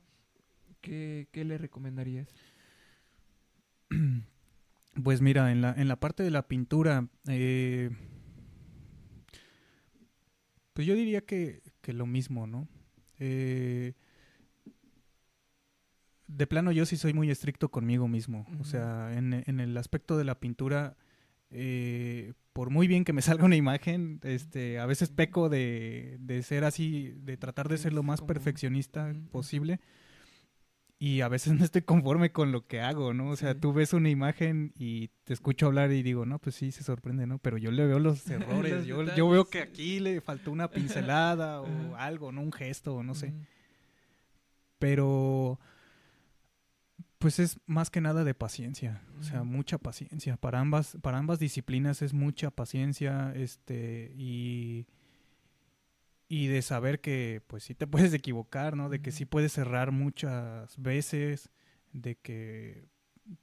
¿qué, 0.81 1.27
qué 1.31 1.43
le 1.43 1.57
recomendarías? 1.57 2.29
Pues 5.03 5.21
mira, 5.21 5.51
en 5.51 5.61
la, 5.61 5.71
en 5.73 5.87
la 5.87 5.99
parte 5.99 6.23
de 6.23 6.31
la 6.31 6.47
pintura, 6.47 7.07
eh, 7.27 7.89
pues 10.73 10.85
yo 10.87 10.93
diría 10.95 11.21
que, 11.21 11.61
que 11.81 11.93
lo 11.93 12.05
mismo, 12.05 12.47
¿no? 12.47 12.67
Eh, 13.19 13.93
de 16.29 16.45
plano 16.47 16.71
yo 16.71 16.85
sí 16.85 16.95
soy 16.95 17.13
muy 17.13 17.29
estricto 17.31 17.69
conmigo 17.69 18.07
mismo. 18.07 18.45
O 18.59 18.63
sea, 18.63 19.11
en, 19.17 19.43
en 19.45 19.59
el 19.59 19.75
aspecto 19.77 20.15
de 20.17 20.23
la 20.23 20.39
pintura, 20.39 20.95
eh, 21.49 22.33
por 22.53 22.69
muy 22.69 22.87
bien 22.87 23.03
que 23.03 23.13
me 23.13 23.23
salga 23.23 23.45
una 23.45 23.55
imagen, 23.55 24.19
este, 24.23 24.77
a 24.79 24.85
veces 24.85 25.09
peco 25.09 25.49
de, 25.49 26.17
de 26.19 26.43
ser 26.43 26.63
así, 26.65 27.15
de 27.23 27.35
tratar 27.35 27.67
de 27.67 27.79
ser 27.79 27.93
lo 27.93 28.03
más 28.03 28.21
perfeccionista 28.21 29.07
Ujú, 29.09 29.17
ujú. 29.19 29.29
posible. 29.29 29.79
Y 30.99 31.21
a 31.21 31.29
veces 31.29 31.53
no 31.57 31.63
estoy 31.65 31.81
conforme 31.81 32.31
con 32.31 32.51
lo 32.51 32.67
que 32.67 32.79
hago, 32.81 33.13
¿no? 33.13 33.29
O 33.29 33.35
sea, 33.35 33.53
Sí. 33.53 33.59
tú 33.61 33.73
ves 33.73 33.93
una 33.93 34.09
imagen 34.09 34.71
y 34.77 35.07
te 35.23 35.33
escucho 35.33 35.65
hablar 35.65 35.91
y 35.91 36.03
digo, 36.03 36.25
no, 36.27 36.37
pues 36.37 36.55
sí, 36.55 36.71
se 36.71 36.83
sorprende, 36.83 37.25
¿no? 37.25 37.39
Pero 37.39 37.57
yo 37.57 37.71
le 37.71 37.87
veo 37.87 37.97
los 37.97 38.29
errores. 38.29 38.85
Los 38.85 38.85
yo, 38.85 39.15
yo 39.15 39.29
veo 39.29 39.49
que 39.49 39.61
aquí 39.61 39.99
le 39.99 40.21
faltó 40.21 40.51
una 40.51 40.69
pincelada 40.71 41.61
o 41.61 41.95
algo, 41.95 42.31
¿no? 42.31 42.41
Un 42.41 42.51
gesto, 42.51 43.01
no 43.01 43.15
sé. 43.15 43.33
Pero, 44.77 45.59
pues 47.29 47.37
es 47.37 47.59
más 47.67 47.91
que 47.91 48.01
nada 48.01 48.23
de 48.23 48.33
paciencia. 48.33 49.03
O 49.19 49.21
sea, 49.21 49.43
mucha 49.43 49.77
paciencia. 49.77 50.35
Para 50.37 50.59
ambas, 50.59 50.97
para 50.99 51.19
ambas 51.19 51.37
disciplinas 51.37 52.01
es 52.01 52.11
mucha 52.11 52.49
paciencia, 52.49 53.31
este, 53.35 54.11
y... 54.17 54.87
y 56.27 56.47
de 56.47 56.63
saber 56.63 57.01
que 57.01 57.43
pues 57.45 57.63
sí 57.65 57.75
te 57.75 57.85
puedes 57.87 58.15
equivocar, 58.15 58.75
¿no? 58.75 58.89
De 58.89 58.99
que 58.99 59.11
sí 59.11 59.25
puedes 59.25 59.53
cerrar 59.53 59.91
muchas 59.91 60.75
veces, 60.81 61.51
de 61.93 62.15
que 62.15 62.87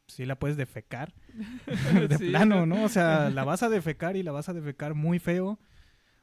sí 0.08 0.26
la 0.26 0.36
puedes 0.36 0.56
defecar 0.56 1.14
de 2.08 2.18
plano, 2.18 2.66
¿no? 2.66 2.82
O 2.82 2.88
sea, 2.88 3.30
la 3.30 3.44
vas 3.44 3.62
a 3.62 3.68
defecar 3.68 4.16
y 4.16 4.24
la 4.24 4.32
vas 4.32 4.48
a 4.48 4.52
defecar 4.52 4.94
muy 4.94 5.20
feo 5.20 5.60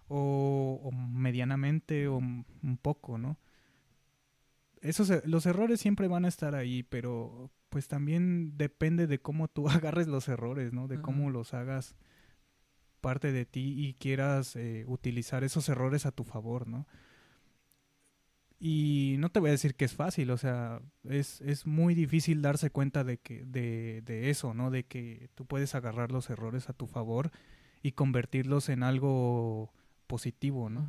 o, 0.09 0.91
medianamente 0.91 2.09
o 2.09 2.17
un 2.17 2.77
poco, 2.81 3.17
¿no? 3.17 3.37
Esos, 4.83 5.09
e, 5.09 5.21
los 5.25 5.45
errores 5.45 5.79
siempre 5.79 6.07
van 6.07 6.25
a 6.25 6.27
estar 6.27 6.55
ahí, 6.55 6.83
pero 6.83 7.49
pues 7.69 7.87
también 7.87 8.57
depende 8.57 9.07
de 9.07 9.19
cómo 9.19 9.47
tú 9.47 9.67
agarres 9.69 10.07
los 10.07 10.27
errores, 10.27 10.73
¿no? 10.73 10.87
De 10.87 11.01
cómo 11.01 11.29
los 11.29 11.53
hagas 11.53 11.95
parte 13.01 13.31
de 13.31 13.45
ti 13.45 13.73
y 13.77 13.95
quieras 13.95 14.55
eh, 14.55 14.85
utilizar 14.87 15.43
esos 15.43 15.67
errores 15.69 16.05
a 16.05 16.11
tu 16.11 16.23
favor, 16.23 16.67
¿no? 16.67 16.85
Y 18.59 19.15
no 19.19 19.29
te 19.29 19.41
voy 19.41 19.49
a 19.49 19.51
decir 19.51 19.75
que 19.75 19.83
es 19.83 19.93
fácil, 19.93 20.31
o 20.31 20.37
sea, 20.37 20.81
es, 21.03 21.41
es 21.41 21.65
muy 21.65 21.95
difícil 21.95 22.41
darse 22.41 22.69
cuenta 22.69 23.03
de, 23.03 23.17
que, 23.17 23.43
de, 23.43 24.01
de, 24.05 24.29
eso, 24.29 24.53
¿no? 24.53 24.71
De 24.71 24.85
que 24.85 25.29
tú 25.35 25.45
puedes 25.45 25.75
agarrar 25.75 26.11
los 26.11 26.29
errores 26.29 26.69
a 26.69 26.73
tu 26.73 26.87
favor 26.87 27.31
y 27.81 27.91
convertirlos 27.91 28.69
en 28.69 28.83
algo 28.83 29.73
positivo, 30.07 30.69
¿no? 30.69 30.87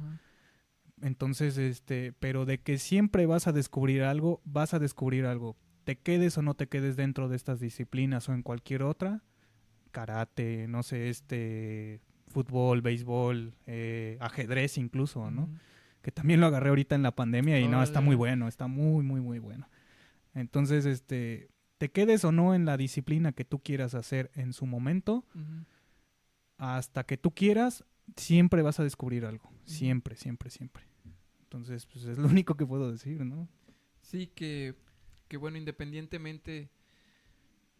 Entonces, 1.05 1.59
este, 1.59 2.15
pero 2.19 2.47
de 2.47 2.57
que 2.57 2.79
siempre 2.79 3.27
vas 3.27 3.47
a 3.47 3.53
descubrir 3.53 4.05
algo, 4.05 4.41
vas 4.47 4.73
a 4.73 4.79
descubrir 4.79 5.27
algo. 5.27 5.55
Te 5.85 5.97
quedes 5.99 6.39
o 6.39 6.43
no 6.43 6.55
te 6.55 6.67
quedes 6.67 6.97
dentro 6.97 7.29
de 7.29 7.37
estas 7.37 7.61
disciplinas 7.61 8.27
o 8.31 8.33
en 8.33 8.43
cualquier 8.43 8.83
otra, 8.83 9.23
karate, 9.91 10.67
no 10.67 10.83
sé, 10.83 11.11
este, 11.11 12.01
fútbol, 12.29 12.81
béisbol, 12.81 13.53
eh, 13.67 14.17
ajedrez 14.19 14.79
incluso, 14.79 15.31
¿no? 15.31 15.51
Que 16.01 16.11
también 16.11 16.41
lo 16.41 16.47
agarré 16.47 16.71
ahorita 16.71 16.95
en 16.95 17.03
la 17.03 17.15
pandemia 17.15 17.61
y 17.61 17.69
no, 17.69 17.83
está 17.83 18.01
muy 18.01 18.17
bueno, 18.17 18.49
está 18.49 18.67
muy, 18.67 19.05
muy, 19.05 19.21
muy 19.21 19.41
bueno. 19.41 19.69
Entonces, 20.33 20.87
este, 20.87 21.51
te 21.77 21.91
quedes 21.91 22.25
o 22.25 22.33
no 22.33 22.55
en 22.55 22.65
la 22.65 22.79
disciplina 22.79 23.33
que 23.33 23.45
tú 23.45 23.59
quieras 23.59 23.95
hacer 23.95 24.31
en 24.37 24.55
su 24.55 24.65
momento, 24.65 25.27
hasta 26.57 27.05
que 27.05 27.19
tú 27.19 27.31
quieras, 27.31 27.85
siempre 28.17 28.63
vas 28.63 28.81
a 28.81 28.85
descubrir 28.85 29.27
algo. 29.27 29.53
Siempre, 29.67 30.17
siempre, 30.17 30.49
siempre. 30.49 30.94
Entonces, 31.55 31.87
pues 31.87 32.05
es 32.05 32.19
lo 32.19 32.27
único 32.27 32.57
que 32.57 32.67
puedo 32.67 32.91
decir, 32.91 33.25
¿no? 33.25 33.49
Sí, 34.03 34.27
que, 34.27 34.75
que 35.29 35.37
bueno, 35.37 35.57
independientemente 35.57 36.69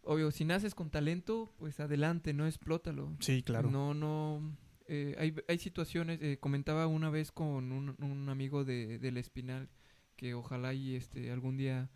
obvio, 0.05 0.31
si 0.31 0.45
naces 0.45 0.73
con 0.73 0.89
talento, 0.89 1.51
pues 1.57 1.79
adelante, 1.81 2.33
no 2.33 2.47
explótalo. 2.47 3.11
Sí, 3.19 3.43
claro. 3.43 3.69
No, 3.69 3.93
no. 3.93 4.57
Eh, 4.87 5.15
hay, 5.17 5.35
hay 5.49 5.57
situaciones, 5.57 6.21
eh, 6.21 6.37
comentaba 6.39 6.87
una 6.87 7.09
vez 7.09 7.31
con 7.31 7.71
un, 7.73 7.95
un 7.99 8.29
amigo 8.29 8.63
de, 8.63 8.97
del 8.97 9.17
Espinal, 9.17 9.67
que 10.15 10.35
ojalá 10.35 10.73
y 10.73 10.95
este 10.95 11.31
algún 11.31 11.57
día 11.57 11.89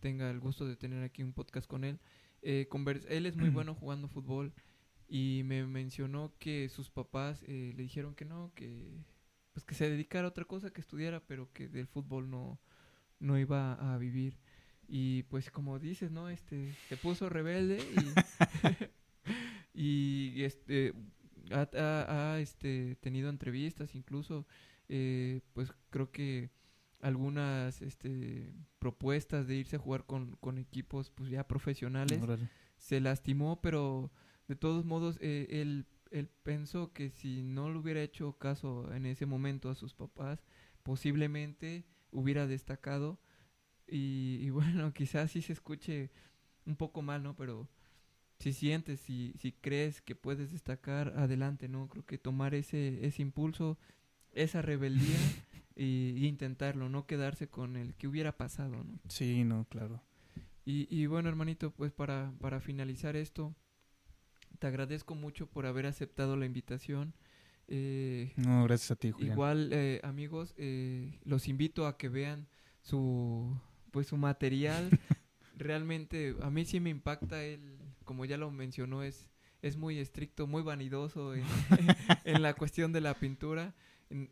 tenga 0.00 0.30
el 0.30 0.40
gusto 0.40 0.66
de 0.66 0.76
tener 0.76 1.02
aquí 1.02 1.22
un 1.22 1.34
podcast 1.34 1.66
con 1.66 1.84
él. 1.84 1.98
Eh, 2.40 2.68
él 3.08 3.26
es 3.26 3.36
muy 3.36 3.50
bueno 3.50 3.74
jugando 3.74 4.08
fútbol 4.08 4.54
y 5.06 5.42
me 5.44 5.66
mencionó 5.66 6.32
que 6.38 6.68
sus 6.70 6.88
papás 6.90 7.42
le 7.46 7.74
dijeron 7.74 8.14
que 8.14 8.24
no, 8.24 8.52
que 8.54 9.04
pues 9.56 9.64
que 9.64 9.74
se 9.74 9.88
dedicara 9.88 10.26
a 10.26 10.28
otra 10.28 10.44
cosa, 10.44 10.68
que 10.68 10.82
estudiara, 10.82 11.20
pero 11.20 11.50
que 11.54 11.66
del 11.66 11.86
fútbol 11.86 12.28
no, 12.28 12.60
no 13.20 13.38
iba 13.38 13.72
a 13.72 13.96
vivir. 13.96 14.36
Y 14.86 15.22
pues 15.30 15.50
como 15.50 15.78
dices, 15.78 16.10
¿no? 16.10 16.28
Este, 16.28 16.74
se 16.90 16.98
puso 16.98 17.30
rebelde 17.30 17.78
y, 19.72 19.72
y 20.36 20.42
este, 20.42 20.92
ha, 21.50 22.36
este, 22.38 22.96
tenido 22.96 23.30
entrevistas, 23.30 23.94
incluso, 23.94 24.46
eh, 24.90 25.40
pues 25.54 25.72
creo 25.88 26.10
que 26.12 26.50
algunas 27.00 27.80
este, 27.80 28.52
propuestas 28.78 29.46
de 29.46 29.54
irse 29.54 29.76
a 29.76 29.78
jugar 29.78 30.04
con, 30.04 30.36
con 30.36 30.58
equipos 30.58 31.08
pues 31.08 31.30
ya 31.30 31.48
profesionales. 31.48 32.20
Se 32.76 33.00
lastimó, 33.00 33.62
pero 33.62 34.12
de 34.48 34.56
todos 34.56 34.84
modos 34.84 35.16
eh, 35.22 35.46
él, 35.48 35.86
él 36.10 36.28
pensó 36.42 36.92
que 36.92 37.10
si 37.10 37.42
no 37.42 37.70
le 37.70 37.78
hubiera 37.78 38.02
hecho 38.02 38.38
caso 38.38 38.92
en 38.94 39.06
ese 39.06 39.26
momento 39.26 39.70
a 39.70 39.74
sus 39.74 39.94
papás, 39.94 40.44
posiblemente 40.82 41.84
hubiera 42.10 42.46
destacado 42.46 43.18
y, 43.86 44.50
bueno, 44.50 44.92
quizás 44.92 45.30
sí 45.30 45.42
se 45.42 45.52
escuche 45.52 46.10
un 46.64 46.76
poco 46.76 47.02
mal, 47.02 47.22
¿no? 47.22 47.36
Pero 47.36 47.68
si 48.38 48.52
sientes, 48.52 49.00
si, 49.00 49.34
si 49.38 49.52
crees 49.52 50.00
que 50.00 50.14
puedes 50.14 50.52
destacar, 50.52 51.14
adelante, 51.16 51.68
¿no? 51.68 51.88
Creo 51.88 52.04
que 52.04 52.18
tomar 52.18 52.54
ese, 52.54 53.04
ese 53.06 53.22
impulso, 53.22 53.78
esa 54.32 54.62
rebeldía 54.62 55.16
y, 55.76 56.26
intentarlo, 56.26 56.88
no 56.88 57.06
quedarse 57.06 57.48
con 57.48 57.76
el 57.76 57.94
que 57.94 58.08
hubiera 58.08 58.36
pasado, 58.36 58.84
¿no? 58.84 58.98
Sí, 59.08 59.44
no, 59.44 59.66
claro. 59.68 60.02
Y, 60.64 60.88
y 60.90 61.06
bueno, 61.06 61.28
hermanito, 61.28 61.70
pues 61.70 61.92
para, 61.92 62.32
para 62.40 62.60
finalizar 62.60 63.14
esto, 63.14 63.54
te 64.56 64.66
agradezco 64.66 65.14
mucho 65.14 65.46
por 65.46 65.66
haber 65.66 65.86
aceptado 65.86 66.36
la 66.36 66.46
invitación. 66.46 67.14
Eh, 67.68 68.32
no, 68.36 68.64
gracias 68.64 68.92
a 68.92 68.96
ti, 68.96 69.10
Julián. 69.10 69.32
Igual, 69.32 69.70
eh, 69.72 70.00
amigos, 70.04 70.54
eh, 70.56 71.18
los 71.24 71.48
invito 71.48 71.86
a 71.86 71.96
que 71.96 72.08
vean 72.08 72.48
su 72.82 73.58
pues 73.90 74.08
su 74.08 74.16
material 74.16 74.90
realmente 75.56 76.36
a 76.42 76.50
mí 76.50 76.64
sí 76.64 76.80
me 76.80 76.90
impacta 76.90 77.42
él, 77.42 77.78
como 78.04 78.24
ya 78.24 78.36
lo 78.36 78.50
mencionó, 78.50 79.02
es, 79.02 79.30
es 79.62 79.76
muy 79.76 79.98
estricto, 79.98 80.46
muy 80.46 80.62
vanidoso 80.62 81.34
en, 81.34 81.44
la 82.42 82.54
cuestión 82.54 82.92
de 82.92 83.00
la 83.00 83.14
pintura. 83.14 83.74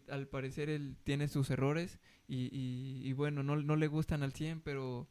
al 0.08 0.28
parecer 0.28 0.68
él 0.68 0.96
tiene 1.02 1.28
sus 1.28 1.50
errores 1.50 1.98
y, 2.28 2.50
y, 2.52 3.12
bueno, 3.12 3.42
no, 3.42 3.56
no, 3.56 3.76
le 3.76 3.86
gustan 3.86 4.22
al 4.22 4.32
100, 4.32 4.60
pero 4.60 5.08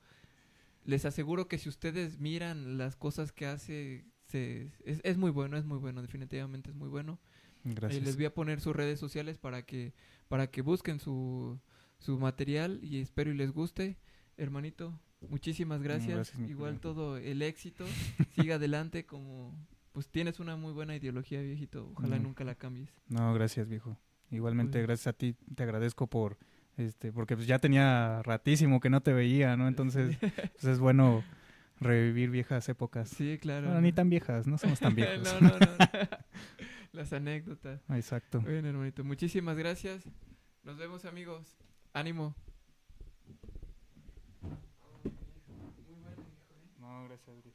les 0.86 1.06
aseguro 1.06 1.48
que 1.48 1.58
si 1.58 1.70
ustedes 1.70 2.20
miran 2.20 2.78
las 2.78 2.96
cosas 2.96 3.32
que 3.32 3.46
hace, 3.46 4.06
se, 4.34 4.72
es, 4.84 5.00
es, 5.04 5.18
muy 5.18 5.30
bueno, 5.30 5.58
es 5.58 5.66
muy 5.66 5.78
bueno, 5.78 6.02
definitivamente 6.02 6.72
es 6.72 6.76
muy 6.76 6.90
bueno. 6.90 7.20
Gracias. 7.64 8.04
les 8.04 8.16
voy 8.16 8.26
a 8.26 8.34
poner 8.34 8.60
sus 8.60 8.76
redes 8.76 9.00
sociales 9.00 9.38
para 9.38 9.62
que, 9.62 9.94
para 10.28 10.48
que 10.48 10.62
busquen 10.62 11.00
su, 11.00 11.60
su 12.00 12.20
material 12.20 12.80
y 12.82 13.00
espero 13.00 13.32
y 13.32 13.36
les 13.36 13.52
guste. 13.52 13.98
Hermanito, 14.36 15.00
muchísimas 15.30 15.84
gracias. 15.84 16.34
Igual 16.50 16.80
todo 16.80 17.18
el 17.18 17.44
éxito. 17.44 17.86
Siga 18.36 18.56
adelante 18.56 19.06
como 19.06 19.56
pues 19.92 20.10
tienes 20.10 20.40
una 20.40 20.56
muy 20.56 20.74
buena 20.74 20.96
ideología, 20.96 21.40
viejito. 21.42 21.92
Ojalá 21.96 22.18
nunca 22.18 22.44
la 22.44 22.56
cambies. 22.56 22.90
No, 23.08 23.34
gracias, 23.36 23.70
viejo. 23.70 23.96
Igualmente, 24.32 24.80
pues 24.80 24.88
gracias 24.88 25.08
a 25.08 25.14
ti. 25.14 25.36
Te 25.56 25.62
agradezco 25.62 26.08
por 26.08 26.40
este 26.76 27.14
porque 27.14 27.36
pues 27.36 27.46
ya 27.46 27.60
tenía 27.60 28.24
ratísimo 28.24 28.80
que 28.80 28.90
no 28.90 29.02
te 29.02 29.14
veía, 29.14 29.56
¿no? 29.56 29.68
Entonces, 29.68 30.18
pues 30.54 30.66
es 30.66 30.80
bueno 30.80 31.24
revivir 31.84 32.30
viejas 32.30 32.68
épocas. 32.70 33.10
Sí, 33.10 33.38
claro. 33.40 33.68
Bueno, 33.68 33.82
ni 33.82 33.92
tan 33.92 34.10
viejas, 34.10 34.48
no 34.48 34.58
somos 34.58 34.80
tan 34.80 34.96
viejos. 34.96 35.24
no, 35.42 35.50
no, 35.50 35.60
no. 35.60 35.68
Las 36.92 37.12
anécdotas. 37.12 37.82
Exacto. 37.90 38.42
Bueno, 38.42 38.70
hermanito, 38.70 39.04
muchísimas 39.04 39.58
gracias. 39.58 40.04
Nos 40.64 40.78
vemos, 40.78 41.06
amigos. 41.06 41.58
Ánimo. 41.94 42.36
No, 46.80 47.06
gracias. 47.06 47.53